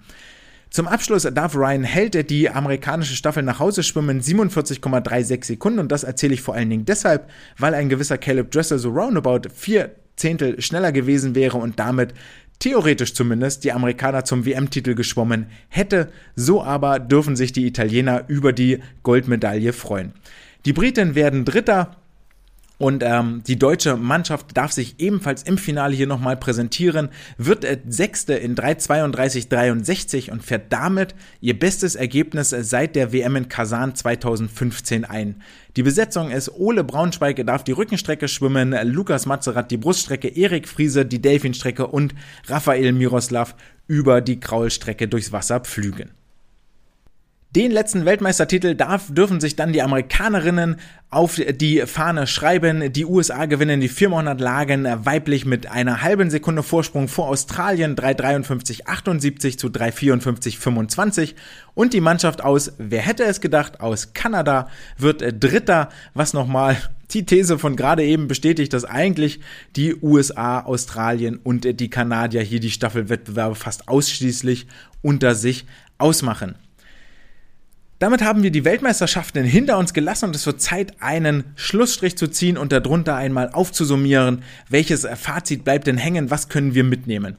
Zum 0.74 0.88
Abschluss 0.88 1.22
darf 1.32 1.56
Ryan 1.56 1.84
Held 1.84 2.32
die 2.32 2.50
amerikanische 2.50 3.16
Staffel 3.16 3.44
nach 3.44 3.60
Hause 3.60 3.84
schwimmen, 3.84 4.22
47,36 4.22 5.46
Sekunden. 5.46 5.78
Und 5.78 5.92
das 5.92 6.04
erzähle 6.04 6.34
ich 6.34 6.42
vor 6.42 6.56
allen 6.56 6.72
Dingen 6.72 6.86
deshalb, 6.86 7.30
weil 7.60 7.76
ein 7.76 7.90
gewisser 7.90 8.18
Caleb 8.18 8.50
Dressel 8.50 8.80
so 8.80 8.90
roundabout 8.90 9.50
vier 9.54 9.92
Zehntel 10.16 10.60
schneller 10.64 10.92
gewesen 10.92 11.36
wäre 11.36 11.60
und 11.60 11.78
damit 11.78 12.16
theoretisch 12.58 13.14
zumindest 13.14 13.64
die 13.64 13.72
Amerikaner 13.72 14.26
zum 14.26 14.48
WM-Titel 14.48 14.96
geschwommen 14.96 15.46
hätte. 15.70 16.10
So 16.36 16.64
aber 16.64 16.98
dürfen 16.98 17.36
sich 17.36 17.52
die 17.52 17.68
Italiener 17.68 18.24
über 18.28 18.52
die 18.52 18.80
Goldmedaille 19.04 19.74
freuen. 19.74 20.14
Die 20.66 20.74
Briten 20.74 21.14
werden 21.14 21.46
Dritter, 21.46 21.98
und 22.80 23.04
ähm, 23.06 23.44
die 23.46 23.60
deutsche 23.60 23.96
Mannschaft 23.98 24.58
darf 24.58 24.72
sich 24.72 25.00
ebenfalls 25.00 25.44
im 25.44 25.58
Finale 25.58 25.96
hier 25.96 26.08
nochmal 26.08 26.36
präsentieren, 26.36 27.10
wird 27.38 27.64
äh, 27.64 27.80
Sechste 27.88 28.34
in 28.34 28.56
3,32,63 28.56 30.32
und 30.32 30.44
fährt 30.44 30.74
damit 30.74 31.14
ihr 31.40 31.58
bestes 31.58 31.96
Ergebnis 31.96 32.50
seit 32.50 32.96
der 32.96 33.14
WM 33.14 33.36
in 33.36 33.48
Kasan 33.48 33.96
2015 33.96 35.06
ein. 35.06 35.42
Die 35.76 35.84
Besetzung 35.84 36.32
ist 36.32 36.50
Ole 36.50 36.84
Braunschweig 36.84 37.46
darf 37.46 37.64
die 37.64 37.72
Rückenstrecke 37.72 38.28
schwimmen, 38.28 38.76
Lukas 38.84 39.26
Mazerat 39.26 39.70
die 39.72 39.78
Bruststrecke, 39.78 40.28
Erik 40.28 40.68
Friese 40.68 41.06
die 41.06 41.22
Delfinstrecke 41.22 41.88
und 41.88 42.16
Raphael 42.48 42.92
Miroslav 42.92 43.56
über 43.88 44.22
die 44.22 44.40
Kraulstrecke 44.40 45.08
durchs 45.08 45.32
Wasser 45.32 45.60
pflügen. 45.60 46.12
Den 47.56 47.70
letzten 47.70 48.06
Weltmeistertitel 48.06 48.74
darf, 48.74 49.14
dürfen 49.14 49.40
sich 49.40 49.56
dann 49.56 49.74
die 49.74 49.84
Amerikanerinnen 49.84 50.78
auf 51.12 51.36
die 51.36 51.82
Fahne 51.82 52.26
schreiben. 52.26 52.92
Die 52.92 53.06
USA 53.06 53.46
gewinnen 53.46 53.80
die 53.80 53.90
400 53.90 54.42
Lagen 54.42 54.88
weiblich 55.06 55.46
mit 55.46 55.70
einer 55.70 56.02
halben 56.02 56.32
Sekunde 56.32 56.64
Vorsprung 56.64 57.08
vor 57.08 57.28
Australien 57.28 57.96
3,53,78 57.96 59.60
zu 59.60 59.68
3,54,25 59.68 61.36
und 61.76 61.94
die 61.94 62.02
Mannschaft 62.02 62.44
aus, 62.44 62.74
wer 62.80 63.02
hätte 63.02 63.24
es 63.26 63.40
gedacht, 63.40 63.82
aus 63.82 64.14
Kanada 64.14 64.68
wird 64.98 65.24
Dritter, 65.44 65.90
was 66.16 66.34
nochmal 66.34 66.78
die 67.12 67.28
These 67.28 67.60
von 67.60 67.76
gerade 67.76 68.04
eben 68.04 68.28
bestätigt, 68.28 68.74
dass 68.74 68.84
eigentlich 68.84 69.42
die 69.76 69.94
USA, 70.02 70.62
Australien 70.62 71.38
und 71.38 71.80
die 71.80 71.90
Kanadier 71.92 72.42
hier 72.42 72.60
die 72.60 72.72
Staffelwettbewerbe 72.72 73.54
fast 73.54 73.88
ausschließlich 73.88 74.66
unter 75.04 75.36
sich 75.36 75.68
ausmachen. 76.00 76.56
Damit 78.04 78.22
haben 78.22 78.44
wir 78.44 78.52
die 78.52 78.66
Weltmeisterschaften 78.66 79.46
hinter 79.46 79.78
uns 79.78 79.94
gelassen 79.94 80.26
und 80.26 80.36
es 80.36 80.46
wird 80.46 80.62
Zeit, 80.62 81.02
einen 81.02 81.46
Schlussstrich 81.56 82.18
zu 82.18 82.28
ziehen 82.28 82.58
und 82.58 82.74
darunter 82.74 83.16
einmal 83.16 83.52
aufzusummieren, 83.54 84.44
welches 84.68 85.08
Fazit 85.16 85.64
bleibt 85.64 85.88
denn 85.88 85.98
hängen, 85.98 86.30
was 86.30 86.50
können 86.50 86.76
wir 86.76 86.84
mitnehmen. 86.84 87.38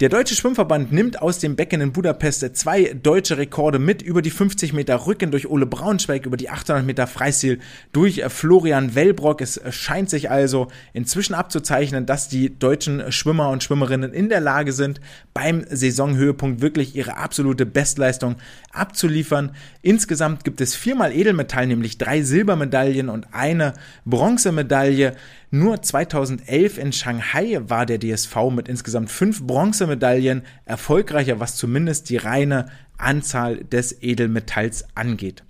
Der 0.00 0.10
Deutsche 0.10 0.34
Schwimmverband 0.34 0.92
nimmt 0.92 1.22
aus 1.22 1.38
dem 1.38 1.56
Becken 1.56 1.80
in 1.80 1.92
Budapest 1.92 2.54
zwei 2.54 2.92
deutsche 3.02 3.38
Rekorde 3.38 3.78
mit 3.78 4.02
über 4.02 4.20
die 4.20 4.28
50 4.28 4.74
Meter 4.74 5.06
Rücken 5.06 5.30
durch 5.30 5.48
Ole 5.48 5.64
Braunschweig, 5.64 6.26
über 6.26 6.36
die 6.36 6.50
800 6.50 6.84
Meter 6.84 7.06
Freistil 7.06 7.60
durch 7.94 8.22
Florian 8.28 8.94
Wellbrock. 8.94 9.40
Es 9.40 9.58
scheint 9.70 10.10
sich 10.10 10.30
also 10.30 10.68
inzwischen 10.92 11.32
abzuzeichnen, 11.32 12.04
dass 12.04 12.28
die 12.28 12.58
deutschen 12.58 13.10
Schwimmer 13.10 13.48
und 13.48 13.64
Schwimmerinnen 13.64 14.12
in 14.12 14.28
der 14.28 14.42
Lage 14.42 14.74
sind, 14.74 15.00
beim 15.32 15.64
Saisonhöhepunkt 15.66 16.60
wirklich 16.60 16.94
ihre 16.94 17.16
absolute 17.16 17.64
Bestleistung 17.64 18.36
abzuliefern. 18.72 19.52
Insgesamt 19.80 20.44
gibt 20.44 20.60
es 20.60 20.74
viermal 20.74 21.10
Edelmetall, 21.10 21.68
nämlich 21.68 21.96
drei 21.96 22.20
Silbermedaillen 22.20 23.08
und 23.08 23.28
eine 23.32 23.72
Bronzemedaille. 24.04 25.16
Nur 25.50 25.80
2011 25.80 26.78
in 26.78 26.92
Shanghai 26.92 27.60
war 27.62 27.86
der 27.86 28.00
DSV 28.00 28.50
mit 28.50 28.68
insgesamt 28.68 29.10
fünf 29.10 29.46
Bronzemedaillen 29.46 30.42
erfolgreicher, 30.64 31.38
was 31.38 31.56
zumindest 31.56 32.10
die 32.10 32.16
reine 32.16 32.66
Anzahl 32.98 33.58
des 33.64 34.02
Edelmetalls 34.02 34.86
angeht. 34.94 35.44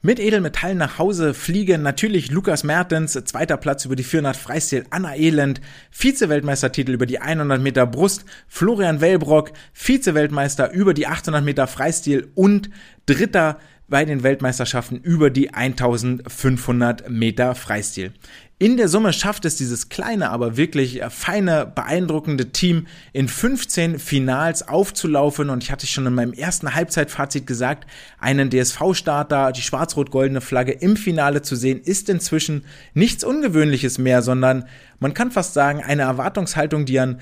Mit 0.00 0.20
Edelmetall 0.20 0.76
nach 0.76 0.98
Hause 0.98 1.34
fliegen 1.34 1.82
natürlich 1.82 2.30
Lukas 2.30 2.62
Mertens, 2.62 3.12
zweiter 3.24 3.56
Platz 3.56 3.84
über 3.84 3.96
die 3.96 4.04
400 4.04 4.36
Freistil, 4.36 4.84
Anna 4.90 5.16
Elend, 5.16 5.60
Vize-Weltmeistertitel 5.90 6.92
über 6.92 7.04
die 7.04 7.18
100 7.18 7.60
Meter 7.60 7.84
Brust, 7.84 8.24
Florian 8.46 9.00
Wellbrock, 9.00 9.50
Vize-Weltmeister 9.72 10.70
über 10.70 10.94
die 10.94 11.08
800 11.08 11.44
Meter 11.44 11.66
Freistil 11.66 12.30
und 12.36 12.70
dritter 13.06 13.58
bei 13.88 14.04
den 14.04 14.22
Weltmeisterschaften 14.22 15.00
über 15.00 15.30
die 15.30 15.52
1500 15.52 17.10
Meter 17.10 17.56
Freistil. 17.56 18.12
In 18.60 18.76
der 18.76 18.88
Summe 18.88 19.12
schafft 19.12 19.44
es 19.44 19.54
dieses 19.54 19.88
kleine, 19.88 20.30
aber 20.30 20.56
wirklich 20.56 21.00
feine, 21.10 21.64
beeindruckende 21.64 22.50
Team 22.50 22.88
in 23.12 23.28
15 23.28 24.00
Finals 24.00 24.66
aufzulaufen. 24.66 25.48
Und 25.48 25.62
ich 25.62 25.70
hatte 25.70 25.86
schon 25.86 26.06
in 26.06 26.14
meinem 26.14 26.32
ersten 26.32 26.74
Halbzeitfazit 26.74 27.46
gesagt, 27.46 27.86
einen 28.18 28.50
DSV-Starter, 28.50 29.52
die 29.52 29.62
schwarz-rot-goldene 29.62 30.40
Flagge 30.40 30.72
im 30.72 30.96
Finale 30.96 31.42
zu 31.42 31.54
sehen, 31.54 31.80
ist 31.80 32.08
inzwischen 32.08 32.64
nichts 32.94 33.22
Ungewöhnliches 33.22 33.98
mehr, 33.98 34.22
sondern 34.22 34.64
man 34.98 35.14
kann 35.14 35.30
fast 35.30 35.54
sagen, 35.54 35.84
eine 35.84 36.02
Erwartungshaltung, 36.02 36.84
die 36.84 36.98
an 36.98 37.20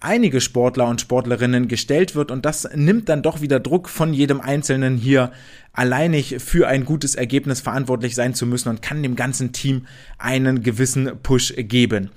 einige 0.00 0.40
Sportler 0.40 0.88
und 0.88 1.00
Sportlerinnen 1.00 1.68
gestellt 1.68 2.14
wird 2.14 2.30
und 2.30 2.44
das 2.44 2.68
nimmt 2.74 3.08
dann 3.08 3.22
doch 3.22 3.40
wieder 3.40 3.60
Druck 3.60 3.88
von 3.88 4.12
jedem 4.12 4.40
Einzelnen 4.40 4.96
hier 4.96 5.32
alleinig 5.72 6.36
für 6.38 6.68
ein 6.68 6.84
gutes 6.84 7.14
Ergebnis 7.14 7.60
verantwortlich 7.60 8.14
sein 8.14 8.34
zu 8.34 8.46
müssen 8.46 8.68
und 8.68 8.82
kann 8.82 9.02
dem 9.02 9.16
ganzen 9.16 9.52
Team 9.52 9.86
einen 10.18 10.62
gewissen 10.62 11.10
Push 11.22 11.54
geben. 11.56 12.10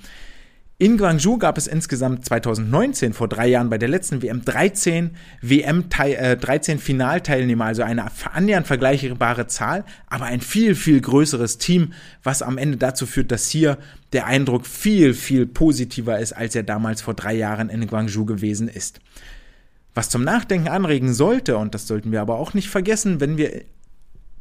In 0.82 0.98
Guangzhou 0.98 1.38
gab 1.38 1.58
es 1.58 1.68
insgesamt 1.68 2.24
2019, 2.24 3.12
vor 3.12 3.28
drei 3.28 3.50
Jahren 3.50 3.70
bei 3.70 3.78
der 3.78 3.90
letzten 3.90 4.22
WM, 4.22 4.46
13 4.46 5.10
WM, 5.42 5.84
äh, 6.00 6.38
13 6.38 6.80
Finalteilnehmer, 6.80 7.66
also 7.66 7.84
eine 7.84 8.06
annähernd 8.32 8.66
vergleichbare 8.66 9.48
Zahl, 9.48 9.84
aber 10.08 10.24
ein 10.24 10.40
viel, 10.40 10.76
viel 10.76 11.02
größeres 11.02 11.58
Team, 11.58 11.92
was 12.24 12.42
am 12.42 12.58
Ende 12.58 12.78
dazu 12.78 13.06
führt, 13.06 13.30
dass 13.30 13.50
hier 13.50 13.78
der 14.14 14.26
Eindruck 14.26 14.66
viel, 14.66 15.14
viel 15.14 15.46
positiver 15.46 16.18
ist, 16.18 16.32
als 16.32 16.56
er 16.56 16.64
damals 16.64 17.02
vor 17.02 17.14
drei 17.14 17.36
Jahren 17.36 17.68
in 17.68 17.86
Guangzhou 17.86 18.24
gewesen 18.24 18.70
ist. 18.70 19.02
Was 19.94 20.10
zum 20.10 20.24
Nachdenken 20.24 20.70
anregen 20.70 21.14
sollte, 21.14 21.58
und 21.58 21.76
das 21.76 21.88
sollten 21.88 22.14
wir 22.14 22.22
aber 22.22 22.40
auch 22.40 22.54
nicht 22.54 22.70
vergessen, 22.70 23.20
wenn 23.20 23.36
wir 23.36 23.66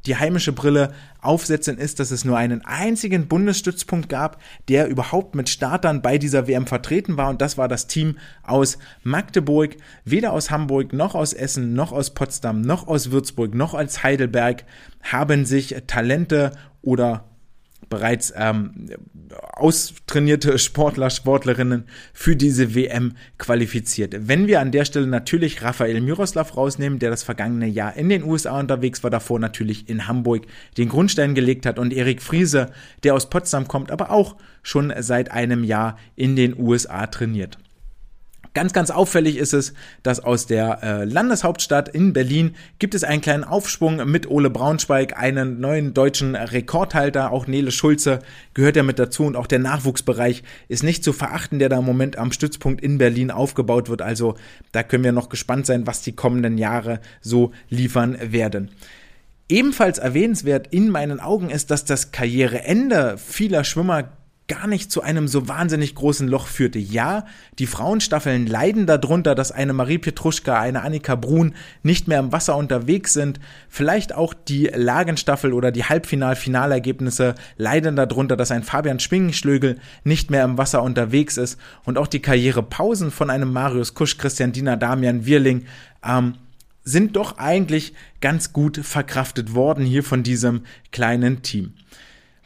die 0.07 0.16
heimische 0.16 0.53
Brille 0.53 0.92
aufsetzen, 1.20 1.78
ist, 1.78 2.01
dass 2.01 2.11
es 2.11 2.24
nur 2.24 2.36
einen 2.36 2.64
einzigen 2.64 3.28
Bundesstützpunkt 3.28 4.09
gab, 4.09 4.40
der 4.68 4.88
überhaupt 4.88 5.34
mit 5.34 5.49
Startern 5.49 6.03
bei 6.03 6.18
dieser 6.18 6.46
WM 6.46 6.66
vertreten 6.66 7.16
war. 7.16 7.28
Und 7.28 7.40
das 7.40 7.59
war 7.59 7.68
das 7.68 7.86
Team 7.86 8.16
aus 8.42 8.78
Magdeburg. 9.03 9.76
Weder 10.05 10.32
aus 10.32 10.51
Hamburg, 10.51 10.92
noch 10.92 11.14
aus 11.14 11.32
Essen, 11.32 11.74
noch 11.74 11.92
aus 11.92 12.14
Potsdam, 12.14 12.61
noch 12.61 12.86
aus 12.86 13.11
Würzburg, 13.11 13.55
noch 13.55 13.74
aus 13.74 14.03
Heidelberg 14.03 14.64
haben 15.03 15.44
sich 15.44 15.74
Talente 15.86 16.53
oder 16.82 17.28
bereits 17.89 18.32
ähm, 18.36 18.91
austrainierte 19.53 20.59
Sportler, 20.59 21.11
Sportlerinnen 21.11 21.84
für 22.12 22.36
diese 22.36 22.74
WM 22.74 23.12
qualifiziert. 23.39 24.28
Wenn 24.28 24.47
wir 24.47 24.61
an 24.61 24.72
der 24.72 24.84
Stelle 24.84 25.07
natürlich 25.07 25.62
Rafael 25.62 26.01
Miroslav 26.01 26.57
rausnehmen, 26.57 26.99
der 26.99 27.11
das 27.11 27.22
vergangene 27.22 27.66
Jahr 27.66 27.97
in 27.97 28.09
den 28.09 28.24
USA 28.24 28.59
unterwegs 28.59 29.03
war, 29.03 29.11
davor 29.11 29.39
natürlich 29.39 29.89
in 29.89 30.07
Hamburg 30.07 30.47
den 30.76 30.89
Grundstein 30.89 31.34
gelegt 31.34 31.66
hat 31.66 31.78
und 31.78 31.93
Erik 31.93 32.22
Friese, 32.22 32.70
der 33.03 33.14
aus 33.14 33.30
Potsdam 33.30 33.68
kommt, 33.68 33.91
aber 33.91 34.11
auch 34.11 34.36
schon 34.62 34.93
seit 35.01 35.30
einem 35.30 35.64
Jahr 35.64 35.99
in 36.16 36.36
den 36.36 36.59
USA 36.59 37.07
trainiert. 37.07 37.59
Ganz, 38.55 38.72
ganz 38.72 38.90
auffällig 38.90 39.36
ist 39.36 39.53
es, 39.53 39.74
dass 40.03 40.20
aus 40.20 40.46
der 40.46 40.82
äh, 40.82 41.05
Landeshauptstadt 41.05 41.88
in 41.88 42.12
Berlin 42.12 42.57
gibt 42.78 42.94
es 42.94 43.05
einen 43.05 43.20
kleinen 43.20 43.44
Aufschwung 43.44 44.11
mit 44.11 44.30
Ole 44.30 44.51
Braunschweig, 44.51 45.18
einen 45.18 45.61
neuen 45.61 45.94
deutschen 45.94 46.34
Rekordhalter. 46.34 47.30
Auch 47.30 47.46
Nele 47.46 47.70
Schulze 47.70 48.20
gehört 48.55 48.76
ja 48.76 48.82
mit 48.82 48.99
dazu 48.99 49.24
und 49.24 49.36
auch 49.36 49.46
der 49.46 49.59
Nachwuchsbereich 49.59 50.42
ist 50.68 50.82
nicht 50.82 51.05
zu 51.05 51.12
verachten, 51.12 51.59
der 51.59 51.68
da 51.68 51.78
im 51.78 51.84
Moment 51.84 52.18
am 52.18 52.32
Stützpunkt 52.32 52.80
in 52.80 52.99
Berlin 52.99 53.30
aufgebaut 53.30 53.88
wird. 53.88 54.03
Also 54.03 54.36
da 54.72 54.82
können 54.82 55.05
wir 55.05 55.12
noch 55.12 55.28
gespannt 55.28 55.66
sein, 55.66 55.86
was 55.86 56.03
die 56.03 56.12
kommenden 56.12 56.59
Jahre 56.59 57.01
so 57.20 57.53
liefern 57.68 58.16
werden. 58.20 58.70
Ebenfalls 59.51 59.99
erwähnenswert 59.99 60.66
in 60.70 60.90
meinen 60.90 61.20
Augen 61.20 61.49
ist, 61.49 61.70
dass 61.70 61.86
das 61.86 62.12
Karriereende 62.12 63.16
vieler 63.16 63.64
Schwimmer 63.64 64.11
gar 64.49 64.66
nicht 64.66 64.90
zu 64.90 65.03
einem 65.03 65.28
so 65.28 65.46
wahnsinnig 65.46 65.94
großen 65.94 66.26
Loch 66.26 66.46
führte. 66.46 66.78
Ja, 66.78 67.26
die 67.59 67.66
Frauenstaffeln 67.66 68.46
leiden 68.46 68.86
darunter, 68.86 69.34
dass 69.34 69.53
eine 69.53 69.74
Marie 69.74 69.99
Petruschka, 69.99 70.59
eine 70.59 70.82
Annika 70.82 71.14
Brun 71.14 71.55
nicht 71.82 72.09
mehr 72.09 72.18
im 72.18 72.32
Wasser 72.32 72.57
unterwegs 72.57 73.12
sind. 73.12 73.38
Vielleicht 73.68 74.14
auch 74.14 74.32
die 74.32 74.70
Lagenstaffel 74.74 75.53
oder 75.53 75.70
die 75.70 75.84
Halbfinal-Finalergebnisse 75.84 77.34
leiden 77.59 77.94
darunter, 77.94 78.36
dass 78.36 78.51
ein 78.51 78.62
Fabian 78.62 79.01
Schwingenschlögel 79.01 79.78
nicht 80.03 80.30
mehr 80.30 80.44
im 80.44 80.57
Wasser 80.57 80.82
unterwegs 80.82 81.36
ist. 81.36 81.59
Und 81.84 81.99
auch 81.99 82.07
die 82.07 82.22
Karrierepausen 82.22 83.11
von 83.11 83.28
einem 83.28 83.53
Marius 83.53 83.94
Kusch, 83.94 84.16
Christian 84.16 84.53
Diener, 84.53 84.78
Damian 84.78 85.26
Wirling, 85.26 85.66
ähm, 86.03 86.34
sind 86.84 87.16
doch 87.16 87.36
eigentlich 87.36 87.92
ganz 88.22 88.55
gut 88.55 88.78
verkraftet 88.78 89.55
worden 89.55 89.84
hier 89.84 90.03
von 90.03 90.22
diesem 90.22 90.62
kleinen 90.90 91.42
Team. 91.42 91.74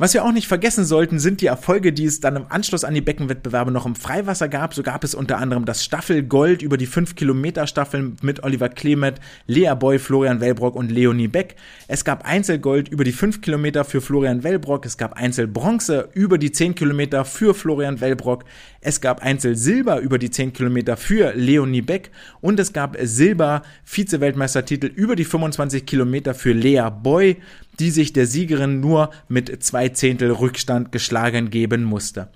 Was 0.02 0.14
wir 0.14 0.24
auch 0.24 0.32
nicht 0.32 0.48
vergessen 0.48 0.84
sollten, 0.84 1.20
sind 1.20 1.42
die 1.42 1.46
Erfolge, 1.46 1.92
die 1.92 2.06
es 2.06 2.18
dann 2.18 2.34
im 2.34 2.46
Anschluss 2.48 2.82
an 2.82 2.92
die 2.92 3.00
Beckenwettbewerbe 3.00 3.70
noch 3.70 3.86
im 3.86 3.94
Freiwasser 3.94 4.48
gab. 4.48 4.74
So 4.74 4.82
gab 4.82 5.04
es 5.04 5.14
unter 5.14 5.38
anderem 5.38 5.64
das 5.64 5.84
Staffelgold 5.84 6.60
über 6.60 6.76
die 6.76 6.88
5-Kilometer-Staffel 6.88 8.14
mit 8.20 8.42
Oliver 8.42 8.68
Klemet, 8.68 9.20
Lea 9.46 9.74
Boy, 9.78 10.00
Florian 10.00 10.40
Wellbrock 10.40 10.74
und 10.74 10.90
Leonie 10.90 11.28
Beck. 11.28 11.54
Es 11.86 12.04
gab 12.04 12.26
Einzelgold 12.26 12.88
über 12.88 13.04
die 13.04 13.12
5 13.12 13.42
Kilometer 13.42 13.84
für 13.84 14.00
Florian 14.00 14.42
Wellbrock. 14.42 14.86
Es 14.86 14.98
gab 14.98 15.12
Einzelbronze 15.12 16.08
über 16.14 16.36
die 16.36 16.50
10 16.50 16.74
Kilometer 16.74 17.24
für 17.24 17.54
Florian 17.54 18.00
Wellbrock. 18.00 18.42
Es 18.84 19.00
gab 19.00 19.22
Einzelsilber 19.22 20.00
über 20.00 20.18
die 20.18 20.30
10 20.30 20.52
Kilometer 20.52 20.96
für 20.96 21.32
Leonie 21.34 21.82
Beck. 21.82 22.10
Und 22.40 22.60
es 22.60 22.72
gab 22.72 22.96
Silber 23.00 23.62
Vize-Weltmeistertitel 23.84 24.86
über 24.86 25.16
die 25.16 25.24
25 25.24 25.86
Kilometer 25.86 26.34
für 26.34 26.52
Lea 26.52 26.88
Boy 26.90 27.38
die 27.78 27.90
sich 27.90 28.12
der 28.12 28.26
Siegerin 28.26 28.80
nur 28.80 29.10
mit 29.28 29.62
zwei 29.62 29.88
Zehntel 29.88 30.30
Rückstand 30.30 30.92
geschlagen 30.92 31.50
geben 31.50 31.84
musste. 31.84 32.28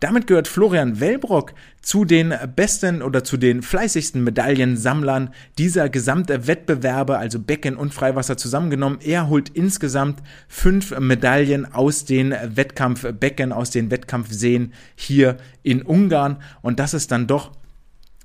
Damit 0.00 0.26
gehört 0.26 0.46
Florian 0.46 1.00
Wellbrock 1.00 1.54
zu 1.80 2.04
den 2.04 2.34
besten 2.54 3.02
oder 3.02 3.24
zu 3.24 3.36
den 3.36 3.62
fleißigsten 3.62 4.22
Medaillensammlern 4.22 5.30
dieser 5.56 5.88
gesamten 5.88 6.46
Wettbewerbe, 6.46 7.16
also 7.16 7.38
Becken 7.38 7.76
und 7.76 7.94
Freiwasser 7.94 8.36
zusammengenommen. 8.36 8.98
Er 9.02 9.28
holt 9.28 9.48
insgesamt 9.50 10.22
fünf 10.48 10.98
Medaillen 10.98 11.72
aus 11.72 12.04
den 12.04 12.34
Wettkampfbecken, 12.44 13.52
aus 13.52 13.70
den 13.70 13.90
Wettkampfseen 13.90 14.72
hier 14.94 15.38
in 15.62 15.82
Ungarn. 15.82 16.42
Und 16.60 16.78
das 16.78 16.92
ist 16.92 17.10
dann 17.10 17.26
doch 17.26 17.52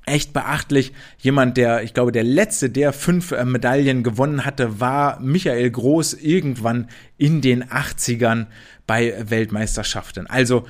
echt 0.05 0.33
beachtlich. 0.33 0.91
Jemand, 1.19 1.57
der, 1.57 1.83
ich 1.83 1.93
glaube, 1.93 2.11
der 2.11 2.23
letzte, 2.23 2.69
der 2.69 2.91
fünf 2.91 3.31
Medaillen 3.45 4.03
gewonnen 4.03 4.45
hatte, 4.45 4.79
war 4.79 5.19
Michael 5.21 5.69
Groß 5.69 6.15
irgendwann 6.15 6.89
in 7.17 7.41
den 7.41 7.63
80ern 7.63 8.47
bei 8.87 9.15
Weltmeisterschaften. 9.29 10.27
Also, 10.27 10.65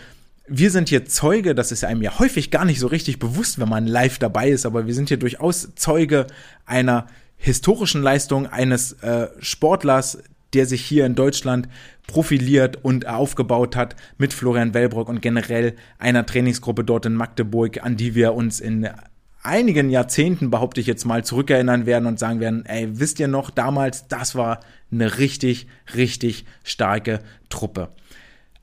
wir 0.54 0.70
sind 0.70 0.90
hier 0.90 1.06
Zeuge, 1.06 1.56
das 1.56 1.72
ist 1.72 1.86
einem 1.86 2.02
ja 2.02 2.20
häufig 2.20 2.52
gar 2.52 2.66
nicht 2.66 2.80
so 2.80 2.88
richtig 2.88 3.20
bewusst, 3.20 3.58
wenn 3.58 3.70
man 3.70 3.88
live 3.88 4.20
dabei 4.20 4.50
ist, 4.50 4.66
aber 4.66 4.86
wir 4.86 4.94
sind 4.94 5.08
hier 5.08 5.18
durchaus 5.18 5.70
Zeuge 5.76 6.28
einer 6.66 7.08
historischen 7.38 8.02
Leistung 8.02 8.48
eines 8.48 8.92
äh, 9.02 9.30
Sportlers, 9.40 10.20
der 10.54 10.66
sich 10.66 10.84
hier 10.84 11.06
in 11.06 11.16
Deutschland 11.16 11.70
profiliert 12.06 12.84
und 12.84 13.08
aufgebaut 13.08 13.78
hat 13.78 13.96
mit 14.18 14.34
Florian 14.34 14.74
Wellbrock 14.74 15.08
und 15.08 15.22
generell 15.22 15.74
einer 15.98 16.26
Trainingsgruppe 16.26 16.84
dort 16.84 17.06
in 17.06 17.16
Magdeburg, 17.16 17.82
an 17.84 17.96
die 17.96 18.14
wir 18.14 18.34
uns 18.34 18.60
in 18.60 18.90
einigen 19.44 19.90
Jahrzehnten, 19.90 20.52
behaupte 20.52 20.82
ich 20.82 20.88
jetzt 20.88 21.06
mal, 21.06 21.24
zurückerinnern 21.24 21.86
werden 21.86 22.08
und 22.08 22.20
sagen 22.20 22.42
werden, 22.42 22.66
ey, 22.66 23.00
wisst 23.00 23.22
ihr 23.22 23.30
noch, 23.30 23.52
damals, 23.52 24.10
das 24.10 24.36
war 24.36 24.60
eine 24.92 25.18
richtig, 25.18 25.68
richtig 25.96 26.46
starke 26.64 27.22
Truppe. 27.50 27.90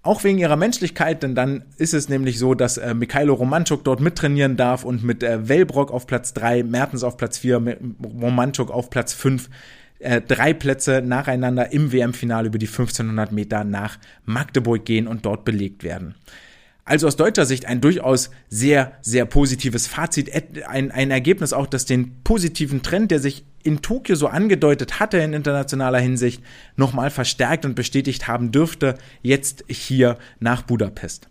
Auch 0.09 0.25
wegen 0.25 0.39
ihrer 0.39 0.57
Menschlichkeit, 0.57 1.23
denn 1.23 1.35
dann 1.35 1.65
ist 1.77 1.93
es 1.93 2.09
nämlich 2.09 2.39
so, 2.39 2.55
dass 2.55 2.79
äh, 2.79 2.95
Mikhailo 2.95 3.35
Romanchuk 3.35 3.85
dort 3.85 4.01
mittrainieren 4.01 4.57
darf 4.57 4.87
und 4.87 5.05
mit 5.05 5.23
äh, 5.23 5.51
Wellbrock 5.51 5.91
auf 5.91 6.07
Platz 6.07 6.33
3, 6.33 6.63
Mertens 6.63 7.05
auf 7.05 7.19
Platz 7.19 7.37
4, 7.37 7.77
Romanchuk 8.19 8.71
auf 8.71 8.89
Platz 8.89 9.13
5 9.13 9.51
äh, 9.99 10.23
drei 10.23 10.55
Plätze 10.55 11.03
nacheinander 11.03 11.73
im 11.73 11.93
WM-Finale 11.93 12.47
über 12.47 12.57
die 12.57 12.69
1500 12.69 13.33
Meter 13.33 13.65
nach 13.65 13.99
Magdeburg 14.25 14.83
gehen 14.87 15.07
und 15.07 15.27
dort 15.27 15.45
belegt 15.45 15.85
werden. 15.85 16.15
Also 16.89 17.07
aus 17.07 17.17
deutscher 17.17 17.45
Sicht 17.45 17.67
ein 17.67 17.83
durchaus 17.83 18.31
sehr, 18.49 18.93
sehr 19.03 19.27
positives 19.27 19.87
Fazit. 19.87 20.31
Ein, 20.67 20.91
ein 20.91 21.11
Ergebnis 21.11 21.53
auch, 21.53 21.67
das 21.67 21.85
den 21.85 22.23
positiven 22.25 22.83
Trend, 22.83 23.11
der 23.11 23.21
sich 23.21 23.45
in 23.63 23.83
Tokio 23.83 24.17
so 24.17 24.29
angedeutet 24.29 24.99
hatte 24.99 25.19
in 25.19 25.35
internationaler 25.35 25.99
Hinsicht, 25.99 26.43
nochmal 26.77 27.11
verstärkt 27.11 27.67
und 27.67 27.75
bestätigt 27.75 28.27
haben 28.27 28.53
dürfte, 28.53 28.95
jetzt 29.21 29.65
hier 29.69 30.17
nach 30.41 30.63
Budapest. 30.63 31.29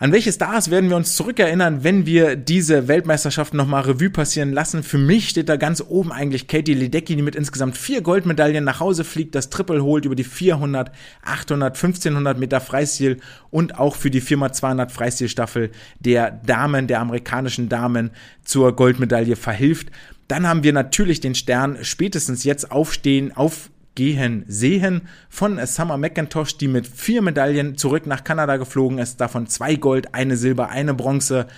An 0.00 0.12
welche 0.12 0.30
Stars 0.30 0.70
werden 0.70 0.90
wir 0.90 0.96
uns 0.96 1.16
zurückerinnern, 1.16 1.82
wenn 1.82 2.06
wir 2.06 2.36
diese 2.36 2.86
Weltmeisterschaft 2.86 3.52
nochmal 3.52 3.82
Revue 3.82 4.10
passieren 4.10 4.52
lassen? 4.52 4.84
Für 4.84 4.96
mich 4.96 5.28
steht 5.28 5.48
da 5.48 5.56
ganz 5.56 5.82
oben 5.84 6.12
eigentlich 6.12 6.46
Katie 6.46 6.74
Ledecky, 6.74 7.16
die 7.16 7.22
mit 7.22 7.34
insgesamt 7.34 7.76
vier 7.76 8.00
Goldmedaillen 8.00 8.62
nach 8.62 8.78
Hause 8.78 9.02
fliegt, 9.02 9.34
das 9.34 9.50
Triple 9.50 9.82
holt 9.82 10.04
über 10.04 10.14
die 10.14 10.22
400, 10.22 10.92
800, 11.24 11.74
1500 11.74 12.38
Meter 12.38 12.60
Freistil 12.60 13.16
und 13.50 13.76
auch 13.80 13.96
für 13.96 14.12
die 14.12 14.22
4x200 14.22 14.90
Freistilstaffel 14.90 15.72
der 15.98 16.30
Damen, 16.30 16.86
der 16.86 17.00
amerikanischen 17.00 17.68
Damen 17.68 18.12
zur 18.44 18.76
Goldmedaille 18.76 19.34
verhilft. 19.34 19.88
Dann 20.28 20.46
haben 20.46 20.62
wir 20.62 20.72
natürlich 20.72 21.18
den 21.18 21.34
Stern 21.34 21.78
spätestens 21.82 22.44
jetzt 22.44 22.70
aufstehen, 22.70 23.36
auf 23.36 23.68
gehen 23.98 24.44
sehen 24.46 25.02
von 25.28 25.58
Summer 25.66 25.96
McIntosh, 25.96 26.56
die 26.56 26.68
mit 26.68 26.86
vier 26.86 27.20
Medaillen 27.20 27.76
zurück 27.76 28.06
nach 28.06 28.22
Kanada 28.22 28.56
geflogen 28.56 28.98
ist, 28.98 29.20
davon 29.20 29.48
zwei 29.48 29.74
Gold, 29.74 30.14
eine 30.14 30.36
Silber, 30.36 30.68
eine 30.68 30.94
Bronze. 30.94 31.48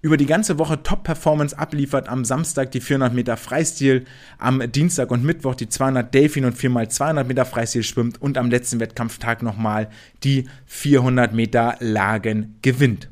Über 0.00 0.16
die 0.16 0.26
ganze 0.26 0.60
Woche 0.60 0.84
Top-Performance 0.84 1.58
abliefert, 1.58 2.08
am 2.08 2.24
Samstag 2.24 2.70
die 2.70 2.80
400 2.80 3.12
Meter 3.12 3.36
Freistil, 3.36 4.04
am 4.38 4.62
Dienstag 4.70 5.10
und 5.10 5.24
Mittwoch 5.24 5.56
die 5.56 5.68
200 5.68 6.14
Delfin 6.14 6.44
und 6.44 6.56
4x200 6.56 7.24
Meter 7.24 7.44
Freistil 7.44 7.82
schwimmt 7.82 8.22
und 8.22 8.38
am 8.38 8.50
letzten 8.50 8.78
Wettkampftag 8.78 9.42
nochmal 9.42 9.88
die 10.22 10.48
400 10.66 11.34
Meter 11.34 11.74
Lagen 11.80 12.56
gewinnt. 12.62 13.08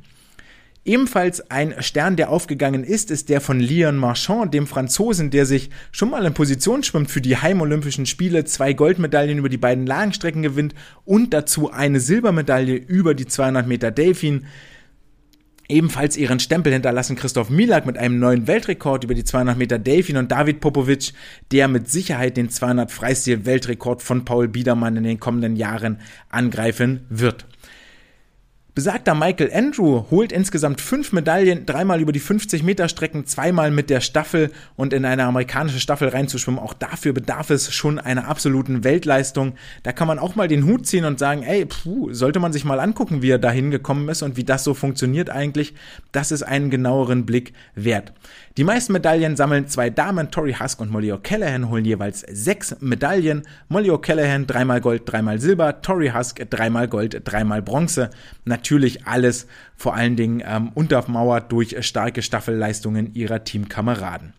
Ebenfalls 0.85 1.49
ein 1.49 1.81
Stern, 1.81 2.17
der 2.17 2.31
aufgegangen 2.31 2.83
ist, 2.83 3.13
ist 3.13 3.29
der 3.29 3.41
von 3.41 3.61
Leon 3.61 3.97
Marchand, 3.97 4.53
dem 4.53 4.67
Franzosen, 4.67 5.31
der 5.31 5.47
sich 5.47 5.71
schon 5.93 6.11
mal 6.11 6.27
in 6.27 6.35
Position 6.35 6.83
schwimmt 6.83 7.09
für 7.09 7.21
die 7.21 7.37
Heimolympischen 7.37 8.05
Spiele, 8.05 8.45
zwei 8.45 8.73
Goldmedaillen 8.73 9.39
über 9.39 9.49
die 9.49 9.59
beiden 9.59 9.87
Lagenstrecken 9.87 10.43
gewinnt 10.43 10.75
und 11.05 11.33
dazu 11.33 11.71
eine 11.71 12.01
Silbermedaille 12.01 12.75
über 12.75 13.15
die 13.15 13.27
200 13.27 13.69
Meter 13.69 13.93
Delfin. 13.93 14.47
Ebenfalls 15.69 16.17
ihren 16.17 16.41
Stempel 16.41 16.73
hinterlassen 16.73 17.15
Christoph 17.15 17.49
Milak 17.49 17.87
mit 17.87 17.97
einem 17.97 18.19
neuen 18.19 18.49
Weltrekord 18.49 19.05
über 19.05 19.15
die 19.15 19.25
200 19.25 19.57
Meter 19.57 19.79
Delfin 19.79 20.17
und 20.17 20.33
David 20.33 20.59
Popovic, 20.59 21.13
der 21.53 21.69
mit 21.69 21.89
Sicherheit 21.89 22.37
den 22.37 22.51
200 22.51 22.91
Freistil-Weltrekord 22.91 24.03
von 24.03 24.25
Paul 24.25 24.49
Biedermann 24.49 24.97
in 24.97 25.05
den 25.05 25.21
kommenden 25.21 25.55
Jahren 25.55 26.01
angreifen 26.29 27.07
wird. 27.09 27.47
Besagter 28.75 29.15
Michael 29.15 29.53
Andrew 29.53 30.05
holt 30.11 30.33
insgesamt 30.33 30.81
fünf 30.81 31.13
Medaillen, 31.13 31.67
dreimal 31.67 32.01
über 32.01 32.11
die 32.11 32.21
50 32.21 32.63
Meter 32.63 32.89
Strecken, 32.89 33.27
zweimal 33.27 33.71
mit 33.71 33.91
der 33.91 34.01
Staffel 34.01 34.51
und 34.77 34.95
in 34.95 35.05
eine 35.05 35.25
amerikanische 35.25 35.79
Staffel 35.79 36.09
reinzuschwimmen. 36.09 36.59
Auch 36.59 36.73
dafür 36.73 37.13
bedarf 37.13 37.51
es 37.51 37.71
schon 37.75 37.99
einer 37.99 38.29
absoluten 38.29 38.83
Weltleistung. 38.83 39.57
Da 39.83 39.93
kann 39.93 40.09
man 40.09 40.19
auch 40.19 40.37
mal 40.37 40.49
den 40.49 40.65
Hut 40.65 40.87
ziehen 40.87 41.05
und 41.05 41.19
sagen, 41.19 41.43
ey, 41.43 41.67
puh, 41.67 42.15
sollte 42.15 42.41
man 42.41 42.55
sich 42.55 42.65
mal 42.65 42.81
angucken, 42.81 43.21
wie 43.21 43.29
er 43.29 43.39
da 43.39 43.51
hingekommen 43.51 44.09
ist 44.09 44.23
und 44.23 44.39
wie 44.39 44.45
das 44.45 44.65
so 44.65 44.73
funktioniert 44.73 45.29
eigentlich. 45.29 45.75
Das 46.11 46.33
ist 46.33 46.43
einen 46.43 46.71
genaueren 46.71 47.27
Blick 47.27 47.53
wert. 47.75 48.15
Die 48.57 48.65
meisten 48.65 48.95
Medaillen 48.95 49.37
sammeln 49.37 49.69
zwei 49.69 49.91
Damen, 49.91 50.31
Tori 50.31 50.55
Husk 50.55 50.81
und 50.81 50.91
Molly 50.91 51.13
O'Callaghan 51.13 51.69
holen 51.69 51.85
jeweils 51.85 52.21
sechs 52.21 52.77
Medaillen. 52.81 53.43
Molly 53.69 53.91
O'Callaghan 53.91 54.47
dreimal 54.47 54.81
Gold, 54.81 55.03
dreimal 55.05 55.41
Silber, 55.41 55.83
Tori 55.83 56.09
Husk 56.09 56.49
dreimal 56.49 56.89
Gold, 56.89 57.21
dreimal 57.25 57.61
Bronze. 57.61 58.09
Natürlich 58.63 59.09
alles 59.09 59.49
vor 59.75 59.97
allen 59.97 60.15
Dingen 60.15 60.41
ähm, 60.47 60.71
untermauert 60.75 61.51
durch 61.51 61.85
starke 61.85 62.23
Staffelleistungen 62.23 63.13
ihrer 63.13 63.43
Teamkameraden. 63.43 64.35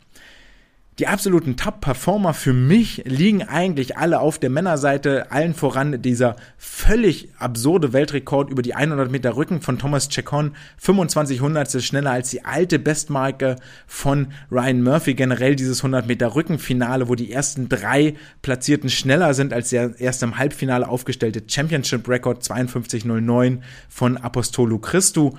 Die 1.00 1.08
absoluten 1.08 1.58
Top-Performer 1.58 2.36
für 2.36 2.54
mich 2.54 3.02
liegen 3.06 3.42
eigentlich 3.42 3.98
alle 3.98 4.20
auf 4.20 4.38
der 4.38 4.52
Männerseite, 4.52 5.32
allen 5.32 5.56
voran 5.56 6.04
dieser 6.04 6.36
völlig 6.60 7.30
absurde 7.40 7.94
Weltrekord 7.94 8.52
über 8.52 8.62
die 8.62 8.76
100 8.76 9.10
Meter 9.10 9.36
Rücken 9.36 9.62
von 9.62 9.80
Thomas 9.80 10.08
Chacon, 10.10 10.56
25 10.78 11.42
Hundertstel 11.42 11.82
schneller 11.82 12.12
als 12.12 12.30
die 12.30 12.46
alte 12.46 12.78
Bestmarke 12.78 13.56
von 13.88 14.28
Ryan 14.52 14.84
Murphy, 14.84 15.16
generell 15.16 15.56
dieses 15.56 15.80
100 15.80 16.06
Meter 16.06 16.36
Rückenfinale, 16.36 17.10
wo 17.10 17.16
die 17.16 17.32
ersten 17.32 17.70
drei 17.70 18.14
Platzierten 18.44 18.92
schneller 18.92 19.34
sind 19.34 19.52
als 19.52 19.72
der 19.72 20.00
erst 20.00 20.22
im 20.22 20.38
Halbfinale 20.38 20.88
aufgestellte 20.88 21.42
Championship 21.48 22.08
Record 22.08 22.44
52.09 22.44 23.62
von 23.90 24.18
Apostolo 24.18 24.78
Christu. 24.78 25.34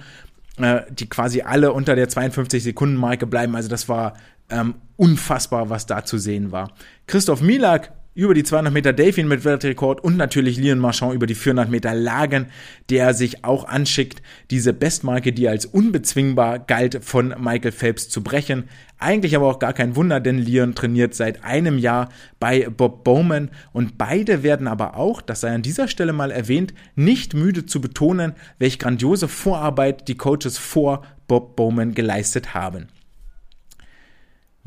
Äh, 0.57 0.83
die 0.89 1.09
quasi 1.09 1.43
alle 1.43 1.73
unter 1.73 1.97
der 1.97 2.09
52 2.09 2.63
Sekunden 2.63 2.95
Marke 2.95 3.27
bleiben. 3.27 3.57
Also 3.57 3.69
das 3.69 3.89
war 3.89 4.15
ähm, 4.51 4.75
unfassbar, 4.97 5.71
was 5.71 5.87
da 5.87 6.05
zu 6.05 6.19
sehen 6.19 6.53
war. 6.53 6.73
Christoph 7.07 7.41
Milak 7.41 7.93
über 8.15 8.33
die 8.33 8.45
200 8.45 8.73
Meter 8.73 8.93
Delfin 8.93 9.27
mit 9.27 9.45
Weltrekord 9.45 10.03
und 10.03 10.17
natürlich 10.17 10.57
Leon 10.57 10.79
Marchand 10.79 11.15
über 11.15 11.27
die 11.27 11.35
400 11.35 11.69
Meter 11.69 11.95
Lagen, 11.95 12.47
der 12.89 13.13
sich 13.13 13.45
auch 13.45 13.65
anschickt, 13.65 14.23
diese 14.51 14.73
Bestmarke, 14.73 15.33
die 15.33 15.49
als 15.49 15.67
unbezwingbar 15.67 16.61
galt, 16.61 17.05
von 17.05 17.35
Michael 17.39 17.73
Phelps 17.73 18.09
zu 18.09 18.23
brechen. 18.23 18.69
Eigentlich 18.99 19.35
aber 19.35 19.49
auch 19.49 19.59
gar 19.59 19.73
kein 19.73 19.97
Wunder, 19.97 20.21
denn 20.21 20.39
Leon 20.39 20.77
trainiert 20.77 21.15
seit 21.15 21.43
einem 21.43 21.77
Jahr 21.77 22.09
bei 22.39 22.69
Bob 22.69 23.03
Bowman 23.03 23.51
und 23.73 23.99
beide 23.99 24.45
werden 24.45 24.69
aber 24.69 24.97
auch, 24.97 25.21
das 25.21 25.41
sei 25.41 25.53
an 25.53 25.63
dieser 25.63 25.89
Stelle 25.89 26.13
mal 26.13 26.31
erwähnt, 26.31 26.73
nicht 26.95 27.35
müde 27.35 27.67
zu 27.67 27.81
betonen, 27.81 28.35
welch 28.61 28.79
grandiose 28.79 29.27
Vorarbeit 29.27 30.07
die 30.07 30.17
Coaches 30.17 30.57
vor 30.57 31.03
Bob 31.27 31.57
Bowman 31.57 31.95
geleistet 31.95 32.55
haben. 32.55 32.87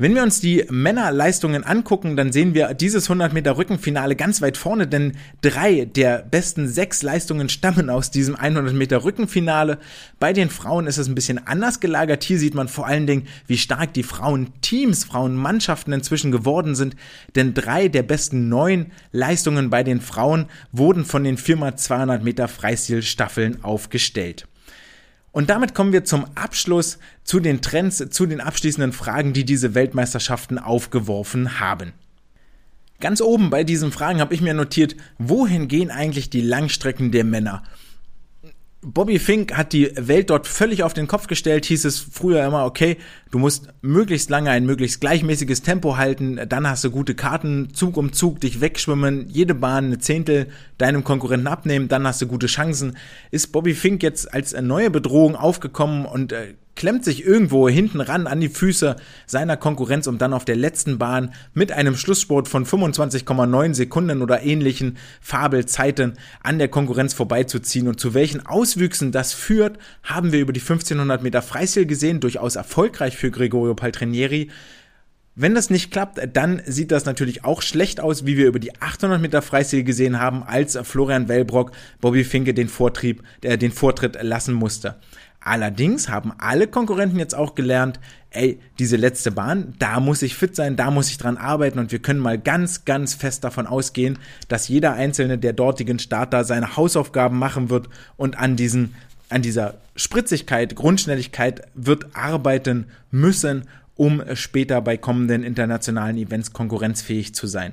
Wenn 0.00 0.14
wir 0.14 0.22
uns 0.22 0.40
die 0.40 0.64
Männerleistungen 0.70 1.64
angucken, 1.64 2.16
dann 2.16 2.30
sehen 2.30 2.54
wir 2.54 2.72
dieses 2.72 3.06
100 3.10 3.32
Meter 3.32 3.58
Rückenfinale 3.58 4.14
ganz 4.14 4.40
weit 4.40 4.56
vorne, 4.56 4.86
denn 4.86 5.16
drei 5.40 5.86
der 5.86 6.18
besten 6.22 6.68
sechs 6.68 7.02
Leistungen 7.02 7.48
stammen 7.48 7.90
aus 7.90 8.12
diesem 8.12 8.36
100 8.36 8.74
Meter 8.74 9.02
Rückenfinale. 9.02 9.78
Bei 10.20 10.32
den 10.32 10.50
Frauen 10.50 10.86
ist 10.86 10.98
es 10.98 11.08
ein 11.08 11.16
bisschen 11.16 11.44
anders 11.48 11.80
gelagert. 11.80 12.22
Hier 12.22 12.38
sieht 12.38 12.54
man 12.54 12.68
vor 12.68 12.86
allen 12.86 13.08
Dingen, 13.08 13.26
wie 13.48 13.58
stark 13.58 13.92
die 13.92 14.04
Frauenteams, 14.04 15.02
Frauenmannschaften 15.02 15.92
inzwischen 15.92 16.30
geworden 16.30 16.76
sind, 16.76 16.94
denn 17.34 17.52
drei 17.52 17.88
der 17.88 18.04
besten 18.04 18.48
neun 18.48 18.92
Leistungen 19.10 19.68
bei 19.68 19.82
den 19.82 20.00
Frauen 20.00 20.46
wurden 20.70 21.04
von 21.04 21.24
den 21.24 21.38
Firma 21.38 21.74
200 21.74 22.22
Meter 22.22 22.46
Freistilstaffeln 22.46 23.64
aufgestellt. 23.64 24.46
Und 25.38 25.50
damit 25.50 25.72
kommen 25.72 25.92
wir 25.92 26.02
zum 26.02 26.26
Abschluss 26.34 26.98
zu 27.22 27.38
den 27.38 27.62
Trends, 27.62 28.04
zu 28.10 28.26
den 28.26 28.40
abschließenden 28.40 28.92
Fragen, 28.92 29.32
die 29.32 29.44
diese 29.44 29.72
Weltmeisterschaften 29.76 30.58
aufgeworfen 30.58 31.60
haben. 31.60 31.92
Ganz 32.98 33.20
oben 33.20 33.48
bei 33.48 33.62
diesen 33.62 33.92
Fragen 33.92 34.18
habe 34.18 34.34
ich 34.34 34.40
mir 34.40 34.52
notiert, 34.52 34.96
wohin 35.16 35.68
gehen 35.68 35.92
eigentlich 35.92 36.28
die 36.28 36.40
Langstrecken 36.40 37.12
der 37.12 37.22
Männer? 37.22 37.62
Bobby 38.80 39.18
Fink 39.18 39.56
hat 39.56 39.72
die 39.72 39.90
Welt 39.96 40.30
dort 40.30 40.46
völlig 40.46 40.84
auf 40.84 40.94
den 40.94 41.08
Kopf 41.08 41.26
gestellt, 41.26 41.64
hieß 41.64 41.84
es 41.84 41.98
früher 41.98 42.44
immer, 42.44 42.64
okay, 42.64 42.96
du 43.32 43.40
musst 43.40 43.68
möglichst 43.82 44.30
lange 44.30 44.50
ein 44.50 44.66
möglichst 44.66 45.00
gleichmäßiges 45.00 45.62
Tempo 45.62 45.96
halten, 45.96 46.38
dann 46.48 46.68
hast 46.68 46.84
du 46.84 46.90
gute 46.92 47.16
Karten, 47.16 47.74
Zug 47.74 47.96
um 47.96 48.12
Zug 48.12 48.40
dich 48.40 48.60
wegschwimmen, 48.60 49.28
jede 49.30 49.54
Bahn 49.54 49.86
eine 49.86 49.98
Zehntel 49.98 50.46
deinem 50.78 51.02
Konkurrenten 51.02 51.48
abnehmen, 51.48 51.88
dann 51.88 52.06
hast 52.06 52.22
du 52.22 52.28
gute 52.28 52.46
Chancen. 52.46 52.96
Ist 53.32 53.50
Bobby 53.50 53.74
Fink 53.74 54.04
jetzt 54.04 54.32
als 54.32 54.52
neue 54.60 54.90
Bedrohung 54.90 55.34
aufgekommen 55.34 56.06
und 56.06 56.30
äh, 56.30 56.54
klemmt 56.78 57.04
sich 57.04 57.26
irgendwo 57.26 57.68
hinten 57.68 58.00
ran 58.00 58.28
an 58.28 58.40
die 58.40 58.48
Füße 58.48 58.94
seiner 59.26 59.56
Konkurrenz, 59.56 60.06
um 60.06 60.16
dann 60.16 60.32
auf 60.32 60.44
der 60.44 60.54
letzten 60.54 60.96
Bahn 60.96 61.34
mit 61.52 61.72
einem 61.72 61.96
Schlusssport 61.96 62.46
von 62.46 62.64
25,9 62.64 63.74
Sekunden 63.74 64.22
oder 64.22 64.42
ähnlichen 64.42 64.96
Fabelzeiten 65.20 66.14
an 66.40 66.60
der 66.60 66.68
Konkurrenz 66.68 67.14
vorbeizuziehen. 67.14 67.88
Und 67.88 67.98
zu 67.98 68.14
welchen 68.14 68.46
Auswüchsen 68.46 69.10
das 69.10 69.32
führt, 69.32 69.76
haben 70.04 70.30
wir 70.30 70.38
über 70.38 70.52
die 70.52 70.60
1500 70.60 71.20
Meter 71.20 71.42
Freistil 71.42 71.84
gesehen, 71.84 72.20
durchaus 72.20 72.54
erfolgreich 72.54 73.16
für 73.16 73.32
Gregorio 73.32 73.74
Paltrinieri. 73.74 74.48
Wenn 75.40 75.54
das 75.54 75.70
nicht 75.70 75.92
klappt, 75.92 76.18
dann 76.32 76.60
sieht 76.66 76.90
das 76.90 77.04
natürlich 77.04 77.44
auch 77.44 77.62
schlecht 77.62 78.00
aus, 78.00 78.26
wie 78.26 78.36
wir 78.36 78.48
über 78.48 78.58
die 78.58 78.80
800 78.80 79.20
Meter 79.20 79.40
Freistil 79.40 79.84
gesehen 79.84 80.18
haben, 80.18 80.42
als 80.42 80.76
Florian 80.82 81.28
Wellbrock 81.28 81.70
Bobby 82.00 82.24
Finke 82.24 82.54
den 82.54 82.68
Vortrieb, 82.68 83.22
äh, 83.42 83.56
den 83.56 83.70
Vortritt 83.70 84.20
lassen 84.20 84.52
musste. 84.52 84.96
Allerdings 85.48 86.10
haben 86.10 86.34
alle 86.36 86.66
Konkurrenten 86.66 87.18
jetzt 87.18 87.34
auch 87.34 87.54
gelernt, 87.54 88.00
ey, 88.28 88.60
diese 88.78 88.96
letzte 88.96 89.30
Bahn, 89.30 89.72
da 89.78 89.98
muss 89.98 90.20
ich 90.20 90.34
fit 90.34 90.54
sein, 90.54 90.76
da 90.76 90.90
muss 90.90 91.08
ich 91.08 91.16
dran 91.16 91.38
arbeiten 91.38 91.78
und 91.78 91.90
wir 91.90 92.00
können 92.00 92.20
mal 92.20 92.38
ganz, 92.38 92.84
ganz 92.84 93.14
fest 93.14 93.44
davon 93.44 93.66
ausgehen, 93.66 94.18
dass 94.48 94.68
jeder 94.68 94.92
einzelne 94.92 95.38
der 95.38 95.54
dortigen 95.54 95.98
Starter 96.00 96.44
seine 96.44 96.76
Hausaufgaben 96.76 97.38
machen 97.38 97.70
wird 97.70 97.88
und 98.18 98.38
an 98.38 98.56
diesen, 98.56 98.94
an 99.30 99.40
dieser 99.40 99.78
Spritzigkeit, 99.96 100.76
Grundschnelligkeit 100.76 101.62
wird 101.72 102.14
arbeiten 102.14 102.88
müssen, 103.10 103.62
um 103.96 104.22
später 104.34 104.82
bei 104.82 104.98
kommenden 104.98 105.44
internationalen 105.44 106.18
Events 106.18 106.52
konkurrenzfähig 106.52 107.34
zu 107.34 107.46
sein 107.46 107.72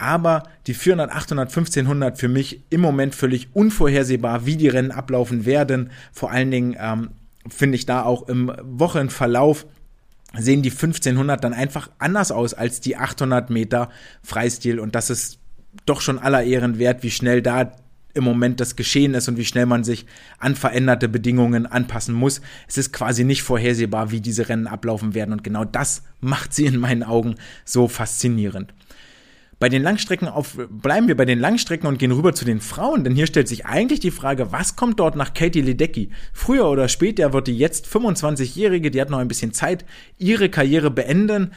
aber 0.00 0.44
die 0.66 0.74
400, 0.74 1.10
800, 1.10 1.48
1500 1.48 2.18
für 2.18 2.28
mich 2.28 2.62
im 2.70 2.80
Moment 2.80 3.14
völlig 3.14 3.48
unvorhersehbar, 3.52 4.46
wie 4.46 4.56
die 4.56 4.68
Rennen 4.68 4.92
ablaufen 4.92 5.46
werden. 5.46 5.90
Vor 6.12 6.30
allen 6.30 6.50
Dingen 6.50 6.76
ähm, 6.78 7.10
finde 7.48 7.76
ich 7.76 7.86
da 7.86 8.02
auch 8.02 8.28
im 8.28 8.52
Wochenverlauf 8.62 9.66
sehen 10.38 10.62
die 10.62 10.70
1500 10.70 11.42
dann 11.42 11.52
einfach 11.52 11.90
anders 11.98 12.30
aus 12.30 12.54
als 12.54 12.80
die 12.80 12.96
800 12.96 13.50
Meter 13.50 13.90
Freistil 14.22 14.78
und 14.78 14.94
das 14.94 15.10
ist 15.10 15.38
doch 15.86 16.00
schon 16.00 16.18
aller 16.18 16.44
Ehren 16.44 16.78
wert, 16.78 17.02
wie 17.02 17.10
schnell 17.10 17.42
da 17.42 17.72
im 18.12 18.24
Moment 18.24 18.60
das 18.60 18.74
Geschehen 18.74 19.14
ist 19.14 19.28
und 19.28 19.36
wie 19.36 19.44
schnell 19.44 19.66
man 19.66 19.84
sich 19.84 20.06
an 20.38 20.56
veränderte 20.56 21.08
Bedingungen 21.08 21.66
anpassen 21.66 22.14
muss. 22.14 22.40
Es 22.66 22.76
ist 22.76 22.92
quasi 22.92 23.24
nicht 23.24 23.42
vorhersehbar, 23.42 24.10
wie 24.10 24.20
diese 24.20 24.48
Rennen 24.48 24.66
ablaufen 24.66 25.14
werden 25.14 25.32
und 25.32 25.44
genau 25.44 25.64
das 25.64 26.02
macht 26.20 26.52
sie 26.52 26.66
in 26.66 26.78
meinen 26.78 27.02
Augen 27.02 27.36
so 27.64 27.88
faszinierend. 27.88 28.74
Bei 29.60 29.68
den 29.68 29.82
Langstrecken 29.82 30.26
auf, 30.26 30.56
bleiben 30.70 31.06
wir 31.06 31.18
bei 31.18 31.26
den 31.26 31.38
Langstrecken 31.38 31.86
und 31.86 31.98
gehen 31.98 32.12
rüber 32.12 32.34
zu 32.34 32.46
den 32.46 32.62
Frauen, 32.62 33.04
denn 33.04 33.14
hier 33.14 33.26
stellt 33.26 33.46
sich 33.46 33.66
eigentlich 33.66 34.00
die 34.00 34.10
Frage, 34.10 34.52
was 34.52 34.74
kommt 34.74 34.98
dort 34.98 35.16
nach 35.16 35.34
Katie 35.34 35.60
Ledecky? 35.60 36.08
Früher 36.32 36.66
oder 36.70 36.88
später 36.88 37.34
wird 37.34 37.46
die 37.46 37.58
jetzt 37.58 37.86
25-Jährige, 37.86 38.90
die 38.90 38.98
hat 38.98 39.10
noch 39.10 39.18
ein 39.18 39.28
bisschen 39.28 39.52
Zeit, 39.52 39.84
ihre 40.16 40.48
Karriere 40.48 40.90
beenden. 40.90 41.50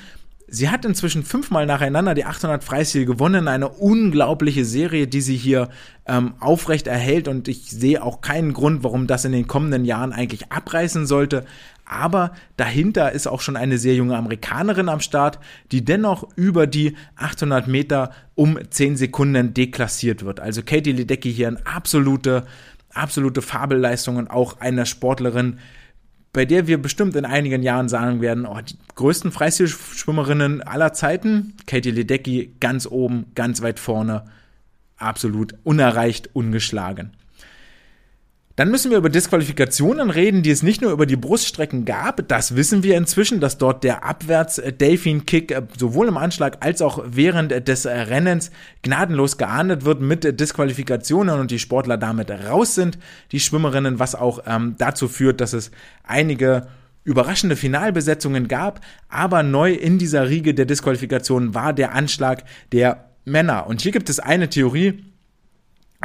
Sie 0.49 0.69
hat 0.69 0.83
inzwischen 0.83 1.23
fünfmal 1.23 1.65
nacheinander 1.65 2.13
die 2.13 2.25
800 2.25 2.61
Freistil 2.61 3.05
gewonnen, 3.05 3.47
eine 3.47 3.69
unglaubliche 3.69 4.65
Serie, 4.65 5.07
die 5.07 5.21
sie 5.21 5.37
hier 5.37 5.69
ähm, 6.05 6.33
aufrecht 6.41 6.87
erhält 6.87 7.29
und 7.29 7.47
ich 7.47 7.71
sehe 7.71 8.03
auch 8.03 8.19
keinen 8.19 8.51
Grund, 8.51 8.83
warum 8.83 9.07
das 9.07 9.23
in 9.23 9.31
den 9.31 9.47
kommenden 9.47 9.85
Jahren 9.85 10.11
eigentlich 10.11 10.51
abreißen 10.51 11.05
sollte 11.05 11.45
aber 11.85 12.31
dahinter 12.57 13.11
ist 13.11 13.27
auch 13.27 13.41
schon 13.41 13.57
eine 13.57 13.77
sehr 13.77 13.95
junge 13.95 14.15
Amerikanerin 14.15 14.89
am 14.89 15.01
Start, 15.01 15.39
die 15.71 15.83
dennoch 15.83 16.27
über 16.35 16.65
die 16.65 16.95
800 17.15 17.67
Meter 17.67 18.11
um 18.35 18.57
10 18.69 18.97
Sekunden 18.97 19.53
deklassiert 19.53 20.23
wird. 20.23 20.39
Also 20.39 20.63
Katie 20.63 20.93
Ledecky 20.93 21.33
hier 21.33 21.49
eine 21.49 21.65
absolute, 21.65 22.45
absolute 22.93 23.41
Fabelleistung 23.41 24.15
und 24.15 24.29
auch 24.29 24.59
eine 24.59 24.85
Sportlerin, 24.85 25.59
bei 26.31 26.45
der 26.45 26.65
wir 26.65 26.81
bestimmt 26.81 27.15
in 27.15 27.25
einigen 27.25 27.61
Jahren 27.61 27.89
sagen 27.89 28.21
werden, 28.21 28.45
oh, 28.45 28.59
die 28.59 28.75
größten 28.95 29.31
Freistilschwimmerinnen 29.31 30.61
aller 30.63 30.93
Zeiten, 30.93 31.53
Katie 31.67 31.91
Ledecky 31.91 32.55
ganz 32.59 32.87
oben, 32.87 33.25
ganz 33.35 33.61
weit 33.61 33.79
vorne, 33.79 34.25
absolut 34.97 35.53
unerreicht, 35.63 36.29
ungeschlagen. 36.33 37.11
Dann 38.55 38.69
müssen 38.69 38.91
wir 38.91 38.99
über 38.99 39.09
Disqualifikationen 39.09 40.11
reden, 40.11 40.43
die 40.43 40.51
es 40.51 40.61
nicht 40.61 40.79
nur 40.79 40.91
über 40.91 41.07
die 41.07 41.15
Bruststrecken 41.15 41.85
gab. 41.85 42.27
Das 42.27 42.55
wissen 42.55 42.83
wir 42.83 42.97
inzwischen, 42.97 43.39
dass 43.39 43.57
dort 43.57 43.83
der 43.83 44.03
Abwärts-Delfin-Kick 44.03 45.51
äh, 45.51 45.63
sowohl 45.75 46.07
im 46.07 46.17
Anschlag 46.17 46.63
als 46.63 46.83
auch 46.83 47.03
während 47.07 47.67
des 47.67 47.87
Rennens 47.87 48.51
gnadenlos 48.83 49.39
geahndet 49.39 49.85
wird 49.85 50.01
mit 50.01 50.39
Disqualifikationen 50.39 51.39
und 51.39 51.49
die 51.49 51.57
Sportler 51.57 51.97
damit 51.97 52.29
raus 52.29 52.75
sind, 52.75 52.99
die 53.31 53.39
Schwimmerinnen, 53.39 53.97
was 53.97 54.13
auch 54.13 54.43
ähm, 54.45 54.75
dazu 54.77 55.07
führt, 55.07 55.41
dass 55.41 55.53
es 55.53 55.71
einige 56.03 56.67
überraschende 57.05 57.55
Finalbesetzungen 57.55 58.47
gab. 58.47 58.81
Aber 59.09 59.41
neu 59.41 59.73
in 59.73 59.97
dieser 59.97 60.29
Riege 60.29 60.53
der 60.53 60.65
Disqualifikationen 60.65 61.55
war 61.55 61.73
der 61.73 61.95
Anschlag 61.95 62.43
der 62.71 63.09
Männer. 63.25 63.65
Und 63.65 63.81
hier 63.81 63.91
gibt 63.91 64.09
es 64.09 64.19
eine 64.19 64.47
Theorie, 64.47 65.03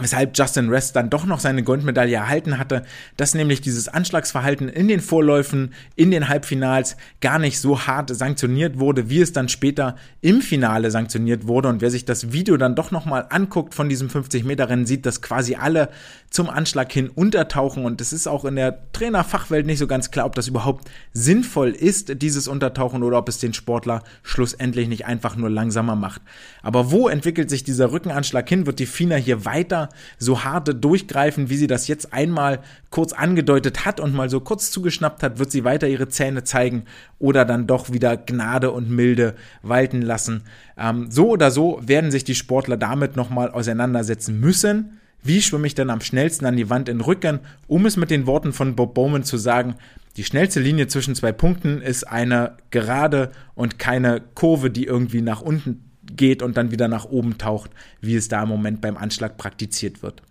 weshalb 0.00 0.36
Justin 0.36 0.68
Rest 0.68 0.96
dann 0.96 1.10
doch 1.10 1.24
noch 1.24 1.40
seine 1.40 1.62
Goldmedaille 1.62 2.16
erhalten 2.16 2.58
hatte, 2.58 2.84
dass 3.16 3.34
nämlich 3.34 3.60
dieses 3.60 3.88
Anschlagsverhalten 3.88 4.68
in 4.68 4.88
den 4.88 5.00
Vorläufen, 5.00 5.72
in 5.96 6.10
den 6.10 6.28
Halbfinals 6.28 6.96
gar 7.20 7.38
nicht 7.38 7.60
so 7.60 7.86
hart 7.86 8.14
sanktioniert 8.14 8.78
wurde, 8.78 9.10
wie 9.10 9.20
es 9.20 9.32
dann 9.32 9.48
später 9.48 9.96
im 10.20 10.40
Finale 10.40 10.90
sanktioniert 10.90 11.46
wurde. 11.46 11.68
Und 11.68 11.80
wer 11.80 11.90
sich 11.90 12.04
das 12.04 12.32
Video 12.32 12.56
dann 12.56 12.74
doch 12.74 12.90
nochmal 12.90 13.26
anguckt 13.30 13.74
von 13.74 13.88
diesem 13.88 14.08
50-Meter-Rennen, 14.08 14.86
sieht, 14.86 15.06
dass 15.06 15.22
quasi 15.22 15.56
alle 15.56 15.88
zum 16.30 16.48
Anschlag 16.50 16.92
hin 16.92 17.08
untertauchen. 17.08 17.84
Und 17.84 18.00
es 18.00 18.12
ist 18.12 18.26
auch 18.26 18.44
in 18.44 18.56
der 18.56 18.92
Trainerfachwelt 18.92 19.66
nicht 19.66 19.78
so 19.78 19.86
ganz 19.86 20.10
klar, 20.10 20.26
ob 20.26 20.34
das 20.34 20.48
überhaupt 20.48 20.88
sinnvoll 21.12 21.70
ist, 21.70 22.22
dieses 22.22 22.48
Untertauchen, 22.48 23.02
oder 23.02 23.18
ob 23.18 23.28
es 23.28 23.38
den 23.38 23.54
Sportler 23.54 24.02
schlussendlich 24.22 24.88
nicht 24.88 25.06
einfach 25.06 25.36
nur 25.36 25.50
langsamer 25.50 25.96
macht. 25.96 26.22
Aber 26.62 26.90
wo 26.90 27.08
entwickelt 27.08 27.50
sich 27.50 27.64
dieser 27.64 27.92
Rückenanschlag 27.92 28.48
hin? 28.48 28.66
Wird 28.66 28.78
die 28.78 28.86
FINA 28.86 29.16
hier 29.16 29.44
weiter 29.44 29.87
so 30.18 30.44
harte 30.44 30.74
durchgreifen, 30.74 31.50
wie 31.50 31.56
sie 31.56 31.66
das 31.66 31.88
jetzt 31.88 32.12
einmal 32.12 32.60
kurz 32.90 33.12
angedeutet 33.12 33.84
hat 33.84 34.00
und 34.00 34.14
mal 34.14 34.30
so 34.30 34.40
kurz 34.40 34.70
zugeschnappt 34.70 35.22
hat, 35.22 35.38
wird 35.38 35.50
sie 35.50 35.64
weiter 35.64 35.88
ihre 35.88 36.08
Zähne 36.08 36.44
zeigen 36.44 36.84
oder 37.18 37.44
dann 37.44 37.66
doch 37.66 37.92
wieder 37.92 38.16
Gnade 38.16 38.70
und 38.70 38.90
Milde 38.90 39.34
walten 39.62 40.02
lassen. 40.02 40.42
Ähm, 40.76 41.10
so 41.10 41.28
oder 41.30 41.50
so 41.50 41.80
werden 41.82 42.10
sich 42.10 42.24
die 42.24 42.34
Sportler 42.34 42.76
damit 42.76 43.16
nochmal 43.16 43.50
auseinandersetzen 43.50 44.40
müssen. 44.40 44.98
Wie 45.22 45.42
schwimme 45.42 45.66
ich 45.66 45.74
denn 45.74 45.90
am 45.90 46.00
schnellsten 46.00 46.46
an 46.46 46.56
die 46.56 46.70
Wand 46.70 46.88
in 46.88 47.00
Rücken? 47.00 47.40
Um 47.66 47.86
es 47.86 47.96
mit 47.96 48.10
den 48.10 48.26
Worten 48.26 48.52
von 48.52 48.76
Bob 48.76 48.94
Bowman 48.94 49.24
zu 49.24 49.36
sagen, 49.36 49.74
die 50.16 50.24
schnellste 50.24 50.60
Linie 50.60 50.88
zwischen 50.88 51.14
zwei 51.14 51.32
Punkten 51.32 51.80
ist 51.80 52.04
eine 52.04 52.56
gerade 52.70 53.30
und 53.54 53.78
keine 53.78 54.20
Kurve, 54.34 54.70
die 54.70 54.84
irgendwie 54.84 55.22
nach 55.22 55.40
unten 55.40 55.87
geht 56.16 56.42
und 56.42 56.56
dann 56.56 56.70
wieder 56.70 56.88
nach 56.88 57.04
oben 57.04 57.38
taucht, 57.38 57.70
wie 58.00 58.16
es 58.16 58.28
da 58.28 58.42
im 58.42 58.48
Moment 58.48 58.80
beim 58.80 58.96
Anschlag 58.96 59.36
praktiziert 59.36 60.02
wird. 60.02 60.22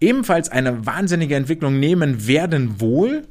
Ebenfalls 0.00 0.48
eine 0.50 0.84
wahnsinnige 0.84 1.36
Entwicklung 1.36 1.80
nehmen 1.80 2.26
werden 2.26 2.80
wohl 2.80 3.22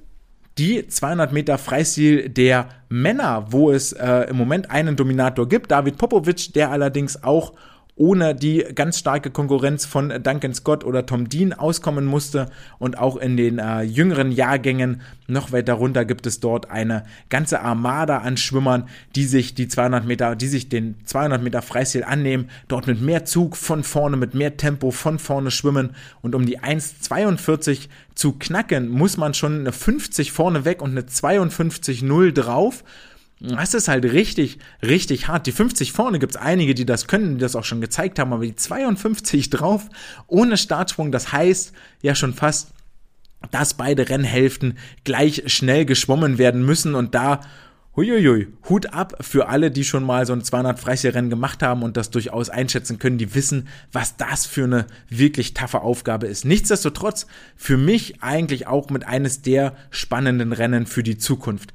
die 0.58 0.88
200 0.88 1.34
Meter 1.34 1.58
Freistil 1.58 2.30
der 2.30 2.70
Männer, 2.90 3.48
wo 3.52 3.72
es 3.72 3.92
äh, 3.92 4.30
im 4.30 4.38
Moment 4.38 4.72
einen 4.72 4.96
Dominator 4.96 5.48
gibt, 5.48 5.72
David 5.72 5.98
Popovic, 5.98 6.54
der 6.54 6.72
allerdings 6.72 7.24
auch 7.24 7.54
ohne 7.98 8.36
die 8.36 8.66
ganz 8.76 9.00
starke 9.00 9.32
Konkurrenz 9.32 9.86
von 9.86 10.10
Duncan 10.22 10.54
Scott 10.54 10.84
oder 10.84 11.06
Tom 11.06 11.30
Dean 11.30 11.54
auskommen 11.54 12.06
musste. 12.06 12.48
Und 12.78 12.98
auch 12.98 13.16
in 13.16 13.38
den 13.38 13.58
äh, 13.58 13.84
jüngeren 13.84 14.34
Jahrgängen 14.34 15.02
noch 15.28 15.54
weiter 15.54 15.74
runter 15.74 16.04
gibt 16.04 16.28
es 16.28 16.42
dort 16.42 16.70
eine 16.70 17.04
ganze 17.30 17.62
Armada 17.62 18.18
an 18.18 18.36
Schwimmern, 18.36 18.90
die 19.16 19.24
sich 19.24 19.56
die 19.56 19.70
200 19.70 20.06
Meter, 20.06 20.36
die 20.36 20.48
sich 20.48 20.68
den 20.68 20.96
200 21.06 21.42
Meter 21.42 21.62
Freistil 21.62 22.04
annehmen, 22.04 22.50
dort 22.68 22.86
mit 22.86 23.02
mehr 23.02 23.24
Zug 23.24 23.56
von 23.56 23.84
vorne, 23.84 24.18
mit 24.18 24.34
mehr 24.34 24.58
Tempo 24.58 24.92
von 24.92 25.18
vorne 25.18 25.50
schwimmen. 25.50 25.96
Und 26.22 26.36
um 26.36 26.46
die 26.46 26.60
1,42 26.60 27.88
zu 28.14 28.34
knacken, 28.34 28.90
muss 28.90 29.16
man 29.16 29.34
schon 29.34 29.62
eine 29.62 29.72
50 29.72 30.34
vorne 30.34 30.66
weg 30.66 30.82
und 30.82 30.92
eine 30.92 31.02
52,0 31.02 32.34
drauf. 32.34 32.84
Das 33.40 33.74
ist 33.74 33.88
halt 33.90 34.06
richtig, 34.06 34.60
richtig 34.82 35.28
hart. 35.28 35.46
Die 35.46 35.52
50 35.52 35.92
vorne 35.92 36.20
gibt's 36.20 36.38
einige, 36.38 36.74
die 36.74 36.86
das 36.86 37.08
können, 37.08 37.36
die 37.36 37.42
das 37.42 37.56
auch 37.56 37.66
schon 37.66 37.82
gezeigt 37.82 38.18
haben, 38.18 38.32
aber 38.32 38.46
die 38.46 38.56
52 38.56 39.50
drauf, 39.50 39.90
ohne 40.28 40.58
Startsprung, 40.58 41.12
das 41.12 41.32
heißt 41.34 41.74
ja 42.02 42.16
schon 42.16 42.34
fast, 42.34 42.70
dass 43.52 43.76
beide 43.76 44.10
Rennhälften 44.10 44.78
gleich 45.04 45.44
schnell 45.48 45.86
geschwommen 45.86 46.38
werden 46.38 46.66
müssen 46.66 46.96
und 46.96 47.14
da 47.14 47.42
Huiuiui, 47.96 48.48
Hut 48.68 48.88
ab 48.94 49.16
für 49.22 49.48
alle, 49.48 49.72
die 49.72 49.86
schon 49.86 50.04
mal 50.04 50.26
so 50.26 50.34
ein 50.34 50.44
200 50.44 50.78
Freistilrennen 50.78 51.30
gemacht 51.30 51.64
haben 51.64 51.82
und 51.82 51.96
das 51.96 52.10
durchaus 52.10 52.50
einschätzen 52.50 53.00
können, 53.00 53.18
die 53.18 53.36
wissen, 53.36 53.70
was 53.94 54.18
das 54.18 54.46
für 54.46 54.66
eine 54.66 54.86
wirklich 55.08 55.54
taffe 55.54 55.82
Aufgabe 55.82 56.28
ist. 56.28 56.44
Nichtsdestotrotz 56.44 57.26
für 57.56 57.78
mich 57.78 58.22
eigentlich 58.22 58.68
auch 58.68 58.90
mit 58.90 59.08
eines 59.08 59.44
der 59.44 59.78
spannenden 59.92 60.52
Rennen 60.52 60.88
für 60.88 61.04
die 61.04 61.18
Zukunft. 61.18 61.74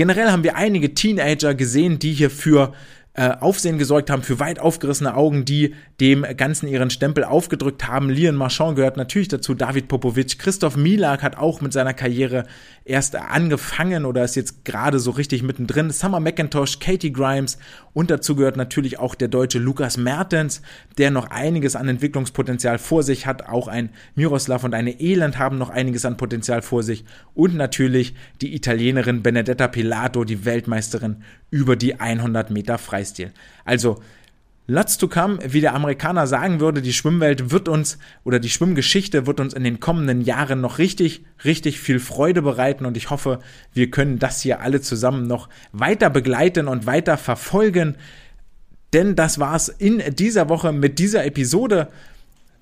Generell 0.00 0.30
haben 0.30 0.44
wir 0.44 0.56
einige 0.56 0.94
Teenager 0.94 1.54
gesehen, 1.54 1.98
die 1.98 2.14
hier 2.14 2.30
für 2.30 2.72
äh, 3.14 3.32
Aufsehen 3.40 3.76
gesorgt 3.76 4.08
haben, 4.08 4.22
für 4.22 4.38
weit 4.38 4.60
aufgerissene 4.60 5.16
Augen, 5.16 5.44
die 5.44 5.74
dem 6.00 6.24
Ganzen 6.36 6.68
ihren 6.68 6.90
Stempel 6.90 7.24
aufgedrückt 7.24 7.88
haben. 7.88 8.08
Lian 8.08 8.36
Marchand 8.36 8.76
gehört 8.76 8.96
natürlich 8.96 9.26
dazu, 9.26 9.54
David 9.54 9.88
Popovic, 9.88 10.38
Christoph 10.38 10.76
Milak 10.76 11.24
hat 11.24 11.36
auch 11.36 11.60
mit 11.60 11.72
seiner 11.72 11.92
Karriere 11.92 12.44
erst 12.84 13.16
angefangen 13.16 14.04
oder 14.04 14.22
ist 14.22 14.36
jetzt 14.36 14.64
gerade 14.64 15.00
so 15.00 15.10
richtig 15.10 15.42
mittendrin. 15.42 15.90
Summer 15.90 16.20
McIntosh, 16.20 16.78
Katie 16.78 17.12
Grimes 17.12 17.58
und 17.92 18.10
dazu 18.10 18.36
gehört 18.36 18.56
natürlich 18.56 19.00
auch 19.00 19.16
der 19.16 19.28
deutsche 19.28 19.58
Lukas 19.58 19.96
Mertens, 19.96 20.62
der 20.96 21.10
noch 21.10 21.30
einiges 21.30 21.74
an 21.74 21.88
Entwicklungspotenzial 21.88 22.78
vor 22.78 23.02
sich 23.02 23.26
hat. 23.26 23.48
Auch 23.48 23.66
ein 23.66 23.90
Miroslav 24.14 24.62
und 24.62 24.72
eine 24.72 25.00
Elend 25.00 25.36
haben 25.36 25.58
noch 25.58 25.70
einiges 25.70 26.04
an 26.04 26.16
Potenzial 26.16 26.62
vor 26.62 26.84
sich 26.84 27.04
und 27.34 27.56
natürlich 27.56 28.14
die 28.40 28.54
Italienerin 28.54 29.22
Benedetta 29.22 29.66
Pilato, 29.66 30.24
die 30.24 30.44
Weltmeisterin 30.44 31.24
über 31.50 31.74
die 31.74 31.98
100 31.98 32.50
Meter 32.50 32.78
Freistil. 33.00 33.32
Also 33.64 34.00
Lots 34.66 34.98
to 34.98 35.08
come, 35.08 35.40
wie 35.44 35.60
der 35.60 35.74
Amerikaner 35.74 36.28
sagen 36.28 36.60
würde, 36.60 36.80
die 36.80 36.92
Schwimmwelt 36.92 37.50
wird 37.50 37.66
uns 37.66 37.98
oder 38.22 38.38
die 38.38 38.50
Schwimmgeschichte 38.50 39.26
wird 39.26 39.40
uns 39.40 39.52
in 39.52 39.64
den 39.64 39.80
kommenden 39.80 40.20
Jahren 40.20 40.60
noch 40.60 40.78
richtig, 40.78 41.24
richtig 41.44 41.80
viel 41.80 41.98
Freude 41.98 42.40
bereiten 42.40 42.86
und 42.86 42.96
ich 42.96 43.10
hoffe, 43.10 43.40
wir 43.74 43.90
können 43.90 44.20
das 44.20 44.42
hier 44.42 44.60
alle 44.60 44.80
zusammen 44.80 45.26
noch 45.26 45.48
weiter 45.72 46.08
begleiten 46.08 46.68
und 46.68 46.86
weiter 46.86 47.16
verfolgen. 47.16 47.96
Denn 48.92 49.16
das 49.16 49.40
war's 49.40 49.68
in 49.68 50.02
dieser 50.14 50.48
Woche 50.48 50.70
mit 50.70 51.00
dieser 51.00 51.24
Episode. 51.24 51.88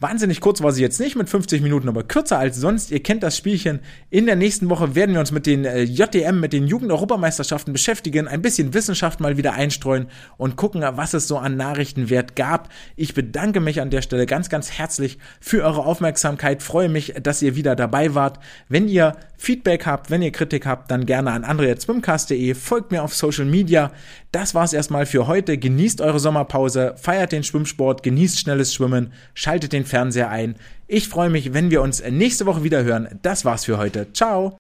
Wahnsinnig 0.01 0.41
kurz 0.41 0.63
war 0.63 0.71
sie 0.71 0.81
jetzt 0.81 1.01
nicht 1.01 1.17
mit 1.17 1.29
50 1.29 1.61
Minuten, 1.61 1.89
aber 1.89 2.05
kürzer 2.05 2.39
als 2.39 2.57
sonst. 2.57 2.93
Ihr 2.93 3.03
kennt 3.03 3.25
das 3.25 3.37
Spielchen. 3.37 3.81
In 4.11 4.27
der 4.27 4.37
nächsten 4.37 4.71
Woche 4.71 4.95
werden 4.95 5.13
wir 5.13 5.19
uns 5.19 5.33
mit 5.33 5.45
den 5.45 5.65
äh, 5.65 5.83
JDM, 5.83 6.39
mit 6.39 6.53
den 6.53 6.69
Jugendeuropameisterschaften 6.69 7.73
beschäftigen, 7.73 8.29
ein 8.29 8.41
bisschen 8.41 8.75
Wissenschaft 8.75 9.19
mal 9.19 9.37
wieder 9.37 9.55
einstreuen 9.55 10.07
und 10.37 10.55
gucken, 10.55 10.85
was 10.93 11.15
es 11.15 11.27
so 11.27 11.37
an 11.37 11.57
Nachrichtenwert 11.57 12.37
gab. 12.37 12.69
Ich 12.95 13.13
bedanke 13.13 13.59
mich 13.59 13.81
an 13.81 13.91
der 13.91 14.03
Stelle 14.03 14.27
ganz, 14.27 14.49
ganz 14.49 14.71
herzlich 14.71 15.19
für 15.41 15.65
eure 15.65 15.85
Aufmerksamkeit. 15.85 16.63
Freue 16.63 16.89
mich, 16.89 17.15
dass 17.21 17.43
ihr 17.43 17.57
wieder 17.57 17.75
dabei 17.75 18.15
wart. 18.15 18.39
Wenn 18.69 18.87
ihr 18.87 19.17
Feedback 19.37 19.87
habt, 19.87 20.11
wenn 20.11 20.23
ihr 20.23 20.33
Kritik 20.33 20.67
habt, 20.67 20.91
dann 20.93 21.07
gerne 21.07 21.33
an 21.33 21.43
andreatzwimcast.de. 21.43 22.55
Folgt 22.55 22.93
mir 22.93 23.03
auf 23.03 23.15
Social 23.15 23.47
Media. 23.47 23.93
Das 24.31 24.55
war's 24.55 24.73
erstmal 24.73 25.07
für 25.07 25.27
heute. 25.27 25.59
Genießt 25.59 26.01
eure 26.01 26.21
Sommerpause, 26.21 26.95
feiert 26.97 27.33
den 27.33 27.45
Schwimmsport, 27.45 28.03
genießt 28.03 28.39
schnelles 28.39 28.75
Schwimmen, 28.75 29.13
schaltet 29.35 29.73
den 29.73 29.85
Fernseher 29.89 30.31
ein. 30.31 30.55
Ich 30.87 31.09
freue 31.09 31.31
mich, 31.31 31.53
wenn 31.53 31.71
wir 31.71 31.83
uns 31.83 32.03
nächste 32.09 32.47
Woche 32.47 32.63
wieder 32.63 32.85
hören. 32.85 33.19
Das 33.23 33.45
war's 33.45 33.65
für 33.65 33.79
heute. 33.79 34.13
Ciao! 34.13 34.57